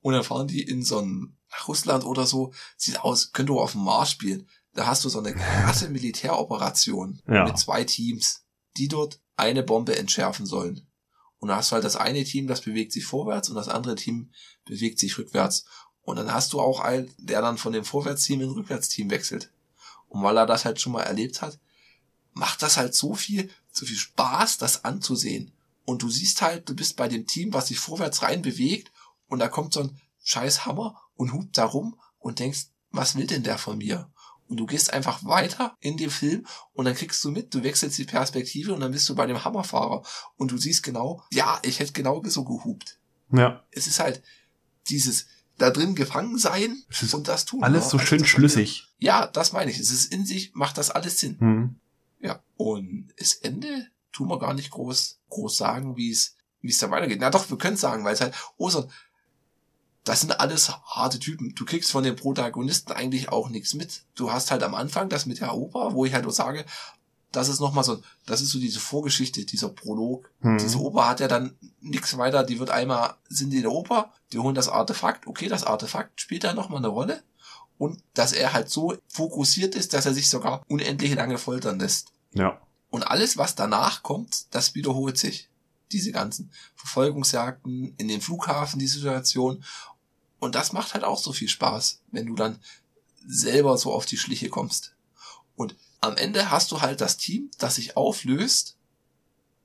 Und 0.01 0.13
dann 0.13 0.23
fahren 0.23 0.47
die 0.47 0.61
in 0.61 0.83
so 0.83 0.99
ein 0.99 1.38
Russland 1.67 2.03
oder 2.05 2.25
so. 2.25 2.53
Sieht 2.77 2.99
aus, 3.01 3.31
könnte 3.31 3.53
auch 3.53 3.61
auf 3.63 3.71
dem 3.73 3.83
Mars 3.83 4.11
spielen. 4.11 4.47
Da 4.73 4.87
hast 4.87 5.03
du 5.03 5.09
so 5.09 5.19
eine 5.19 5.33
krasse 5.33 5.89
Militäroperation 6.39 7.21
Ja. 7.27 7.45
mit 7.45 7.57
zwei 7.57 7.83
Teams, 7.83 8.43
die 8.77 8.87
dort 8.87 9.19
eine 9.35 9.63
Bombe 9.63 9.97
entschärfen 9.97 10.45
sollen. 10.45 10.85
Und 11.39 11.47
da 11.49 11.55
hast 11.55 11.71
du 11.71 11.75
halt 11.75 11.85
das 11.85 11.95
eine 11.95 12.23
Team, 12.23 12.47
das 12.47 12.61
bewegt 12.61 12.91
sich 12.91 13.05
vorwärts 13.05 13.49
und 13.49 13.55
das 13.55 13.69
andere 13.69 13.95
Team 13.95 14.31
bewegt 14.65 14.99
sich 14.99 15.17
rückwärts. 15.17 15.65
Und 16.01 16.17
dann 16.17 16.33
hast 16.33 16.53
du 16.53 16.59
auch 16.59 16.79
einen, 16.81 17.13
der 17.17 17.41
dann 17.41 17.57
von 17.57 17.71
dem 17.71 17.85
Vorwärtsteam 17.85 18.41
in 18.41 18.49
Rückwärtsteam 18.49 19.09
wechselt. 19.09 19.51
Und 20.07 20.21
weil 20.23 20.37
er 20.37 20.45
das 20.45 20.65
halt 20.65 20.81
schon 20.81 20.91
mal 20.93 21.03
erlebt 21.03 21.41
hat, 21.41 21.59
macht 22.33 22.61
das 22.61 22.77
halt 22.77 22.93
so 22.95 23.15
viel 23.15 23.49
so 23.71 23.85
viel 23.85 23.95
Spaß, 23.97 24.57
das 24.57 24.83
anzusehen. 24.83 25.51
Und 25.85 26.01
du 26.01 26.09
siehst 26.09 26.41
halt, 26.41 26.67
du 26.67 26.75
bist 26.75 26.95
bei 26.97 27.07
dem 27.07 27.25
Team, 27.27 27.53
was 27.53 27.67
sich 27.67 27.79
vorwärts 27.79 28.21
rein 28.23 28.41
bewegt 28.41 28.91
und 29.27 29.39
da 29.39 29.47
kommt 29.47 29.73
so 29.73 29.81
ein 29.81 30.01
scheiß 30.23 30.65
Hammer 30.65 30.99
und 31.19 31.33
hupt 31.33 31.57
da 31.57 31.65
rum 31.65 31.99
und 32.17 32.39
denkst, 32.39 32.67
was 32.91 33.15
will 33.15 33.27
denn 33.27 33.43
der 33.43 33.57
von 33.57 33.77
mir? 33.77 34.09
Und 34.47 34.57
du 34.57 34.65
gehst 34.65 34.93
einfach 34.93 35.23
weiter 35.25 35.75
in 35.81 35.97
dem 35.97 36.09
Film 36.09 36.47
und 36.73 36.85
dann 36.85 36.95
kriegst 36.95 37.23
du 37.23 37.29
mit, 37.29 37.53
du 37.53 37.61
wechselst 37.61 37.97
die 37.97 38.05
Perspektive 38.05 38.73
und 38.73 38.79
dann 38.79 38.91
bist 38.93 39.07
du 39.09 39.15
bei 39.15 39.25
dem 39.27 39.43
Hammerfahrer 39.43 40.01
und 40.37 40.51
du 40.51 40.57
siehst 40.57 40.81
genau, 40.81 41.21
ja, 41.31 41.59
ich 41.61 41.79
hätte 41.79 41.91
genau 41.93 42.23
so 42.25 42.45
gehupt. 42.45 42.97
Ja. 43.31 43.63
Es 43.69 43.85
ist 43.85 43.99
halt 43.99 44.23
dieses 44.89 45.27
da 45.57 45.69
drin 45.71 45.93
gefangen 45.93 46.37
sein 46.37 46.81
und 47.11 47.27
das 47.27 47.43
tun. 47.45 47.63
alles 47.63 47.83
ja. 47.85 47.89
so 47.91 47.97
Also 47.97 48.07
schön 48.07 48.19
das- 48.19 48.29
schlüssig. 48.29 48.87
Ja, 48.97 49.27
das 49.27 49.51
meine 49.51 49.69
ich. 49.69 49.77
Es 49.77 49.91
ist 49.91 50.11
in 50.11 50.25
sich, 50.25 50.55
macht 50.55 50.77
das 50.77 50.89
alles 50.89 51.19
Sinn. 51.19 51.37
Hm. 51.39 51.75
Ja. 52.21 52.41
Und 52.55 53.13
das 53.17 53.33
Ende 53.33 53.87
tun 54.13 54.29
wir 54.29 54.39
gar 54.39 54.53
nicht 54.53 54.71
groß, 54.71 55.19
groß 55.29 55.57
sagen, 55.57 55.95
wie 55.97 56.11
es, 56.11 56.35
wie 56.61 56.69
es 56.71 56.77
da 56.79 56.89
weitergeht. 56.89 57.19
Na 57.21 57.29
doch, 57.29 57.49
wir 57.49 57.57
können 57.57 57.77
sagen, 57.77 58.03
weil 58.05 58.13
es 58.13 58.21
halt, 58.21 58.33
oh, 58.57 58.69
so, 58.69 58.89
das 60.09 60.21
sind 60.21 60.39
alles 60.39 60.71
harte 60.71 61.19
Typen. 61.19 61.53
Du 61.53 61.65
kriegst 61.65 61.91
von 61.91 62.03
den 62.03 62.15
Protagonisten 62.15 62.93
eigentlich 62.93 63.29
auch 63.29 63.49
nichts 63.49 63.75
mit. 63.75 64.05
Du 64.15 64.31
hast 64.31 64.49
halt 64.49 64.63
am 64.63 64.73
Anfang 64.73 65.07
das 65.07 65.27
mit 65.27 65.39
der 65.39 65.53
Oper, 65.53 65.93
wo 65.93 66.03
ich 66.03 66.15
halt 66.15 66.25
auch 66.25 66.31
sage, 66.31 66.65
das 67.31 67.47
ist 67.47 67.59
nochmal 67.59 67.83
so, 67.83 68.01
das 68.25 68.41
ist 68.41 68.49
so 68.49 68.57
diese 68.57 68.79
Vorgeschichte, 68.79 69.45
dieser 69.45 69.69
Prolog. 69.69 70.31
Hm. 70.41 70.57
Diese 70.57 70.79
Oper 70.79 71.07
hat 71.07 71.19
ja 71.19 71.27
dann 71.27 71.55
nichts 71.79 72.17
weiter, 72.17 72.43
die 72.43 72.57
wird 72.57 72.71
einmal, 72.71 73.17
sind 73.27 73.51
die 73.51 73.57
in 73.57 73.61
der 73.61 73.71
Oper, 73.71 74.11
die 74.33 74.39
holen 74.39 74.55
das 74.55 74.67
Artefakt, 74.67 75.27
okay, 75.27 75.47
das 75.47 75.63
Artefakt 75.63 76.19
spielt 76.19 76.43
da 76.43 76.53
nochmal 76.53 76.79
eine 76.79 76.87
Rolle. 76.87 77.21
Und 77.77 78.01
dass 78.15 78.33
er 78.33 78.51
halt 78.51 78.71
so 78.71 78.97
fokussiert 79.07 79.75
ist, 79.75 79.93
dass 79.93 80.07
er 80.07 80.15
sich 80.15 80.27
sogar 80.27 80.63
unendlich 80.69 81.13
lange 81.13 81.37
foltern 81.37 81.79
lässt. 81.79 82.13
Ja. 82.33 82.59
Und 82.89 83.03
alles, 83.03 83.37
was 83.37 83.53
danach 83.53 84.01
kommt, 84.01 84.55
das 84.55 84.73
wiederholt 84.73 85.19
sich. 85.19 85.49
Diese 85.91 86.11
ganzen 86.11 86.51
Verfolgungsjagden 86.73 87.93
in 87.97 88.07
den 88.07 88.21
Flughafen, 88.21 88.79
die 88.79 88.87
Situation. 88.87 89.63
Und 90.39 90.55
das 90.55 90.71
macht 90.73 90.93
halt 90.93 91.03
auch 91.03 91.19
so 91.19 91.33
viel 91.33 91.49
Spaß, 91.49 91.99
wenn 92.11 92.25
du 92.25 92.35
dann 92.35 92.59
selber 93.25 93.77
so 93.77 93.93
auf 93.93 94.05
die 94.05 94.17
Schliche 94.17 94.49
kommst. 94.49 94.93
Und 95.55 95.75
am 96.01 96.15
Ende 96.15 96.49
hast 96.49 96.71
du 96.71 96.81
halt 96.81 97.01
das 97.01 97.17
Team, 97.17 97.51
das 97.57 97.75
sich 97.75 97.97
auflöst. 97.97 98.77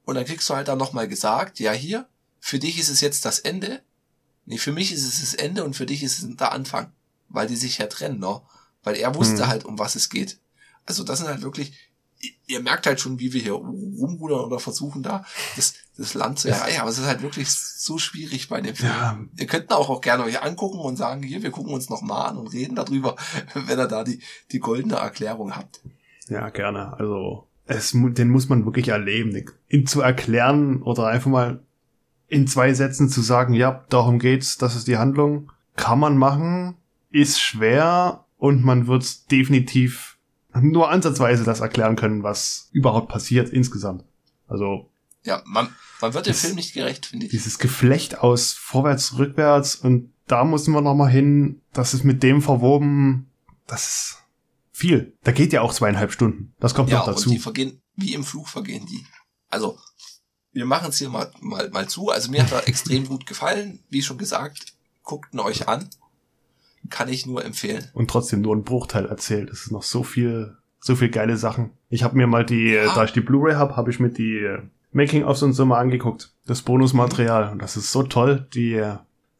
Und 0.05 0.17
dann 0.17 0.25
kriegst 0.25 0.49
du 0.51 0.55
halt 0.55 0.69
dann 0.69 0.79
nochmal 0.79 1.09
gesagt, 1.09 1.61
ja 1.61 1.73
hier, 1.73 2.09
für 2.41 2.59
dich 2.59 2.79
ist 2.79 2.89
es 2.89 3.01
jetzt 3.01 3.25
das 3.25 3.39
Ende. 3.39 3.83
Nee, 4.45 4.59
für 4.59 4.73
mich 4.73 4.93
ist 4.93 5.05
es 5.05 5.21
das 5.21 5.35
Ende 5.35 5.65
und 5.65 5.75
für 5.75 5.87
dich 5.87 6.03
ist 6.03 6.23
es 6.23 6.37
der 6.37 6.53
Anfang. 6.53 6.93
Weil 7.29 7.47
die 7.47 7.57
sich 7.57 7.79
ja 7.79 7.87
trennen, 7.87 8.19
ne? 8.19 8.43
Weil 8.83 8.97
er 8.97 9.15
wusste 9.15 9.45
Hm. 9.45 9.47
halt, 9.47 9.65
um 9.65 9.79
was 9.79 9.95
es 9.95 10.11
geht. 10.11 10.39
Also 10.85 11.05
das 11.05 11.21
sind 11.21 11.29
halt 11.29 11.41
wirklich, 11.41 11.73
ihr- 12.47 12.61
merkt 12.61 12.87
halt 12.87 13.01
schon, 13.01 13.19
wie 13.19 13.33
wir 13.33 13.41
hier 13.43 13.53
rumrudern 13.55 14.41
oder 14.41 14.59
versuchen 14.59 15.03
da 15.03 15.25
das, 15.57 15.75
das 15.97 16.15
Land 16.15 16.39
zu 16.39 16.49
erreichen. 16.49 16.81
Aber 16.81 16.91
es 16.91 16.99
ist 16.99 17.07
halt 17.07 17.23
wirklich 17.23 17.51
so 17.51 17.99
schwierig 17.99 18.49
bei 18.49 18.61
dem 18.61 18.75
Film. 18.75 18.91
Ja, 18.91 19.19
Ihr 19.39 19.47
könnt 19.47 19.71
auch, 19.73 19.89
auch 19.91 20.01
gerne 20.01 20.25
euch 20.25 20.43
angucken 20.43 20.79
und 20.79 20.97
sagen, 20.97 21.23
hier, 21.23 21.43
wir 21.43 21.51
gucken 21.51 21.73
uns 21.75 21.89
noch 21.91 22.03
mal 22.03 22.25
an 22.27 22.37
und 22.37 22.49
reden 22.53 22.75
darüber, 22.77 23.17
wenn 23.55 23.79
ihr 23.79 23.87
da 23.89 24.05
die, 24.05 24.21
die 24.53 24.59
goldene 24.61 24.97
Erklärung 24.97 25.57
habt. 25.57 25.81
ja, 26.29 26.49
gerne. 26.51 26.95
Also, 26.99 27.47
es, 27.67 27.93
den 27.95 28.29
muss 28.29 28.49
man 28.49 28.65
wirklich 28.67 28.89
erleben. 28.89 29.45
Ihn 29.69 29.87
zu 29.87 30.01
erklären 30.03 30.83
oder 30.83 31.07
einfach 31.07 31.31
mal 31.31 31.63
in 32.29 32.47
zwei 32.47 32.75
Sätzen 32.75 33.09
zu 33.09 33.21
sagen, 33.23 33.55
ja, 33.55 33.85
darum 33.89 34.19
geht's, 34.19 34.59
das 34.59 34.75
ist 34.77 34.87
die 34.89 34.97
Handlung, 34.99 35.51
kann 35.77 35.99
man 35.99 36.17
machen, 36.19 36.77
ist 37.11 37.41
schwer 37.41 38.25
und 38.39 38.65
man 38.65 38.87
wird 38.87 39.31
definitiv 39.31 40.14
nur 40.61 40.91
ansatzweise 40.91 41.45
das 41.45 41.61
erklären 41.61 41.97
können, 41.97 42.23
was 42.23 42.69
überhaupt 42.73 43.09
passiert 43.09 43.49
insgesamt. 43.51 44.05
Also, 44.49 44.91
Ja, 45.25 45.43
man, 45.47 45.69
man 46.01 46.15
wird 46.15 46.27
dem 46.27 46.35
Film 46.35 46.55
nicht 46.57 46.75
gerecht, 46.75 47.07
finde 47.07 47.27
ich. 47.27 47.33
dieses 47.33 47.59
Geflecht 47.59 48.19
aus 48.19 48.53
vorwärts, 48.53 49.19
rückwärts 49.19 49.77
und 49.77 50.13
da 50.27 50.45
müssen 50.45 50.73
wir 50.73 50.81
noch 50.81 50.95
mal 50.95 51.11
hin, 51.11 51.61
das 51.73 51.93
ist 51.95 52.05
mit 52.05 52.23
dem 52.23 52.41
verwoben, 52.43 53.31
das 53.67 53.87
ist 53.87 54.19
viel. 54.73 55.17
Da 55.23 55.33
geht 55.33 55.53
ja 55.53 55.61
auch 55.63 55.73
zweieinhalb 55.75 56.13
Stunden. 56.13 56.55
Das 56.61 56.75
kommt 56.75 56.91
Ja, 56.91 56.99
noch 57.01 57.09
und 57.09 57.17
dazu. 57.17 57.31
die 57.31 57.39
vergehen, 57.39 57.81
wie 57.97 58.15
im 58.15 58.25
Flug 58.25 58.49
vergehen 58.49 58.87
die. 58.87 59.05
Also, 59.49 59.79
wir 60.53 60.67
machen 60.67 60.89
es 60.91 60.99
hier 60.99 61.09
mal, 61.11 61.31
mal, 61.41 61.69
mal 61.71 61.89
zu. 61.89 62.11
Also 62.11 62.31
mir 62.31 62.43
hat 62.43 62.53
er 62.53 62.67
extrem 62.69 63.07
gut 63.07 63.27
gefallen. 63.27 63.81
Wie 63.91 64.03
schon 64.03 64.19
gesagt, 64.19 64.75
guckt 65.03 65.33
ihn 65.35 65.41
euch 65.41 65.69
an. 65.69 65.89
Kann 66.91 67.09
ich 67.09 67.27
nur 67.27 67.45
empfehlen. 67.45 67.85
Und 67.95 68.11
trotzdem 68.11 68.41
nur 68.43 68.55
ein 68.55 68.65
Bruchteil 68.65 69.07
erzählt. 69.07 69.51
Es 69.51 69.63
ist 69.67 69.73
noch 69.73 69.83
so 69.83 70.03
viel, 70.03 70.57
so 70.81 70.97
viel 70.97 71.09
geile 71.09 71.37
Sachen. 71.37 71.71
Ich 71.89 72.03
habe 72.03 72.17
mir 72.17 72.27
mal 72.27 72.45
die, 72.45 72.71
Ja. 72.73 72.95
da 72.95 73.05
ich 73.05 73.13
die 73.13 73.21
Blu-ray 73.21 73.55
habe, 73.55 73.77
habe 73.77 73.91
ich 73.91 74.01
mir 74.01 74.11
die 74.11 74.39
äh, 74.39 74.59
Making-ofs 74.93 75.43
und 75.43 75.53
so 75.55 75.65
mal 75.65 75.79
angeguckt. 75.81 76.33
Das 76.47 76.63
Bonusmaterial. 76.63 77.51
Und 77.53 77.63
das 77.63 77.77
ist 77.77 77.91
so 77.91 78.03
toll. 78.03 78.47
Die, 78.55 78.75
äh, 78.75 78.97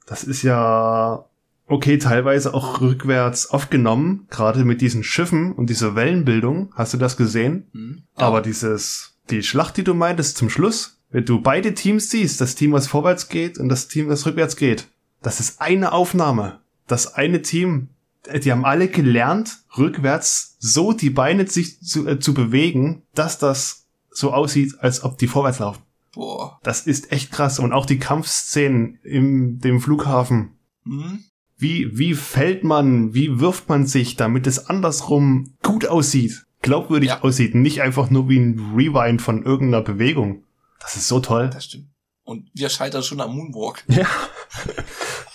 das 0.07 0.25
ist 0.25 0.43
ja 0.43 1.25
okay, 1.67 1.99
teilweise 1.99 2.53
auch 2.55 2.81
rückwärts 2.81 3.51
aufgenommen. 3.51 4.27
Gerade 4.31 4.65
mit 4.65 4.81
diesen 4.81 5.03
Schiffen 5.05 5.53
und 5.53 5.71
dieser 5.71 5.95
Wellenbildung. 5.95 6.73
Hast 6.75 6.95
du 6.95 6.99
das 6.99 7.17
gesehen? 7.17 7.69
Hm? 7.73 8.03
Ja. 8.19 8.27
Aber 8.27 8.41
dieses, 8.43 9.19
die 9.31 9.43
Schlacht, 9.43 9.77
die 9.77 9.85
du 9.85 9.95
meintest 9.95 10.37
zum 10.37 10.51
Schluss, 10.51 11.01
wenn 11.11 11.25
du 11.25 11.41
beide 11.41 11.75
Teams 11.75 12.11
siehst, 12.11 12.41
das 12.41 12.55
Team, 12.57 12.73
was 12.73 12.87
vorwärts 12.89 13.29
geht 13.29 13.59
und 13.59 13.69
das 13.69 13.87
Team, 13.89 14.09
das 14.09 14.27
rückwärts 14.27 14.57
geht, 14.57 14.89
das 15.23 15.41
ist 15.41 15.61
eine 15.61 15.93
Aufnahme. 15.93 16.59
Das 16.87 17.15
eine 17.15 17.43
Team, 17.43 17.89
äh, 18.27 18.41
die 18.41 18.53
haben 18.53 18.65
alle 18.65 18.89
gelernt, 18.89 19.59
rückwärts 19.77 20.57
so 20.59 20.93
die 20.93 21.11
Beine 21.11 21.47
sich 21.47 21.81
zu, 21.81 22.07
äh, 22.07 22.19
zu 22.19 22.35
bewegen, 22.35 23.03
dass 23.15 23.39
das 23.39 23.87
so 24.11 24.33
aussieht, 24.33 24.75
als 24.81 25.03
ob 25.03 25.19
die 25.19 25.27
vorwärts 25.27 25.59
laufen. 25.59 25.83
Boah. 26.13 26.61
Das 26.63 26.87
ist 26.87 27.11
echt 27.11 27.33
krass. 27.33 27.59
Und 27.59 27.73
auch 27.73 27.87
die 27.87 27.99
Kampfszenen 27.99 28.99
im 29.03 29.59
dem 29.59 29.81
Flughafen. 29.81 30.51
Hm? 30.85 31.25
Wie, 31.57 31.97
wie 31.99 32.15
fällt 32.15 32.63
man, 32.65 33.15
wie 33.15 33.41
wirft 33.41 33.69
man 33.69 33.87
sich, 33.87 34.17
damit 34.17 34.47
es 34.47 34.67
andersrum 34.67 35.55
gut 35.63 35.87
aussieht, 35.87 36.45
glaubwürdig 36.63 37.09
Ja. 37.11 37.21
aussieht, 37.23 37.55
nicht 37.55 37.83
einfach 37.83 38.11
nur 38.11 38.29
wie 38.29 38.39
ein 38.39 38.73
Rewind 38.77 39.23
von 39.23 39.43
irgendeiner 39.45 39.83
Bewegung. 39.83 40.45
Das 40.81 40.97
ist 40.97 41.09
so 41.09 41.21
toll. 41.21 41.51
Das 41.53 41.65
stimmt. 41.65 41.87
Und 42.23 42.49
wir 42.55 42.69
scheitern 42.69 43.03
schon 43.03 43.21
am 43.21 43.35
Moonwalk. 43.37 43.85
Ja. 43.89 44.07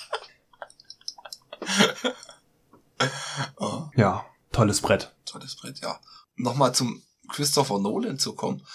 Oh, 3.58 3.84
Ja, 3.96 4.26
tolles 4.52 4.82
Brett. 4.82 5.16
tolles 5.26 5.56
Brett, 5.56 5.80
ja. 5.80 6.00
Nochmal 6.36 6.74
zum 6.74 7.02
Christopher 7.30 7.80
Nolan 7.80 8.20
zu 8.20 8.34
kommen. 8.34 8.66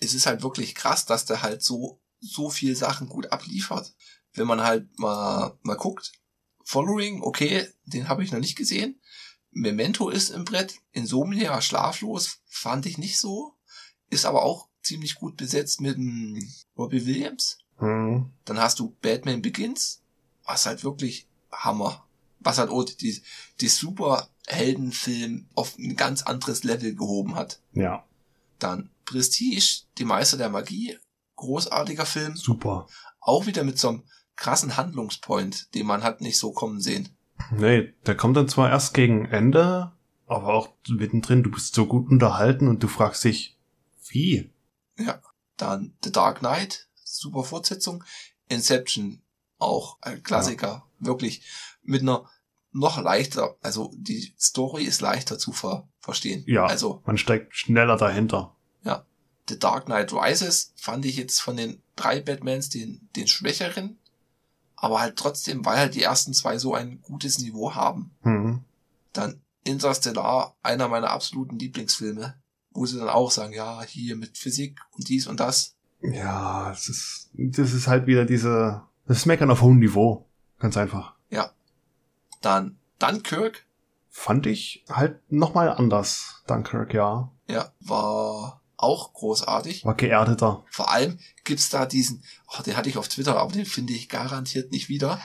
Es 0.00 0.14
ist 0.14 0.26
halt 0.26 0.42
wirklich 0.42 0.74
krass, 0.74 1.06
dass 1.06 1.24
der 1.24 1.42
halt 1.42 1.62
so, 1.62 2.00
so 2.20 2.50
viel 2.50 2.76
Sachen 2.76 3.08
gut 3.08 3.32
abliefert. 3.32 3.94
Wenn 4.32 4.46
man 4.46 4.62
halt 4.62 4.98
mal, 4.98 5.56
mal 5.62 5.76
guckt. 5.76 6.12
Following, 6.64 7.22
okay, 7.22 7.68
den 7.84 8.08
habe 8.08 8.24
ich 8.24 8.32
noch 8.32 8.40
nicht 8.40 8.56
gesehen. 8.56 9.00
Memento 9.50 10.08
ist 10.08 10.30
im 10.30 10.44
Brett. 10.44 10.74
Insomnia, 10.92 11.60
schlaflos, 11.60 12.38
fand 12.46 12.86
ich 12.86 12.98
nicht 12.98 13.18
so. 13.18 13.54
Ist 14.10 14.24
aber 14.24 14.42
auch 14.42 14.68
ziemlich 14.82 15.14
gut 15.16 15.36
besetzt 15.36 15.80
mit 15.80 15.96
dem 15.96 16.38
Robbie 16.76 17.06
Williams. 17.06 17.58
Hm. 17.78 18.30
Dann 18.44 18.58
hast 18.58 18.78
du 18.78 18.96
Batman 19.02 19.42
Begins, 19.42 20.02
was 20.44 20.66
halt 20.66 20.84
wirklich 20.84 21.28
Hammer. 21.52 22.06
Was 22.44 22.58
halt 22.58 22.70
auch 22.70 22.84
die, 22.84 23.20
die 23.60 23.68
Superheldenfilm 23.68 25.48
auf 25.54 25.76
ein 25.78 25.96
ganz 25.96 26.22
anderes 26.22 26.62
Level 26.64 26.94
gehoben 26.94 27.34
hat. 27.34 27.60
Ja, 27.72 28.04
Dann 28.58 28.90
Prestige, 29.04 29.82
die 29.98 30.04
Meister 30.04 30.36
der 30.36 30.50
Magie, 30.50 30.96
großartiger 31.36 32.06
Film. 32.06 32.36
super. 32.36 32.86
Auch 33.20 33.46
wieder 33.46 33.64
mit 33.64 33.78
so 33.78 33.88
einem 33.88 34.02
krassen 34.36 34.76
Handlungspoint, 34.76 35.74
den 35.74 35.86
man 35.86 36.02
hat 36.02 36.20
nicht 36.20 36.38
so 36.38 36.52
kommen 36.52 36.80
sehen. 36.80 37.08
Nee, 37.50 37.94
der 38.06 38.16
kommt 38.16 38.36
dann 38.36 38.48
zwar 38.48 38.70
erst 38.70 38.94
gegen 38.94 39.24
Ende, 39.26 39.92
aber 40.26 40.54
auch 40.54 40.68
mittendrin, 40.88 41.42
du 41.42 41.50
bist 41.50 41.74
so 41.74 41.86
gut 41.86 42.08
unterhalten 42.10 42.68
und 42.68 42.82
du 42.82 42.88
fragst 42.88 43.24
dich, 43.24 43.58
wie? 44.08 44.52
Dann 45.56 45.94
The 46.02 46.12
Dark 46.12 46.40
Knight, 46.40 46.88
super 47.02 47.44
Fortsetzung. 47.44 48.04
Inception, 48.48 49.22
auch 49.58 49.98
ein 50.02 50.22
Klassiker. 50.22 50.86
Wirklich 50.98 51.42
mit 51.82 52.02
einer 52.02 52.28
noch 52.74 53.00
leichter, 53.00 53.56
also 53.62 53.92
die 53.96 54.34
Story 54.38 54.84
ist 54.84 55.00
leichter 55.00 55.38
zu 55.38 55.52
ver 55.52 55.88
verstehen. 56.00 56.44
Ja. 56.46 56.66
Also 56.66 57.02
Man 57.06 57.16
steckt 57.16 57.56
schneller 57.56 57.96
dahinter. 57.96 58.54
The 59.48 59.58
Dark 59.58 59.86
Knight 59.86 60.12
Rises 60.12 60.72
fand 60.76 61.04
ich 61.04 61.16
jetzt 61.16 61.40
von 61.40 61.56
den 61.56 61.82
drei 61.96 62.20
Batmans 62.20 62.68
den, 62.68 63.08
den 63.16 63.28
schwächeren. 63.28 63.98
Aber 64.76 65.00
halt 65.00 65.16
trotzdem, 65.16 65.64
weil 65.64 65.78
halt 65.78 65.94
die 65.94 66.02
ersten 66.02 66.34
zwei 66.34 66.58
so 66.58 66.74
ein 66.74 67.00
gutes 67.00 67.38
Niveau 67.38 67.74
haben. 67.74 68.10
Hm. 68.22 68.60
Dann 69.12 69.40
Interstellar, 69.62 70.56
einer 70.62 70.88
meiner 70.88 71.10
absoluten 71.10 71.58
Lieblingsfilme. 71.58 72.34
Wo 72.70 72.86
sie 72.86 72.98
dann 72.98 73.08
auch 73.08 73.30
sagen, 73.30 73.52
ja, 73.52 73.82
hier 73.82 74.16
mit 74.16 74.36
Physik 74.36 74.80
und 74.90 75.08
dies 75.08 75.26
und 75.28 75.38
das. 75.40 75.76
Ja, 76.02 76.72
es 76.72 76.88
ist, 76.88 77.30
das 77.34 77.72
ist 77.72 77.86
halt 77.86 78.06
wieder 78.06 78.24
diese, 78.24 78.82
das 79.06 79.26
Meckern 79.26 79.50
auf 79.50 79.62
hohem 79.62 79.78
Niveau. 79.78 80.26
Ganz 80.58 80.76
einfach. 80.76 81.14
Dann 82.44 82.78
Dunkirk, 82.98 83.64
Fand 84.16 84.46
ich 84.46 84.84
halt 84.88 85.20
nochmal 85.30 85.70
anders, 85.70 86.44
Dunkirk, 86.46 86.94
ja. 86.94 87.32
ja, 87.48 87.72
war 87.80 88.62
auch 88.76 89.12
großartig. 89.12 89.84
War 89.84 89.94
geerdeter. 89.94 90.64
Vor 90.70 90.90
allem 90.92 91.18
gibt's 91.42 91.68
da 91.68 91.84
diesen, 91.84 92.22
oh, 92.46 92.62
den 92.62 92.76
hatte 92.76 92.88
ich 92.88 92.96
auf 92.96 93.08
Twitter, 93.08 93.36
aber 93.36 93.52
den 93.52 93.66
finde 93.66 93.92
ich 93.92 94.08
garantiert 94.08 94.70
nicht 94.70 94.88
wieder. 94.88 95.20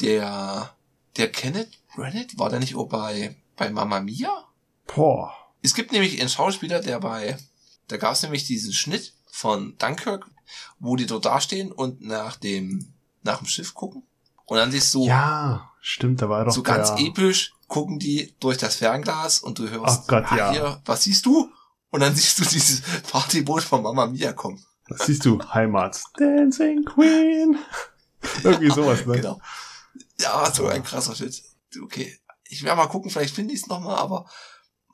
Der, 0.00 0.74
der 1.16 1.30
Kenneth 1.30 1.78
Branagh, 1.94 2.36
war 2.36 2.50
der 2.50 2.58
nicht 2.58 2.74
auch 2.74 2.88
bei, 2.88 3.36
bei 3.56 3.70
Mamma 3.70 4.00
Mia? 4.00 4.44
Boah. 4.92 5.32
Es 5.62 5.74
gibt 5.74 5.92
nämlich 5.92 6.18
einen 6.18 6.28
Schauspieler, 6.28 6.80
der 6.80 6.98
bei, 6.98 7.38
da 7.86 7.96
gab's 7.96 8.24
nämlich 8.24 8.44
diesen 8.44 8.72
Schnitt 8.72 9.14
von 9.30 9.76
Dunkirk, 9.78 10.26
wo 10.80 10.96
die 10.96 11.06
dort 11.06 11.26
dastehen 11.26 11.70
und 11.70 12.00
nach 12.00 12.36
dem, 12.36 12.92
nach 13.22 13.38
dem 13.38 13.46
Schiff 13.46 13.72
gucken. 13.72 14.02
Und 14.46 14.56
dann 14.56 14.72
siehst 14.72 14.92
du, 14.94 15.06
Ja, 15.06 15.71
stimmt, 15.82 16.22
da 16.22 16.30
war 16.30 16.46
doch 16.46 16.52
so 16.52 16.62
ganz 16.62 16.94
der, 16.94 17.06
episch, 17.06 17.52
gucken 17.66 17.98
die 17.98 18.34
durch 18.40 18.56
das 18.56 18.76
Fernglas 18.76 19.40
und 19.40 19.58
du 19.58 19.68
hörst, 19.68 20.02
Oh 20.02 20.06
Gott, 20.06 20.24
ah, 20.30 20.36
ja. 20.36 20.50
hier, 20.52 20.82
was 20.86 21.02
siehst 21.02 21.26
du? 21.26 21.50
Und 21.90 22.00
dann 22.00 22.14
siehst 22.14 22.38
du 22.38 22.44
dieses 22.44 22.80
Partyboot 23.10 23.62
von 23.62 23.82
Mamma 23.82 24.06
Mia 24.06 24.32
kommen. 24.32 24.64
Was 24.88 25.06
siehst 25.06 25.24
du? 25.26 25.38
Heimat. 25.52 26.02
Dancing 26.16 26.84
Queen. 26.84 27.58
Irgendwie 28.42 28.70
sowas, 28.70 29.04
ne? 29.04 29.16
Genau. 29.16 29.40
Ja, 30.18 30.50
so 30.50 30.66
ein 30.66 30.82
krasser 30.82 31.14
Shit. 31.14 31.42
Okay. 31.82 32.16
Ich 32.48 32.62
werde 32.62 32.76
mal 32.76 32.86
gucken, 32.86 33.10
vielleicht 33.10 33.34
finde 33.34 33.54
ich 33.54 33.62
es 33.62 33.66
nochmal, 33.66 33.96
aber 33.96 34.26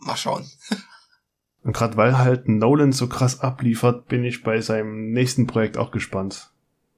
mal 0.00 0.16
schauen. 0.16 0.48
Und 1.62 1.72
gerade 1.72 1.96
weil 1.96 2.16
halt 2.18 2.48
Nolan 2.48 2.92
so 2.92 3.08
krass 3.08 3.40
abliefert, 3.40 4.06
bin 4.06 4.24
ich 4.24 4.42
bei 4.42 4.60
seinem 4.60 5.10
nächsten 5.10 5.46
Projekt 5.46 5.76
auch 5.76 5.90
gespannt. 5.90 6.52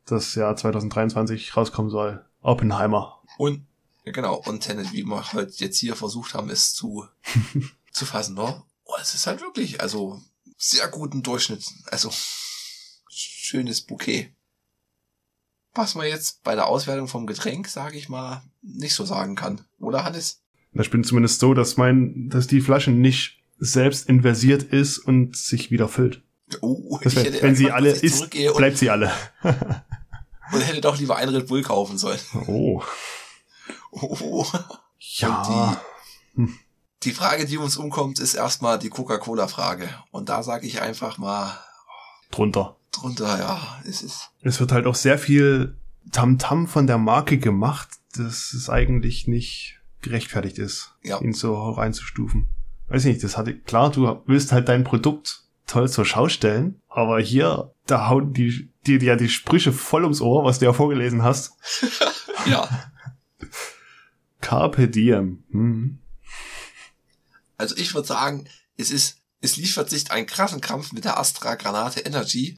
Das 0.06 0.34
Jahr 0.34 0.54
2023 0.54 1.56
rauskommen 1.56 1.90
soll. 1.90 2.24
Oppenheimer. 2.42 3.20
Und, 3.38 3.66
ja 4.04 4.12
genau, 4.12 4.36
und 4.36 4.60
Tenet, 4.60 4.92
wie 4.92 5.04
wir 5.04 5.32
halt 5.32 5.54
jetzt 5.60 5.78
hier 5.78 5.96
versucht 5.96 6.34
haben, 6.34 6.50
es 6.50 6.74
zu, 6.74 7.06
zu 7.92 8.06
fassen, 8.06 8.34
ne? 8.34 8.62
Oh, 8.84 8.94
es 9.00 9.14
ist 9.14 9.26
halt 9.26 9.40
wirklich, 9.40 9.80
also, 9.80 10.20
sehr 10.56 10.88
guten 10.88 11.22
Durchschnitt. 11.22 11.64
Also, 11.86 12.10
schönes 13.08 13.80
Bouquet. 13.80 14.32
Was 15.74 15.94
man 15.94 16.06
jetzt 16.06 16.42
bei 16.42 16.54
der 16.54 16.66
Auswertung 16.66 17.06
vom 17.06 17.26
Getränk, 17.26 17.68
sage 17.68 17.96
ich 17.96 18.08
mal, 18.08 18.42
nicht 18.60 18.94
so 18.94 19.04
sagen 19.04 19.36
kann. 19.36 19.64
Oder, 19.78 20.04
Hannes? 20.04 20.42
Und 20.72 20.80
Ich 20.80 20.90
bin 20.90 21.04
zumindest 21.04 21.40
so, 21.40 21.54
dass 21.54 21.76
mein, 21.76 22.28
dass 22.28 22.46
die 22.46 22.60
Flasche 22.60 22.90
nicht 22.90 23.40
selbst 23.58 24.08
inversiert 24.08 24.62
ist 24.62 24.98
und 24.98 25.36
sich 25.36 25.70
wieder 25.70 25.88
füllt. 25.88 26.22
Oh, 26.60 26.98
Das 27.02 27.12
ich 27.12 27.18
wär, 27.18 27.24
hätte 27.26 27.42
wenn 27.42 27.54
sie 27.54 27.70
alle 27.70 27.90
ist, 27.90 28.30
bleibt 28.30 28.78
sie 28.78 28.90
alle. 28.90 29.12
und 30.52 30.60
hätte 30.60 30.80
doch 30.80 30.98
lieber 30.98 31.16
einen 31.16 31.34
Red 31.34 31.46
Bull 31.46 31.62
kaufen 31.62 31.98
sollen. 31.98 32.18
Oh. 32.46 32.82
Oh. 33.92 34.46
Ja. 34.98 35.80
Die 37.02 37.12
Frage, 37.12 37.46
die 37.46 37.56
uns 37.58 37.76
umkommt, 37.76 38.18
ist 38.18 38.34
erstmal 38.34 38.78
die 38.78 38.90
Coca-Cola-Frage. 38.90 39.88
Und 40.10 40.28
da 40.28 40.42
sage 40.42 40.66
ich 40.66 40.80
einfach 40.82 41.18
mal 41.18 41.58
Drunter. 42.30 42.76
drunter, 42.92 43.38
ja, 43.38 43.80
es 43.84 44.02
ist. 44.02 44.30
Es 44.42 44.60
wird 44.60 44.72
halt 44.72 44.86
auch 44.86 44.94
sehr 44.94 45.18
viel 45.18 45.76
Tamtam 46.12 46.66
von 46.68 46.86
der 46.86 46.98
Marke 46.98 47.38
gemacht, 47.38 47.88
dass 48.16 48.52
es 48.52 48.68
eigentlich 48.68 49.26
nicht 49.26 49.80
gerechtfertigt 50.02 50.58
ist, 50.58 50.94
Ja. 51.02 51.20
ihn 51.20 51.32
so 51.32 51.56
hoch 51.56 51.78
einzustufen. 51.78 52.48
Weiß 52.88 53.04
nicht, 53.04 53.22
das 53.22 53.36
hatte, 53.36 53.56
klar, 53.58 53.90
du 53.90 54.22
willst 54.26 54.52
halt 54.52 54.68
dein 54.68 54.84
Produkt 54.84 55.44
toll 55.66 55.88
zur 55.88 56.04
Schau 56.04 56.28
stellen, 56.28 56.80
aber 56.88 57.20
hier, 57.20 57.72
da 57.86 58.08
hauen 58.08 58.32
die, 58.32 58.72
die, 58.86 58.98
die 58.98 59.06
ja 59.06 59.16
die 59.16 59.28
Sprüche 59.28 59.72
voll 59.72 60.02
ums 60.04 60.20
Ohr, 60.20 60.44
was 60.44 60.58
du 60.58 60.64
ja 60.66 60.72
vorgelesen 60.72 61.22
hast. 61.22 61.52
Ja. 62.46 62.66
Carpe 64.40 64.88
diem. 64.88 65.44
Hm. 65.50 65.98
Also 67.56 67.76
ich 67.76 67.94
würde 67.94 68.08
sagen, 68.08 68.48
es 68.76 68.90
ist, 68.90 69.18
es 69.40 69.56
liefert 69.56 69.90
sich 69.90 70.10
einen 70.10 70.26
krassen 70.26 70.60
Kampf 70.60 70.92
mit 70.92 71.04
der 71.04 71.18
Astra 71.18 71.54
Granate 71.56 72.00
Energy. 72.00 72.56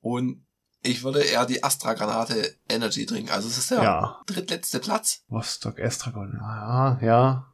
Und 0.00 0.44
ich 0.82 1.02
würde 1.02 1.20
eher 1.20 1.44
die 1.44 1.64
Astra 1.64 1.94
Granate 1.94 2.54
Energy 2.68 3.04
trinken. 3.04 3.30
Also 3.30 3.48
es 3.48 3.58
ist 3.58 3.70
der 3.70 3.82
Ja. 3.82 4.20
drittletzte 4.26 4.78
Platz. 4.78 5.22
Rostock 5.30 5.78
Estragon. 5.78 6.38
Ja, 6.40 6.98
ja. 7.02 7.52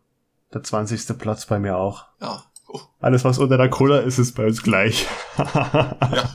Der 0.52 0.62
20. 0.62 1.18
Platz 1.18 1.46
bei 1.46 1.58
mir 1.58 1.76
auch. 1.76 2.06
Ja. 2.20 2.44
Oh, 2.68 2.80
Alles, 3.00 3.24
was 3.24 3.38
unter 3.38 3.56
der 3.56 3.70
Cola 3.70 4.00
ist, 4.00 4.18
ist 4.18 4.34
bei 4.34 4.46
uns 4.46 4.62
gleich. 4.62 5.06
ja. 5.38 6.32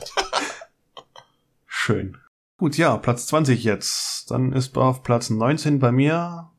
Schön. 1.66 2.16
Gut, 2.58 2.76
ja, 2.76 2.96
Platz 2.98 3.26
20 3.26 3.64
jetzt. 3.64 4.30
Dann 4.30 4.52
ist 4.52 4.76
auf 4.76 5.02
Platz 5.02 5.30
19 5.30 5.78
bei 5.78 5.92
mir 5.92 6.49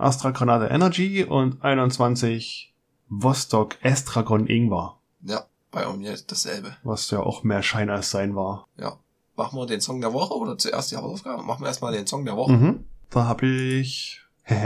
Astra 0.00 0.30
Granate 0.30 0.66
Energy 0.66 1.24
und 1.24 1.62
21 1.62 2.74
Vostok 3.08 3.76
Estragon 3.82 4.46
Ingwer, 4.46 4.98
ja, 5.22 5.44
bei 5.70 5.86
mir 5.96 6.16
dasselbe. 6.26 6.76
was 6.82 7.10
ja 7.10 7.20
auch 7.20 7.42
mehr 7.42 7.62
Schein 7.62 7.90
als 7.90 8.10
sein 8.10 8.34
war. 8.36 8.66
Ja. 8.78 8.96
Machen 9.36 9.58
wir 9.58 9.66
den 9.66 9.80
Song 9.80 10.00
der 10.00 10.12
Woche 10.12 10.34
oder 10.34 10.58
zuerst 10.58 10.90
die 10.92 10.96
Hausaufgabe? 10.96 11.42
Machen 11.42 11.62
wir 11.62 11.68
erstmal 11.68 11.92
den 11.92 12.06
Song 12.06 12.24
der 12.26 12.36
Woche. 12.36 12.52
Mhm. 12.52 12.84
Da 13.08 13.24
habe 13.24 13.46
ich 13.46 14.20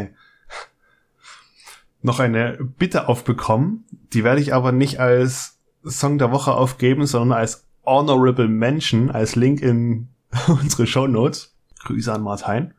noch 2.02 2.18
eine 2.18 2.58
Bitte 2.60 3.08
aufbekommen. 3.08 3.84
Die 4.12 4.24
werde 4.24 4.40
ich 4.40 4.52
aber 4.52 4.72
nicht 4.72 4.98
als 4.98 5.58
Song 5.84 6.18
der 6.18 6.32
Woche 6.32 6.54
aufgeben, 6.54 7.06
sondern 7.06 7.38
als 7.38 7.66
Honorable 7.84 8.48
Mention, 8.48 9.10
als 9.10 9.36
Link 9.36 9.60
in 9.60 10.08
unsere 10.48 10.86
Show 10.86 11.06
Notes. 11.06 11.54
Grüße 11.84 12.12
an 12.12 12.22
Martin. 12.22 12.74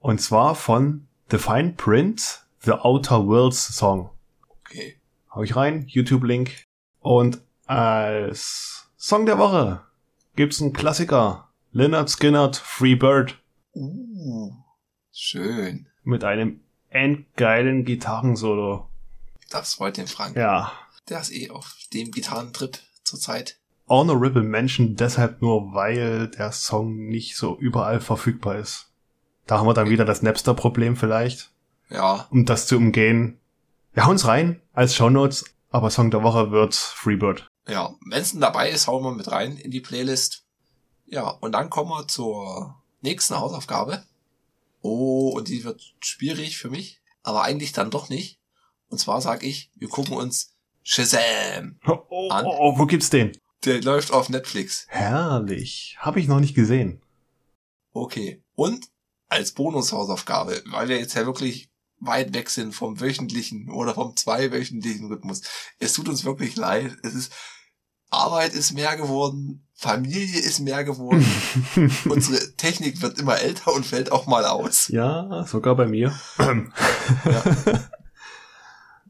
Und 0.00 0.20
zwar 0.20 0.54
von 0.54 1.07
The 1.30 1.38
Fine 1.38 1.74
Print, 1.74 2.40
The 2.64 2.72
Outer 2.72 3.26
Worlds 3.26 3.76
Song. 3.76 4.10
Okay. 4.60 4.96
Hau 5.34 5.42
ich 5.42 5.56
rein, 5.56 5.84
YouTube-Link. 5.86 6.64
Und 7.00 7.40
als 7.66 8.88
Song 8.96 9.26
der 9.26 9.38
Woche 9.38 9.82
gibt's 10.36 10.62
einen 10.62 10.72
Klassiker. 10.72 11.48
Leonard 11.72 12.08
Skinnert, 12.08 12.56
Free 12.56 12.94
Bird. 12.94 13.38
Uh, 13.74 14.52
schön. 15.12 15.86
mit 16.02 16.24
einem 16.24 16.60
endgeilen 16.88 17.84
Gitarrensolo. 17.84 18.88
Das 19.50 19.74
freut 19.74 19.98
den 19.98 20.06
Frank. 20.06 20.36
Ja. 20.36 20.72
Der 21.10 21.20
ist 21.20 21.32
eh 21.32 21.50
auf 21.50 21.76
dem 21.92 22.10
Gitarrentrip 22.10 22.78
zurzeit. 23.04 23.58
Honorable 23.86 24.42
Mention 24.42 24.96
deshalb 24.96 25.42
nur, 25.42 25.74
weil 25.74 26.28
der 26.28 26.52
Song 26.52 27.06
nicht 27.06 27.36
so 27.36 27.58
überall 27.58 28.00
verfügbar 28.00 28.56
ist. 28.56 28.87
Da 29.48 29.58
haben 29.58 29.66
wir 29.66 29.74
dann 29.74 29.90
wieder 29.90 30.04
das 30.04 30.22
Napster-Problem 30.22 30.94
vielleicht. 30.96 31.50
Ja, 31.90 32.28
Um 32.30 32.44
das 32.44 32.66
zu 32.66 32.76
umgehen. 32.76 33.40
Wir 33.94 34.04
hauen's 34.06 34.26
rein 34.26 34.60
als 34.74 34.94
Shownotes, 34.94 35.44
aber 35.70 35.90
Song 35.90 36.10
der 36.10 36.22
Woche 36.22 36.50
wird 36.52 36.74
Freebird. 36.74 37.48
ja. 37.66 37.94
Wenn's 38.06 38.30
denn 38.32 38.40
dabei 38.42 38.70
ist, 38.70 38.86
hauen 38.86 39.02
wir 39.02 39.12
mit 39.12 39.30
rein 39.30 39.56
in 39.56 39.70
die 39.70 39.80
Playlist. 39.80 40.44
Ja, 41.06 41.28
und 41.30 41.52
dann 41.52 41.70
kommen 41.70 41.90
wir 41.90 42.06
zur 42.06 42.76
nächsten 43.00 43.38
Hausaufgabe. 43.38 44.04
Oh, 44.82 45.30
und 45.34 45.48
die 45.48 45.64
wird 45.64 45.94
schwierig 46.00 46.58
für 46.58 46.68
mich, 46.70 47.00
aber 47.22 47.42
eigentlich 47.42 47.72
dann 47.72 47.90
doch 47.90 48.10
nicht. 48.10 48.38
Und 48.90 48.98
zwar 48.98 49.20
sag 49.22 49.42
ich, 49.42 49.70
wir 49.76 49.88
gucken 49.88 50.14
uns 50.14 50.54
Shazam. 50.82 51.78
Oh, 51.86 51.98
oh, 52.10 52.28
An- 52.30 52.44
oh, 52.46 52.78
wo 52.78 52.84
gibt's 52.86 53.08
den? 53.10 53.32
Der 53.64 53.80
läuft 53.82 54.12
auf 54.12 54.28
Netflix. 54.28 54.84
Herrlich. 54.88 55.96
Habe 56.00 56.20
ich 56.20 56.28
noch 56.28 56.38
nicht 56.40 56.54
gesehen. 56.54 57.00
Okay. 57.92 58.42
Und 58.54 58.86
als 59.28 59.52
Bonushausaufgabe, 59.52 60.62
weil 60.66 60.88
wir 60.88 60.98
jetzt 60.98 61.14
ja 61.14 61.26
wirklich 61.26 61.70
weit 62.00 62.32
weg 62.34 62.50
sind 62.50 62.74
vom 62.74 63.00
wöchentlichen 63.00 63.70
oder 63.70 63.94
vom 63.94 64.16
zweiwöchentlichen 64.16 65.06
Rhythmus. 65.08 65.42
Es 65.78 65.92
tut 65.92 66.08
uns 66.08 66.24
wirklich 66.24 66.56
leid. 66.56 66.96
Es 67.02 67.14
ist, 67.14 67.32
Arbeit 68.10 68.54
ist 68.54 68.72
mehr 68.72 68.96
geworden, 68.96 69.66
Familie 69.74 70.40
ist 70.40 70.60
mehr 70.60 70.82
geworden, 70.82 71.24
unsere 72.08 72.56
Technik 72.56 73.02
wird 73.02 73.18
immer 73.18 73.38
älter 73.38 73.72
und 73.72 73.84
fällt 73.86 74.10
auch 74.10 74.26
mal 74.26 74.44
aus. 74.44 74.88
ja, 74.88 75.44
sogar 75.46 75.76
bei 75.76 75.86
mir. 75.86 76.18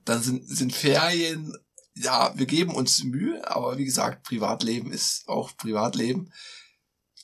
Dann 0.05 0.23
sind, 0.23 0.49
sind 0.49 0.75
Ferien, 0.75 1.55
ja, 1.95 2.33
wir 2.35 2.47
geben 2.47 2.75
uns 2.75 3.05
Mühe, 3.05 3.41
aber 3.49 3.79
wie 3.79 3.85
gesagt, 3.85 4.25
Privatleben 4.25 4.93
ist 4.93 5.29
auch 5.29 5.57
Privatleben. 5.57 6.33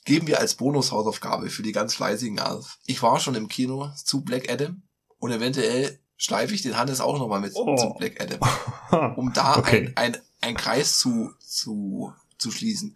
Geben 0.05 0.27
wir 0.27 0.39
als 0.39 0.55
Bonushausaufgabe 0.55 1.49
für 1.49 1.63
die 1.63 1.71
ganz 1.71 1.95
Fleißigen 1.95 2.39
auf. 2.39 2.77
Ich 2.85 3.01
war 3.01 3.19
schon 3.19 3.35
im 3.35 3.47
Kino 3.47 3.91
zu 3.95 4.21
Black 4.21 4.49
Adam 4.51 4.83
und 5.19 5.31
eventuell 5.31 5.99
schleife 6.17 6.53
ich 6.53 6.61
den 6.61 6.77
Hannes 6.77 7.01
auch 7.01 7.17
nochmal 7.19 7.41
mit 7.41 7.53
Oh. 7.55 7.75
zu 7.75 7.89
Black 7.97 8.21
Adam, 8.21 9.15
um 9.17 9.33
da 9.33 9.57
Okay. 9.57 9.91
ein, 9.95 10.15
ein, 10.15 10.21
ein 10.41 10.55
Kreis 10.55 10.99
zu, 10.99 11.31
zu, 11.39 12.13
zu 12.37 12.51
schließen. 12.51 12.95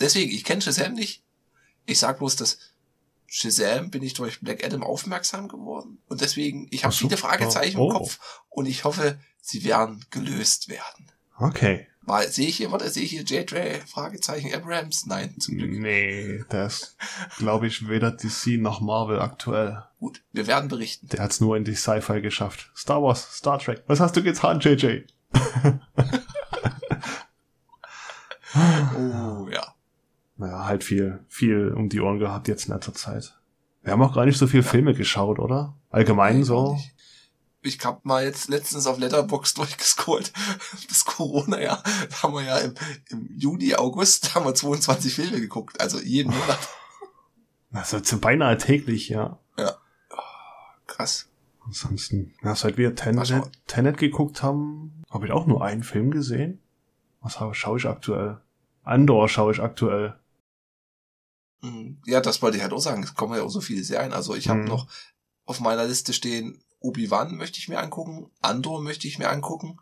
Deswegen, 0.00 0.30
ich 0.32 0.44
kenne 0.44 0.62
Shazam 0.62 0.94
nicht. 0.94 1.22
Ich 1.86 1.98
sag 1.98 2.18
bloß, 2.18 2.36
dass 2.36 2.58
Shazam 3.26 3.90
bin 3.90 4.02
ich 4.02 4.14
durch 4.14 4.40
Black 4.40 4.64
Adam 4.64 4.82
aufmerksam 4.82 5.48
geworden. 5.48 5.98
Und 6.08 6.20
deswegen, 6.22 6.68
ich 6.70 6.84
habe 6.84 6.94
so. 6.94 7.06
viele 7.06 7.16
Fragezeichen 7.18 7.78
Oh. 7.78 7.88
im 7.90 7.92
Kopf 7.98 8.18
und 8.48 8.66
ich 8.66 8.84
hoffe, 8.84 9.20
sie 9.42 9.62
werden 9.64 10.04
gelöst 10.10 10.68
werden. 10.68 11.10
Okay. 11.38 11.86
Weil, 12.06 12.28
sehe 12.28 12.48
ich 12.48 12.56
hier, 12.56 12.70
warte, 12.70 12.88
sehe 12.90 13.02
ich 13.04 13.10
hier 13.10 13.22
J.J. 13.22 13.88
Fragezeichen 13.88 14.52
Abrams? 14.54 15.06
Nein, 15.06 15.34
zum 15.38 15.56
Glück. 15.56 15.70
Nee, 15.70 16.42
ist, 16.50 16.96
glaube 17.38 17.66
ich, 17.66 17.88
weder 17.88 18.10
DC 18.10 18.58
noch 18.58 18.80
Marvel 18.82 19.20
aktuell. 19.20 19.82
Gut, 20.00 20.22
wir 20.32 20.46
werden 20.46 20.68
berichten. 20.68 21.08
Der 21.08 21.22
hat's 21.22 21.40
nur 21.40 21.56
in 21.56 21.64
die 21.64 21.74
Sci-Fi 21.74 22.20
geschafft. 22.20 22.70
Star 22.76 23.02
Wars, 23.02 23.36
Star 23.36 23.58
Trek. 23.58 23.84
Was 23.86 24.00
hast 24.00 24.16
du 24.16 24.22
getan, 24.22 24.60
JJ? 24.60 25.04
Oh, 28.56 29.48
ja. 29.50 29.74
Naja, 30.36 30.64
halt 30.64 30.84
viel, 30.84 31.24
viel 31.28 31.72
um 31.72 31.88
die 31.88 32.00
Ohren 32.00 32.18
gehabt 32.18 32.48
jetzt 32.48 32.66
in 32.68 32.74
letzter 32.74 32.94
Zeit. 32.94 33.36
Wir 33.82 33.92
haben 33.92 34.02
auch 34.02 34.14
gar 34.14 34.26
nicht 34.26 34.38
so 34.38 34.46
viel 34.46 34.62
Filme 34.62 34.94
geschaut, 34.94 35.38
oder? 35.38 35.74
Allgemein 35.90 36.38
Nee, 36.38 36.42
so. 36.44 36.74
nicht. 36.74 36.93
Ich 37.64 37.82
hab 37.84 38.04
mal 38.04 38.24
jetzt 38.24 38.48
letztens 38.48 38.86
auf 38.86 38.98
Letterbox 38.98 39.54
durchgescrollt. 39.54 40.32
Das 40.88 41.04
Corona-Jahr. 41.04 41.82
Da 42.10 42.22
haben 42.22 42.34
wir 42.34 42.42
ja 42.42 42.58
im, 42.58 42.74
im 43.08 43.28
Juli, 43.36 43.74
August, 43.74 44.26
da 44.26 44.34
haben 44.34 44.44
wir 44.46 44.54
22 44.54 45.14
Filme 45.14 45.40
geguckt. 45.40 45.80
Also 45.80 45.98
jeden 46.00 46.32
Monat. 46.32 46.58
Also 47.72 48.00
zu 48.00 48.20
beinahe 48.20 48.56
täglich, 48.58 49.08
ja. 49.08 49.38
Krass. 50.86 51.28
Ansonsten, 51.64 52.34
ja, 52.42 52.54
seit 52.54 52.76
wir. 52.76 52.94
Tenet, 52.94 53.32
Tenet 53.66 53.96
geguckt 53.96 54.42
haben, 54.42 55.02
habe 55.10 55.26
ich 55.26 55.32
auch 55.32 55.46
nur 55.46 55.64
einen 55.64 55.82
Film 55.82 56.10
gesehen. 56.10 56.60
Was 57.20 57.38
schaue 57.56 57.78
ich 57.78 57.86
aktuell? 57.86 58.40
Andor 58.82 59.28
schaue 59.30 59.52
ich 59.52 59.60
aktuell. 59.60 60.14
Mhm. 61.62 62.02
Ja, 62.04 62.20
das 62.20 62.42
wollte 62.42 62.58
ich 62.58 62.62
halt 62.62 62.74
auch 62.74 62.80
sagen. 62.80 63.02
Es 63.02 63.14
kommen 63.14 63.34
ja 63.34 63.42
auch 63.42 63.48
so 63.48 63.62
viele 63.62 63.82
Serien. 63.82 64.12
Also 64.12 64.34
ich 64.34 64.48
habe 64.50 64.60
Mhm. 64.60 64.66
noch 64.66 64.86
auf 65.46 65.60
meiner 65.60 65.84
Liste 65.86 66.12
stehen, 66.12 66.62
Obi-Wan 66.84 67.36
möchte 67.36 67.58
ich 67.58 67.68
mir 67.68 67.78
angucken, 67.80 68.30
Andor 68.40 68.80
möchte 68.82 69.08
ich 69.08 69.18
mir 69.18 69.30
angucken, 69.30 69.78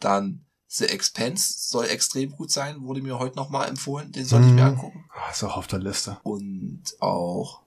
dann 0.00 0.44
The 0.68 0.84
Expense 0.86 1.54
soll 1.68 1.86
extrem 1.86 2.30
gut 2.30 2.50
sein, 2.50 2.80
wurde 2.82 3.02
mir 3.02 3.18
heute 3.18 3.36
nochmal 3.36 3.68
empfohlen, 3.68 4.10
den 4.12 4.24
soll 4.24 4.40
ich 4.42 4.52
mir 4.52 4.62
Mhm. 4.62 4.68
angucken. 4.68 5.04
Ah, 5.14 5.30
ist 5.30 5.42
auch 5.44 5.56
auf 5.56 5.66
der 5.66 5.80
Liste. 5.80 6.18
Und 6.22 6.82
auch, 7.00 7.60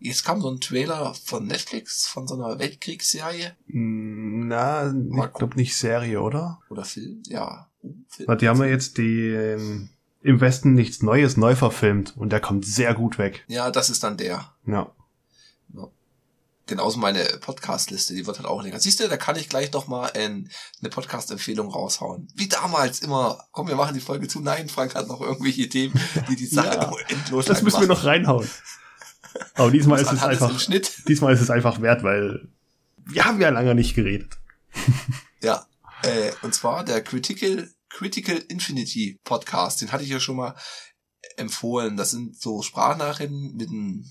jetzt 0.00 0.24
kam 0.24 0.40
so 0.40 0.50
ein 0.50 0.60
Trailer 0.60 1.14
von 1.14 1.46
Netflix, 1.46 2.06
von 2.08 2.26
so 2.26 2.34
einer 2.34 2.58
Weltkriegsserie 2.58 3.54
Mm, 3.68 4.48
Na, 4.48 4.92
Mal 4.92 5.26
ich 5.28 5.34
glaube 5.34 5.56
nicht 5.56 5.76
Serie, 5.76 6.20
oder? 6.20 6.60
oder 6.70 6.84
Film, 6.84 7.22
ja. 7.26 7.68
oh, 7.82 7.94
Film. 8.08 8.26
Na, 8.28 8.34
die 8.36 8.48
haben 8.48 8.58
ja 8.60 8.66
jetzt 8.66 8.98
die 8.98 9.28
ähm, 9.28 9.90
im 10.22 10.40
Westen 10.40 10.74
nichts 10.74 11.02
Neues 11.02 11.36
neu 11.36 11.54
verfilmt 11.54 12.16
und 12.16 12.30
der 12.30 12.40
kommt 12.40 12.64
sehr 12.66 12.94
gut 12.94 13.16
weg. 13.18 13.44
Ja, 13.48 13.70
das 13.70 13.90
ist 13.90 14.02
dann 14.02 14.16
der. 14.16 14.52
Ja. 14.66 14.90
Genauso 16.70 17.00
meine 17.00 17.24
Podcast-Liste, 17.40 18.14
die 18.14 18.28
wird 18.28 18.38
halt 18.38 18.46
auch 18.46 18.62
länger. 18.62 18.78
Siehst 18.78 19.00
du, 19.00 19.08
da 19.08 19.16
kann 19.16 19.34
ich 19.34 19.48
gleich 19.48 19.72
noch 19.72 19.88
mal 19.88 20.12
ein, 20.12 20.48
eine 20.80 20.88
Podcast-Empfehlung 20.88 21.68
raushauen. 21.68 22.28
Wie 22.36 22.46
damals 22.46 23.00
immer. 23.00 23.44
Komm, 23.50 23.66
wir 23.66 23.74
machen 23.74 23.94
die 23.94 24.00
Folge 24.00 24.28
zu. 24.28 24.38
Nein, 24.38 24.68
Frank 24.68 24.94
hat 24.94 25.08
noch 25.08 25.20
irgendwelche 25.20 25.68
Themen, 25.68 26.00
die 26.28 26.36
die 26.36 26.46
Sache 26.46 26.76
Ja, 26.76 26.92
endlos 27.08 27.46
Das 27.46 27.62
müssen 27.62 27.80
wir 27.80 27.88
noch 27.88 28.04
reinhauen. 28.04 28.48
Aber 29.54 29.72
diesmal 29.72 30.00
ist 30.00 30.06
Man 30.06 30.16
es 30.18 30.22
einfach, 30.22 30.60
Schnitt. 30.60 31.08
diesmal 31.08 31.34
ist 31.34 31.40
es 31.40 31.50
einfach 31.50 31.82
wert, 31.82 32.04
weil 32.04 32.48
wir 33.04 33.24
haben 33.24 33.40
ja 33.40 33.48
lange 33.48 33.74
nicht 33.74 33.94
geredet. 33.96 34.38
Ja, 35.42 35.66
äh, 36.02 36.30
und 36.42 36.54
zwar 36.54 36.84
der 36.84 37.02
Critical, 37.02 37.68
Critical 37.88 38.36
Infinity 38.48 39.18
Podcast. 39.24 39.80
Den 39.80 39.90
hatte 39.90 40.04
ich 40.04 40.10
ja 40.10 40.20
schon 40.20 40.36
mal 40.36 40.54
empfohlen. 41.36 41.96
Das 41.96 42.10
sind 42.10 42.38
so 42.38 42.62
Sprachnachrichten 42.62 43.56
mit 43.56 43.70
dem 43.70 44.04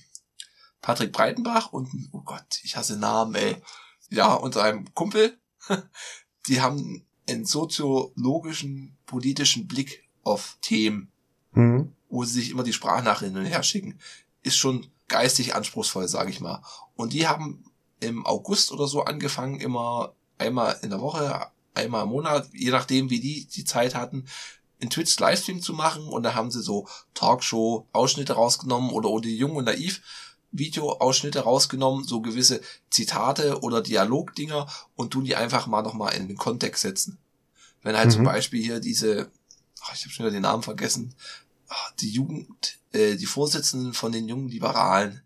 Patrick 0.81 1.11
Breitenbach 1.11 1.71
und, 1.73 1.89
oh 2.11 2.21
Gott, 2.21 2.59
ich 2.63 2.75
hasse 2.77 2.97
Namen, 2.97 3.35
ey. 3.35 3.57
Ja, 4.09 4.33
und 4.33 4.53
seinem 4.53 4.93
Kumpel. 4.93 5.37
Die 6.47 6.61
haben 6.61 7.05
einen 7.29 7.45
soziologischen, 7.45 8.97
politischen 9.05 9.67
Blick 9.67 10.03
auf 10.23 10.57
Themen, 10.61 11.11
Mhm. 11.51 11.93
wo 12.09 12.23
sie 12.25 12.41
sich 12.41 12.51
immer 12.51 12.61
die 12.63 12.73
Sprachnachrichten 12.73 13.35
hin 13.35 13.45
und 13.45 13.51
her 13.51 13.63
schicken. 13.63 13.99
Ist 14.43 14.57
schon 14.57 14.87
geistig 15.07 15.55
anspruchsvoll, 15.55 16.07
sage 16.07 16.29
ich 16.29 16.39
mal. 16.41 16.61
Und 16.95 17.13
die 17.13 17.27
haben 17.27 17.63
im 17.99 18.25
August 18.25 18.71
oder 18.71 18.87
so 18.87 19.03
angefangen, 19.03 19.59
immer 19.59 20.13
einmal 20.37 20.77
in 20.83 20.91
der 20.91 21.01
Woche, 21.01 21.47
einmal 21.73 22.03
im 22.03 22.09
Monat, 22.09 22.47
je 22.53 22.69
nachdem, 22.69 23.09
wie 23.09 23.19
die 23.19 23.45
die 23.47 23.65
Zeit 23.65 23.95
hatten, 23.95 24.25
in 24.79 24.89
Twitch 24.91 25.19
Livestream 25.19 25.61
zu 25.61 25.73
machen. 25.73 26.07
Und 26.07 26.21
da 26.23 26.35
haben 26.35 26.51
sie 26.51 26.61
so 26.61 26.87
Talkshow-Ausschnitte 27.15 28.33
rausgenommen 28.33 28.91
oder, 28.91 29.09
oder 29.09 29.23
die 29.23 29.35
Jung 29.37 29.55
und 29.55 29.65
Naiv 29.65 30.01
Video-Ausschnitte 30.51 31.41
rausgenommen, 31.41 32.03
so 32.03 32.21
gewisse 32.21 32.61
Zitate 32.89 33.61
oder 33.61 33.81
Dialogdinger 33.81 34.67
und 34.95 35.11
tun 35.11 35.25
die 35.25 35.35
einfach 35.35 35.67
mal 35.67 35.81
nochmal 35.81 36.15
in 36.15 36.27
den 36.27 36.37
Kontext 36.37 36.81
setzen. 36.81 37.17
Wenn 37.81 37.97
halt 37.97 38.11
zum 38.11 38.21
Mhm. 38.21 38.25
Beispiel 38.25 38.61
hier 38.63 38.79
diese, 38.79 39.31
ach, 39.81 39.93
ich 39.93 40.01
habe 40.01 40.09
schon 40.11 40.25
wieder 40.25 40.33
den 40.33 40.41
Namen 40.43 40.63
vergessen, 40.63 41.15
ach, 41.67 41.91
die 42.01 42.09
Jugend, 42.09 42.79
äh, 42.91 43.15
die 43.15 43.25
Vorsitzenden 43.25 43.93
von 43.93 44.11
den 44.11 44.27
jungen 44.27 44.49
Liberalen, 44.49 45.21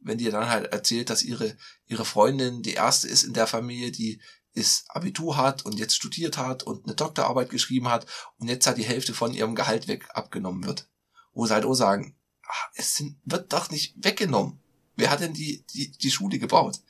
wenn 0.00 0.18
die 0.18 0.30
dann 0.30 0.48
halt 0.48 0.72
erzählt, 0.72 1.10
dass 1.10 1.22
ihre, 1.22 1.56
ihre 1.88 2.04
Freundin 2.04 2.62
die 2.62 2.74
erste 2.74 3.08
ist 3.08 3.24
in 3.24 3.32
der 3.32 3.46
Familie, 3.46 3.90
die 3.90 4.20
ist 4.52 4.84
Abitur 4.88 5.36
hat 5.36 5.66
und 5.66 5.78
jetzt 5.78 5.96
studiert 5.96 6.38
hat 6.38 6.62
und 6.62 6.84
eine 6.84 6.94
Doktorarbeit 6.94 7.50
geschrieben 7.50 7.88
hat 7.90 8.06
und 8.38 8.48
jetzt 8.48 8.66
hat 8.66 8.78
die 8.78 8.84
Hälfte 8.84 9.12
von 9.14 9.34
ihrem 9.34 9.54
Gehalt 9.54 9.88
weg 9.88 10.08
abgenommen 10.14 10.64
wird. 10.64 10.88
Wo 11.34 11.44
sie 11.46 11.52
halt 11.52 11.64
auch 11.64 11.74
sagen, 11.74 12.14
ach, 12.48 12.68
es 12.74 12.94
sind, 12.96 13.18
wird 13.24 13.52
doch 13.52 13.70
nicht 13.70 13.94
weggenommen. 13.96 14.58
Wer 14.96 15.10
hat 15.10 15.20
denn 15.20 15.34
die, 15.34 15.64
die, 15.74 15.90
die 15.90 16.10
Schule 16.10 16.38
gebaut? 16.38 16.80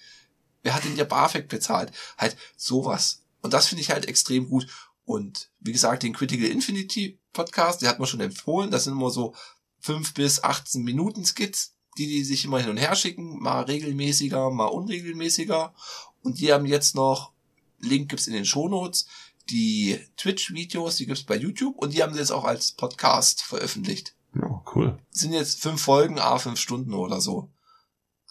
Wer 0.63 0.75
hat 0.75 0.85
denn 0.85 0.97
ihr 0.97 1.05
BAföG 1.05 1.49
bezahlt? 1.49 1.93
Halt 2.19 2.37
sowas. 2.57 3.23
Und 3.43 3.53
das 3.53 3.69
finde 3.69 3.83
ich 3.83 3.91
halt 3.91 4.07
extrem 4.07 4.49
gut. 4.49 4.67
Und 5.05 5.51
wie 5.61 5.73
gesagt, 5.73 6.03
den 6.03 6.13
Critical 6.13 6.49
Infinity 6.49 7.19
Podcast, 7.33 7.83
der 7.83 7.89
hat 7.89 7.99
man 7.99 8.09
schon 8.09 8.21
empfohlen. 8.21 8.71
Das 8.71 8.85
sind 8.85 8.95
immer 8.95 9.11
so 9.11 9.35
fünf 9.79 10.15
bis 10.15 10.43
18 10.43 10.83
Minuten 10.83 11.25
Skits, 11.25 11.75
die 11.99 12.07
die 12.07 12.25
sich 12.25 12.45
immer 12.45 12.59
hin 12.59 12.71
und 12.71 12.77
her 12.77 12.97
schicken. 12.97 13.39
Mal 13.39 13.63
regelmäßiger, 13.63 14.51
mal 14.51 14.67
unregelmäßiger. 14.67 15.75
Und 16.23 16.41
die 16.41 16.53
haben 16.53 16.67
jetzt 16.67 16.95
noch, 16.95 17.33
Link 17.79 18.09
gibt's 18.09 18.27
in 18.27 18.35
den 18.35 18.45
Shownotes, 18.45 19.07
die 19.51 20.01
Twitch-Videos, 20.17 20.97
die 20.97 21.07
gibt's 21.07 21.23
bei 21.23 21.37
YouTube 21.37 21.77
und 21.79 21.95
die 21.95 22.03
haben 22.03 22.13
sie 22.13 22.19
jetzt 22.19 22.33
auch 22.33 22.45
als 22.45 22.73
Podcast 22.73 23.43
veröffentlicht 23.43 24.17
Ja, 24.35 24.63
cool. 24.75 24.99
sind 25.11 25.33
jetzt 25.33 25.61
fünf 25.61 25.83
Folgen, 25.83 26.19
a 26.19 26.39
fünf 26.39 26.59
Stunden 26.59 26.95
oder 26.95 27.21
so. 27.21 27.49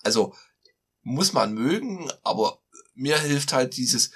Also 0.05 0.35
muss 1.01 1.33
man 1.33 1.53
mögen, 1.53 2.09
aber 2.23 2.59
mir 2.93 3.19
hilft 3.19 3.53
halt 3.53 3.75
dieses, 3.75 4.11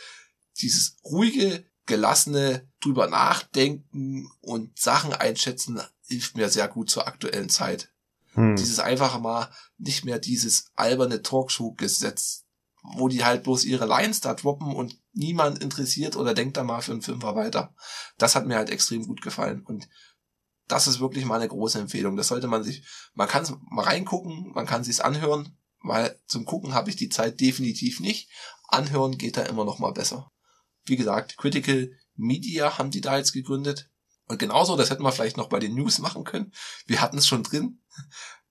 dieses 0.58 0.98
ruhige, 1.04 1.66
gelassene 1.86 2.70
drüber 2.80 3.08
nachdenken 3.08 4.30
und 4.42 4.78
Sachen 4.80 5.14
einschätzen, 5.14 5.82
hilft 6.08 6.38
mir 6.38 6.50
sehr 6.50 6.68
gut 6.68 6.90
zur 6.90 7.08
aktuellen 7.08 7.50
Zeit. 7.50 7.92
Hm. 8.34 8.56
Dieses 8.56 8.80
einfach 8.80 9.20
mal 9.20 9.52
nicht 9.78 10.06
mehr 10.06 10.20
dieses 10.20 10.72
alberne 10.76 11.24
Talkshow-Gesetz, 11.24 12.46
wo 12.84 13.08
die 13.08 13.24
halt 13.24 13.44
bloß 13.44 13.66
ihre 13.66 13.88
Lines 13.88 14.22
da 14.22 14.36
droppen 14.36 14.74
und 14.74 15.00
niemand 15.14 15.64
interessiert 15.64 16.16
oder 16.16 16.36
denkt 16.36 16.58
da 16.58 16.64
mal 16.64 16.82
für 16.82 16.92
einen 16.92 17.02
Fünfer 17.02 17.36
weiter. 17.36 17.74
Das 18.20 18.36
hat 18.36 18.46
mir 18.46 18.58
halt 18.58 18.70
extrem 18.70 19.08
gut 19.08 19.24
gefallen 19.24 19.64
und 19.66 19.90
das 20.68 20.86
ist 20.86 21.00
wirklich 21.00 21.26
mal 21.26 21.38
eine 21.38 21.48
große 21.48 21.80
Empfehlung. 21.80 22.16
Das 22.16 22.28
sollte 22.28 22.48
man 22.48 22.64
sich, 22.64 22.84
man 23.16 23.28
kann 23.28 23.46
mal 23.70 23.86
reingucken, 23.86 24.52
man 24.54 24.68
kann 24.68 24.84
sich's 24.84 25.00
anhören, 25.00 25.58
weil 25.82 26.20
zum 26.28 26.46
Gucken 26.46 26.74
habe 26.74 26.90
ich 26.90 26.96
die 26.96 27.10
Zeit 27.10 27.40
definitiv 27.40 28.00
nicht. 28.00 28.30
Anhören 28.68 29.18
geht 29.18 29.38
da 29.38 29.44
immer 29.44 29.66
noch 29.66 29.80
mal 29.80 29.92
besser. 29.92 30.32
Wie 30.86 30.96
gesagt, 30.96 31.38
Critical 31.38 31.92
Media 32.16 32.78
haben 32.78 32.92
die 32.92 33.02
da 33.02 33.18
jetzt 33.18 33.34
gegründet. 33.34 33.90
Und 34.28 34.38
genauso, 34.38 34.76
das 34.78 34.90
hätten 34.90 35.04
wir 35.04 35.12
vielleicht 35.12 35.38
noch 35.38 35.50
bei 35.50 35.60
den 35.60 35.74
News 35.74 36.00
machen 36.00 36.24
können. 36.24 36.54
Wir 36.86 37.02
hatten 37.02 37.18
es 37.18 37.28
schon 37.28 37.44
drin. 37.44 37.82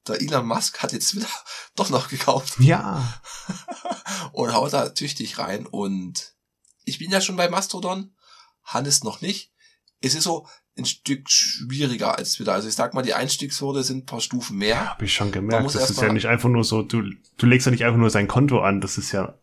Der 0.07 0.21
Elon 0.21 0.47
Musk 0.47 0.83
hat 0.83 0.93
jetzt 0.93 1.15
wieder 1.15 1.29
doch 1.77 1.91
noch 1.91 2.09
gekauft 2.09 2.59
Ja. 2.59 3.21
und 4.33 4.53
haut 4.53 4.73
da 4.73 4.89
tüchtig 4.89 5.39
rein. 5.39 5.67
Und 5.67 6.35
ich 6.85 6.99
bin 6.99 7.11
ja 7.11 7.21
schon 7.21 7.37
bei 7.37 7.49
Mastodon, 7.49 8.17
Hannes 8.65 9.05
noch 9.05 9.21
nicht. 9.21 9.53
Es 10.01 10.15
ist 10.15 10.25
so 10.25 10.49
ein 10.79 10.85
Stück 10.85 11.31
schwieriger 11.31 12.17
als 12.17 12.33
Twitter. 12.33 12.53
Also 12.53 12.69
ich 12.69 12.75
sag 12.75 12.95
mal, 12.95 13.03
die 13.03 13.15
Einstiegshürde 13.15 13.83
sind 13.83 13.99
ein 13.99 14.07
paar 14.07 14.21
Stufen 14.21 14.59
mehr. 14.59 14.91
Habe 14.91 15.05
ich 15.05 15.13
schon 15.13 15.33
gemerkt. 15.33 15.75
Das 15.75 15.91
ist 15.91 16.01
ja 16.01 16.13
nicht 16.13 16.27
einfach 16.27 16.49
nur 16.49 16.65
so, 16.65 16.83
du, 16.83 17.03
du 17.37 17.47
legst 17.47 17.67
ja 17.67 17.73
nicht 17.73 17.85
einfach 17.85 17.99
nur 17.99 18.11
sein 18.11 18.29
Konto 18.29 18.61
an. 18.61 18.81
Das 18.81 18.99
ist 18.99 19.13
ja, 19.13 19.35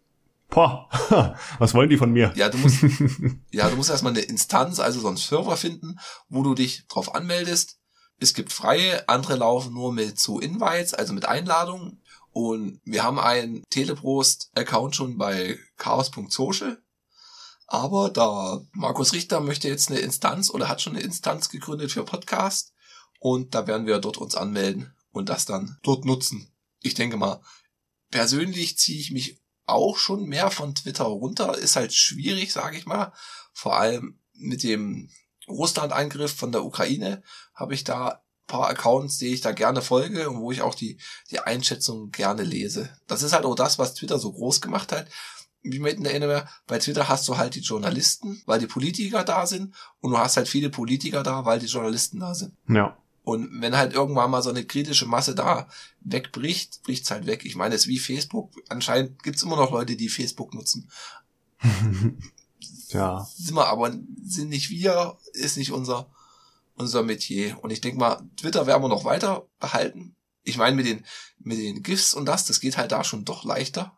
boah, 0.50 0.90
was 1.60 1.74
wollen 1.74 1.90
die 1.90 1.98
von 1.98 2.12
mir? 2.12 2.34
Ja, 2.36 2.50
du 2.50 2.58
musst, 2.58 2.84
ja, 3.52 3.70
du 3.70 3.76
musst 3.76 3.90
erstmal 3.90 4.14
eine 4.14 4.22
Instanz, 4.22 4.80
also 4.80 5.00
so 5.00 5.08
einen 5.08 5.18
Server 5.18 5.58
finden, 5.58 6.00
wo 6.30 6.44
du 6.44 6.56
dich 6.56 6.88
drauf 6.88 7.14
anmeldest. 7.14 7.80
Es 8.18 8.34
gibt 8.34 8.54
freie, 8.54 9.08
andere 9.10 9.36
laufen 9.36 9.74
nur 9.74 9.92
mit 9.92 10.20
so 10.20 10.40
Invites, 10.40 10.94
also 10.94 11.14
mit 11.14 11.26
Einladungen. 11.26 12.02
Und 12.32 12.82
wir 12.84 13.04
haben 13.04 13.20
einen 13.20 13.64
Teleprost-Account 13.70 14.96
schon 14.96 15.18
bei 15.18 15.58
chaos.social. 15.78 16.82
Aber 17.68 18.10
da 18.10 18.62
Markus 18.74 19.14
Richter 19.14 19.40
möchte 19.40 19.68
jetzt 19.68 19.90
eine 19.90 20.00
Instanz 20.00 20.50
oder 20.50 20.70
hat 20.70 20.82
schon 20.82 20.96
eine 20.96 21.04
Instanz 21.04 21.50
gegründet 21.50 21.92
für 21.92 22.04
Podcast. 22.04 22.74
Und 23.20 23.56
da 23.56 23.66
werden 23.66 23.88
wir 23.88 24.00
dort 24.00 24.18
uns 24.18 24.36
anmelden 24.36 24.94
und 25.12 25.30
das 25.30 25.46
dann 25.46 25.78
dort 25.82 26.06
nutzen. 26.06 26.54
Ich 26.82 26.94
denke 26.94 27.18
mal, 27.18 27.42
persönlich 28.12 28.78
ziehe 28.78 29.00
ich 29.00 29.12
mich 29.12 29.42
auch 29.66 29.98
schon 29.98 30.26
mehr 30.26 30.52
von 30.52 30.76
Twitter 30.76 31.06
runter. 31.06 31.58
Ist 31.58 31.76
halt 31.76 31.94
schwierig, 31.94 32.54
sage 32.54 32.78
ich 32.78 32.86
mal. 32.86 33.14
Vor 33.52 33.78
allem 33.78 34.20
mit 34.34 34.64
dem 34.64 35.10
Russland-Angriff 35.48 36.36
von 36.36 36.52
der 36.52 36.66
Ukraine 36.66 37.24
habe 37.54 37.74
ich 37.74 37.84
da 37.84 38.10
ein 38.10 38.20
paar 38.48 38.70
Accounts, 38.70 39.18
die 39.18 39.34
ich 39.34 39.42
da 39.42 39.52
gerne 39.52 39.82
folge 39.82 40.30
und 40.30 40.40
wo 40.40 40.52
ich 40.52 40.62
auch 40.62 40.76
die, 40.76 41.00
die 41.32 41.40
Einschätzung 41.40 42.12
gerne 42.12 42.44
lese. 42.44 42.90
Das 43.08 43.24
ist 43.24 43.34
halt 43.34 43.46
auch 43.46 43.56
das, 43.56 43.80
was 43.80 43.96
Twitter 43.96 44.20
so 44.20 44.32
groß 44.32 44.62
gemacht 44.62 44.92
hat. 44.92 45.08
Wie 45.66 45.80
made 45.80 45.96
in 45.96 46.04
der 46.04 46.14
Erinnerung, 46.14 46.48
bei 46.68 46.80
Twitter 46.80 47.10
hast 47.10 47.28
du 47.28 47.38
halt 47.38 47.56
die 47.56 47.62
Journalisten, 47.62 48.42
weil 48.46 48.60
die 48.60 48.68
Politiker 48.68 49.24
da 49.24 49.46
sind 49.46 49.74
und 50.00 50.12
du 50.12 50.18
hast 50.18 50.38
halt 50.38 50.48
viele 50.48 50.70
Politiker 50.70 51.24
da, 51.24 51.46
weil 51.46 51.60
die 51.60 51.66
Journalisten 51.66 52.20
da 52.20 52.34
sind. 52.34 52.54
Ja. 52.68 52.98
Und 53.24 53.60
wenn 53.60 53.76
halt 53.76 53.94
irgendwann 53.94 54.30
mal 54.30 54.44
so 54.44 54.52
eine 54.52 54.66
kritische 54.66 55.08
Masse 55.08 55.34
da 55.34 55.68
wegbricht, 56.02 56.84
bricht's 56.84 57.10
halt 57.10 57.26
weg. 57.26 57.44
Ich 57.44 57.56
meine, 57.56 57.74
es 57.74 57.82
ist 57.82 57.88
wie 57.88 57.98
Facebook. 57.98 58.54
Anscheinend 58.70 59.24
gibt's 59.24 59.42
immer 59.42 59.56
noch 59.56 59.72
Leute, 59.72 59.96
die 59.96 60.10
Facebook 60.10 60.54
nutzen. 60.54 60.92
ja. 62.90 63.28
Sind 63.36 63.56
wir 63.56 63.68
aber, 63.68 63.98
sind 64.24 64.50
nicht 64.50 64.70
wir, 64.70 65.18
ist 65.34 65.58
nicht 65.58 65.72
unser, 65.72 66.08
unser 66.76 67.02
Metier. 67.02 67.58
Und 67.64 67.72
ich 67.72 67.82
denke 67.82 68.00
mal, 68.00 68.22
Twitter 68.38 68.68
werden 68.68 68.84
wir 68.84 68.90
noch 68.90 69.06
weiter 69.06 69.48
behalten. 69.60 70.16
Ich 70.44 70.58
meine, 70.58 70.76
mit 70.76 70.86
den, 70.86 71.04
mit 71.40 71.58
den 71.58 71.82
GIFs 71.82 72.14
und 72.14 72.28
das, 72.28 72.46
das 72.46 72.60
geht 72.60 72.78
halt 72.78 72.92
da 72.92 73.04
schon 73.04 73.26
doch 73.26 73.44
leichter. 73.44 73.98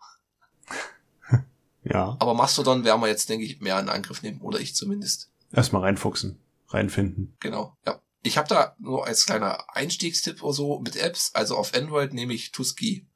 Ja. 1.91 2.17
Aber 2.19 2.33
Mastodon 2.33 2.83
werden 2.83 3.01
wir 3.01 3.07
jetzt, 3.07 3.29
denke 3.29 3.45
ich, 3.45 3.59
mehr 3.61 3.79
in 3.79 3.89
Angriff 3.89 4.21
nehmen. 4.21 4.41
Oder 4.41 4.59
ich 4.59 4.75
zumindest. 4.75 5.31
Erstmal 5.51 5.83
reinfuchsen, 5.83 6.39
reinfinden. 6.69 7.35
Genau, 7.39 7.75
ja. 7.85 8.01
Ich 8.23 8.37
habe 8.37 8.49
da 8.49 8.75
nur 8.79 9.05
als 9.05 9.25
kleiner 9.25 9.73
Einstiegstipp 9.73 10.43
oder 10.43 10.53
so 10.53 10.79
mit 10.79 10.97
Apps, 10.97 11.31
also 11.33 11.55
auf 11.55 11.73
Android 11.73 12.13
nehme 12.13 12.33
ich 12.33 12.51
Tuski. 12.51 13.07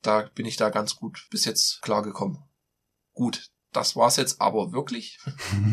Da 0.00 0.22
bin 0.34 0.46
ich 0.46 0.56
da 0.56 0.70
ganz 0.70 0.96
gut 0.96 1.26
bis 1.30 1.44
jetzt 1.44 1.82
klargekommen. 1.82 2.38
Gut, 3.12 3.50
das 3.72 3.96
war's 3.96 4.16
jetzt 4.16 4.40
aber 4.40 4.72
wirklich. 4.72 5.18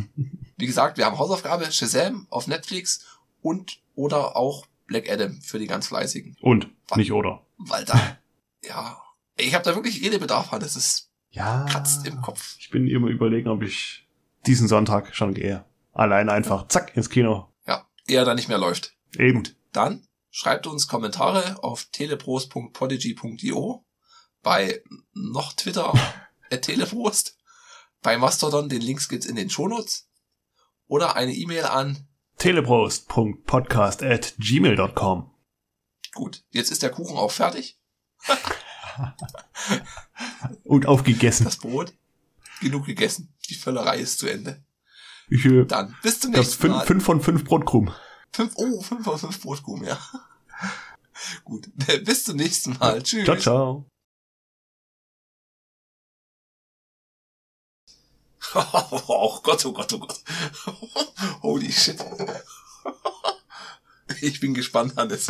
Wie 0.58 0.66
gesagt, 0.66 0.98
wir 0.98 1.06
haben 1.06 1.18
Hausaufgabe 1.18 1.72
Shazam 1.72 2.28
auf 2.30 2.48
Netflix 2.48 3.06
und 3.42 3.80
oder 3.94 4.36
auch 4.36 4.66
Black 4.88 5.10
Adam 5.10 5.40
für 5.42 5.60
die 5.60 5.68
ganz 5.68 5.88
Fleißigen. 5.88 6.36
Und, 6.42 6.70
nicht 6.96 7.12
oder. 7.12 7.46
Weil 7.58 7.86
da, 7.86 8.18
ja, 8.64 9.02
ich 9.38 9.54
habe 9.54 9.64
da 9.64 9.76
wirklich 9.76 10.04
Redebedarf, 10.04 10.50
das 10.60 10.76
ist 10.76 11.12
Ja. 11.36 11.66
kratzt 11.70 12.08
im 12.08 12.22
Kopf. 12.22 12.56
Ich 12.60 12.70
bin 12.70 12.88
immer 12.88 13.08
überlegen, 13.08 13.50
ob 13.50 13.62
ich 13.62 14.08
diesen 14.46 14.68
Sonntag 14.68 15.14
schon 15.16 15.34
gehe. 15.34 15.66
Allein 15.92 16.30
einfach, 16.30 16.68
zack, 16.68 16.96
ins 16.96 17.10
Kino. 17.10 17.54
Ja, 17.68 17.88
eher 18.08 18.26
da 18.26 18.34
nicht 18.34 18.48
mehr 18.48 18.58
läuft. 18.58 18.94
Eben. 19.18 19.44
Dann 19.74 20.08
schreibt 20.30 20.66
uns 20.68 20.88
Kommentare 20.88 21.62
auf 21.64 21.86
telepros.podigy.io, 21.92 23.86
bei 24.44 24.82
noch 25.14 25.54
Twitter 25.54 25.94
at 26.52 26.62
teleprost, 26.62 27.38
bei 28.02 28.18
Mastodon, 28.18 28.70
den 28.70 28.82
Links 28.82 29.10
gibt's 29.10 29.26
in 29.26 29.36
den 29.36 29.50
Shownotes, 29.50 30.10
oder 30.88 31.16
eine 31.16 31.34
E-Mail 31.34 31.66
an, 31.66 32.08
teleprost.podcast 32.38 34.04
at 34.04 34.36
gmail.com. 34.38 35.32
gut, 36.14 36.44
jetzt 36.50 36.72
ist 36.72 36.84
der 36.84 36.92
Kuchen 36.92 37.18
auch 37.18 37.32
fertig, 37.32 37.80
Und 40.64 40.86
aufgegessen. 40.86 41.46
das 41.46 41.58
Brot, 41.58 41.94
genug 42.62 42.86
gegessen, 42.86 43.34
die 43.50 43.56
Völlerei 43.56 44.00
ist 44.00 44.20
zu 44.20 44.28
Ende. 44.28 44.64
Ich 45.30 45.46
äh, 45.46 45.66
Dann, 45.66 45.96
bis 46.04 46.20
zum 46.20 46.32
nächsten 46.32 46.62
fünf, 46.62 46.76
Mal. 46.76 46.86
fünf 46.86 47.04
von 47.04 47.22
fünf 47.22 47.44
Brotkrumen. 47.44 47.94
Fünf, 48.32 48.54
oh, 48.56 48.82
fünf 48.82 49.04
von 49.04 49.18
fünf 49.18 49.42
Brotkrumen, 49.42 49.86
ja. 49.88 50.00
Gut, 51.44 51.70
bis 52.06 52.26
zum 52.26 52.38
nächsten 52.38 52.78
Mal. 52.78 53.02
Tschüss. 53.02 53.26
Ciao, 53.26 53.38
ciao. 53.38 53.90
Oh 59.08 59.40
Gott, 59.42 59.66
oh 59.66 59.74
Gott, 59.74 59.92
oh 59.94 60.00
Gott. 60.00 60.22
Holy 61.42 61.72
shit. 61.72 61.98
Ich 64.22 64.40
bin 64.40 64.54
gespannt, 64.54 64.96
Hannes. 64.96 65.28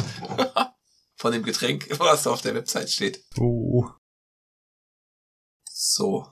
Von 1.15 1.31
dem 1.31 1.43
Getränk, 1.43 1.87
was 1.97 2.23
da 2.23 2.31
auf 2.31 2.41
der 2.41 2.53
Website 2.53 2.91
steht. 2.91 3.23
Oh. 3.39 3.89
So. 5.87 6.25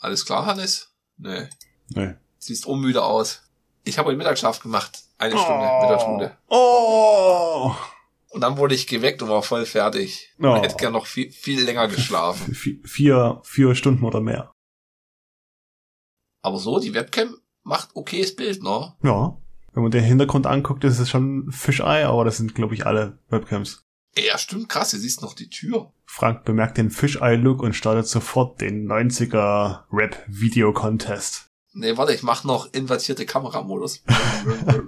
Alles 0.00 0.24
klar, 0.24 0.46
Hannes? 0.46 0.94
Nee. 1.16 1.48
Nee. 1.88 2.14
Siehst 2.38 2.66
unmüde 2.66 3.02
aus. 3.02 3.42
Ich 3.84 3.98
habe 3.98 4.08
heute 4.08 4.18
Mittagsschlaf 4.18 4.60
gemacht. 4.60 5.02
Eine 5.18 5.36
Stunde 5.36 5.68
mit 5.80 5.90
der 5.90 5.98
Schule. 5.98 6.36
Oh. 6.48 7.72
Und 8.30 8.40
dann 8.40 8.56
wurde 8.56 8.74
ich 8.74 8.86
geweckt 8.86 9.20
und 9.22 9.28
war 9.28 9.42
voll 9.42 9.66
fertig. 9.66 10.32
Oh. 10.40 10.54
Ich 10.56 10.62
hätte 10.62 10.76
gern 10.76 10.92
noch 10.92 11.06
viel, 11.06 11.30
viel 11.32 11.62
länger 11.64 11.88
geschlafen. 11.88 12.52
Vi- 12.54 12.80
Vier, 12.86 13.40
vier 13.44 13.74
Stunden 13.74 14.04
oder 14.04 14.20
mehr. 14.20 14.52
Aber 16.42 16.58
so, 16.58 16.78
die 16.78 16.94
Webcam 16.94 17.36
macht 17.64 17.90
okayes 17.94 18.34
Bild, 18.36 18.62
ne? 18.62 18.94
Ja. 19.02 19.36
Wenn 19.72 19.82
man 19.82 19.92
den 19.92 20.04
Hintergrund 20.04 20.46
anguckt, 20.46 20.84
ist 20.84 20.98
es 20.98 21.08
schon 21.10 21.50
Fischei, 21.50 22.06
aber 22.06 22.24
das 22.24 22.36
sind, 22.36 22.54
glaube 22.54 22.74
ich, 22.74 22.84
alle 22.86 23.18
Webcams. 23.28 23.84
Ja, 24.16 24.36
stimmt, 24.36 24.68
krass, 24.68 24.90
du 24.90 24.98
siehst 24.98 25.22
noch 25.22 25.32
die 25.34 25.48
Tür. 25.48 25.90
Frank 26.06 26.44
bemerkt 26.44 26.76
den 26.76 26.90
Fischei-Look 26.90 27.62
und 27.62 27.74
startet 27.74 28.06
sofort 28.06 28.60
den 28.60 28.86
90er 28.86 29.84
Rap-Video-Contest. 29.90 31.46
Nee, 31.72 31.96
warte, 31.96 32.12
ich 32.12 32.22
mach 32.22 32.44
noch 32.44 32.70
invertierte 32.72 33.24
Kameramodus. 33.24 34.04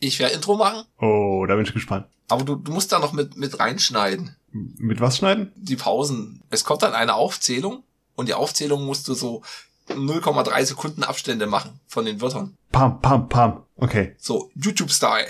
ich 0.00 0.18
werde 0.18 0.34
Intro 0.34 0.56
machen, 0.56 0.84
Oh, 0.98 1.44
da 1.46 1.56
bin 1.56 1.64
ich 1.64 1.74
gespannt. 1.74 2.06
aber 2.28 2.44
du, 2.44 2.56
du 2.56 2.72
musst 2.72 2.92
da 2.92 2.98
noch 2.98 3.12
mit, 3.12 3.36
mit 3.36 3.58
reinschneiden. 3.58 4.36
M- 4.52 4.74
Mit 4.78 5.00
was 5.00 5.18
schneiden? 5.18 5.52
Die 5.56 5.76
Pausen. 5.76 6.42
Es 6.50 6.64
kommt 6.64 6.82
dann 6.82 6.94
eine 6.94 7.14
Aufzählung 7.14 7.82
und 8.14 8.28
die 8.28 8.34
Aufzählung 8.34 8.86
musst 8.86 9.06
du 9.08 9.14
so 9.14 9.42
0,3 9.88 10.64
Sekunden 10.64 11.02
Abstände 11.02 11.46
machen 11.46 11.80
von 11.86 12.04
den 12.04 12.20
Wörtern. 12.20 12.56
Pam, 12.72 13.00
pam, 13.00 13.28
pam. 13.28 13.64
Okay, 13.76 14.14
So, 14.18 14.50
YouTube-Style. 14.54 15.28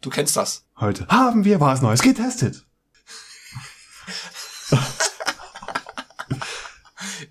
Du 0.00 0.10
kennst 0.10 0.36
das. 0.36 0.64
Heute 0.80 1.06
haben 1.08 1.44
wir 1.44 1.60
was 1.60 1.82
Neues 1.82 2.02
getestet. 2.02 2.64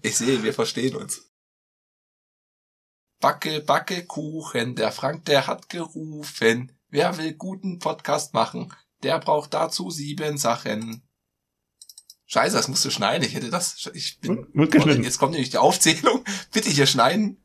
Ich 0.01 0.17
sehe, 0.17 0.43
wir 0.43 0.53
verstehen 0.53 0.95
uns. 0.95 1.23
Backe, 3.19 3.61
backe, 3.61 4.05
Kuchen, 4.05 4.75
der 4.75 4.91
Frank, 4.91 5.25
der 5.25 5.47
hat 5.47 5.69
gerufen. 5.69 6.71
Wer 6.89 7.17
will 7.17 7.33
guten 7.33 7.79
Podcast 7.79 8.33
machen? 8.33 8.73
Der 9.03 9.19
braucht 9.19 9.53
dazu 9.53 9.89
sieben 9.89 10.37
Sachen. 10.37 11.01
Scheiße, 12.25 12.55
das 12.55 12.67
musst 12.67 12.85
du 12.85 12.89
schneiden. 12.91 13.25
Ich 13.27 13.33
hätte 13.33 13.49
das. 13.49 13.89
Ich 13.93 14.19
bin. 14.19 14.37
Wird- 14.37 14.53
wird 14.55 14.71
geschnitten. 14.71 15.03
Jetzt 15.03 15.17
kommt 15.17 15.31
nämlich 15.31 15.49
die 15.49 15.57
Aufzählung. 15.57 16.23
Bitte 16.51 16.69
hier 16.69 16.85
schneiden. 16.87 17.41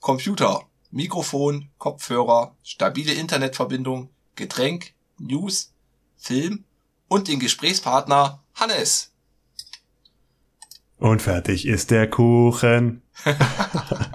Computer, 0.00 0.68
Mikrofon, 0.90 1.70
Kopfhörer, 1.78 2.56
stabile 2.62 3.12
Internetverbindung, 3.14 4.10
Getränk, 4.34 4.94
News, 5.22 5.72
Film 6.16 6.64
und 7.08 7.28
den 7.28 7.40
Gesprächspartner 7.40 8.42
Hannes. 8.54 9.12
Und 10.98 11.22
fertig 11.22 11.66
ist 11.66 11.90
der 11.90 12.08
Kuchen. 12.08 13.02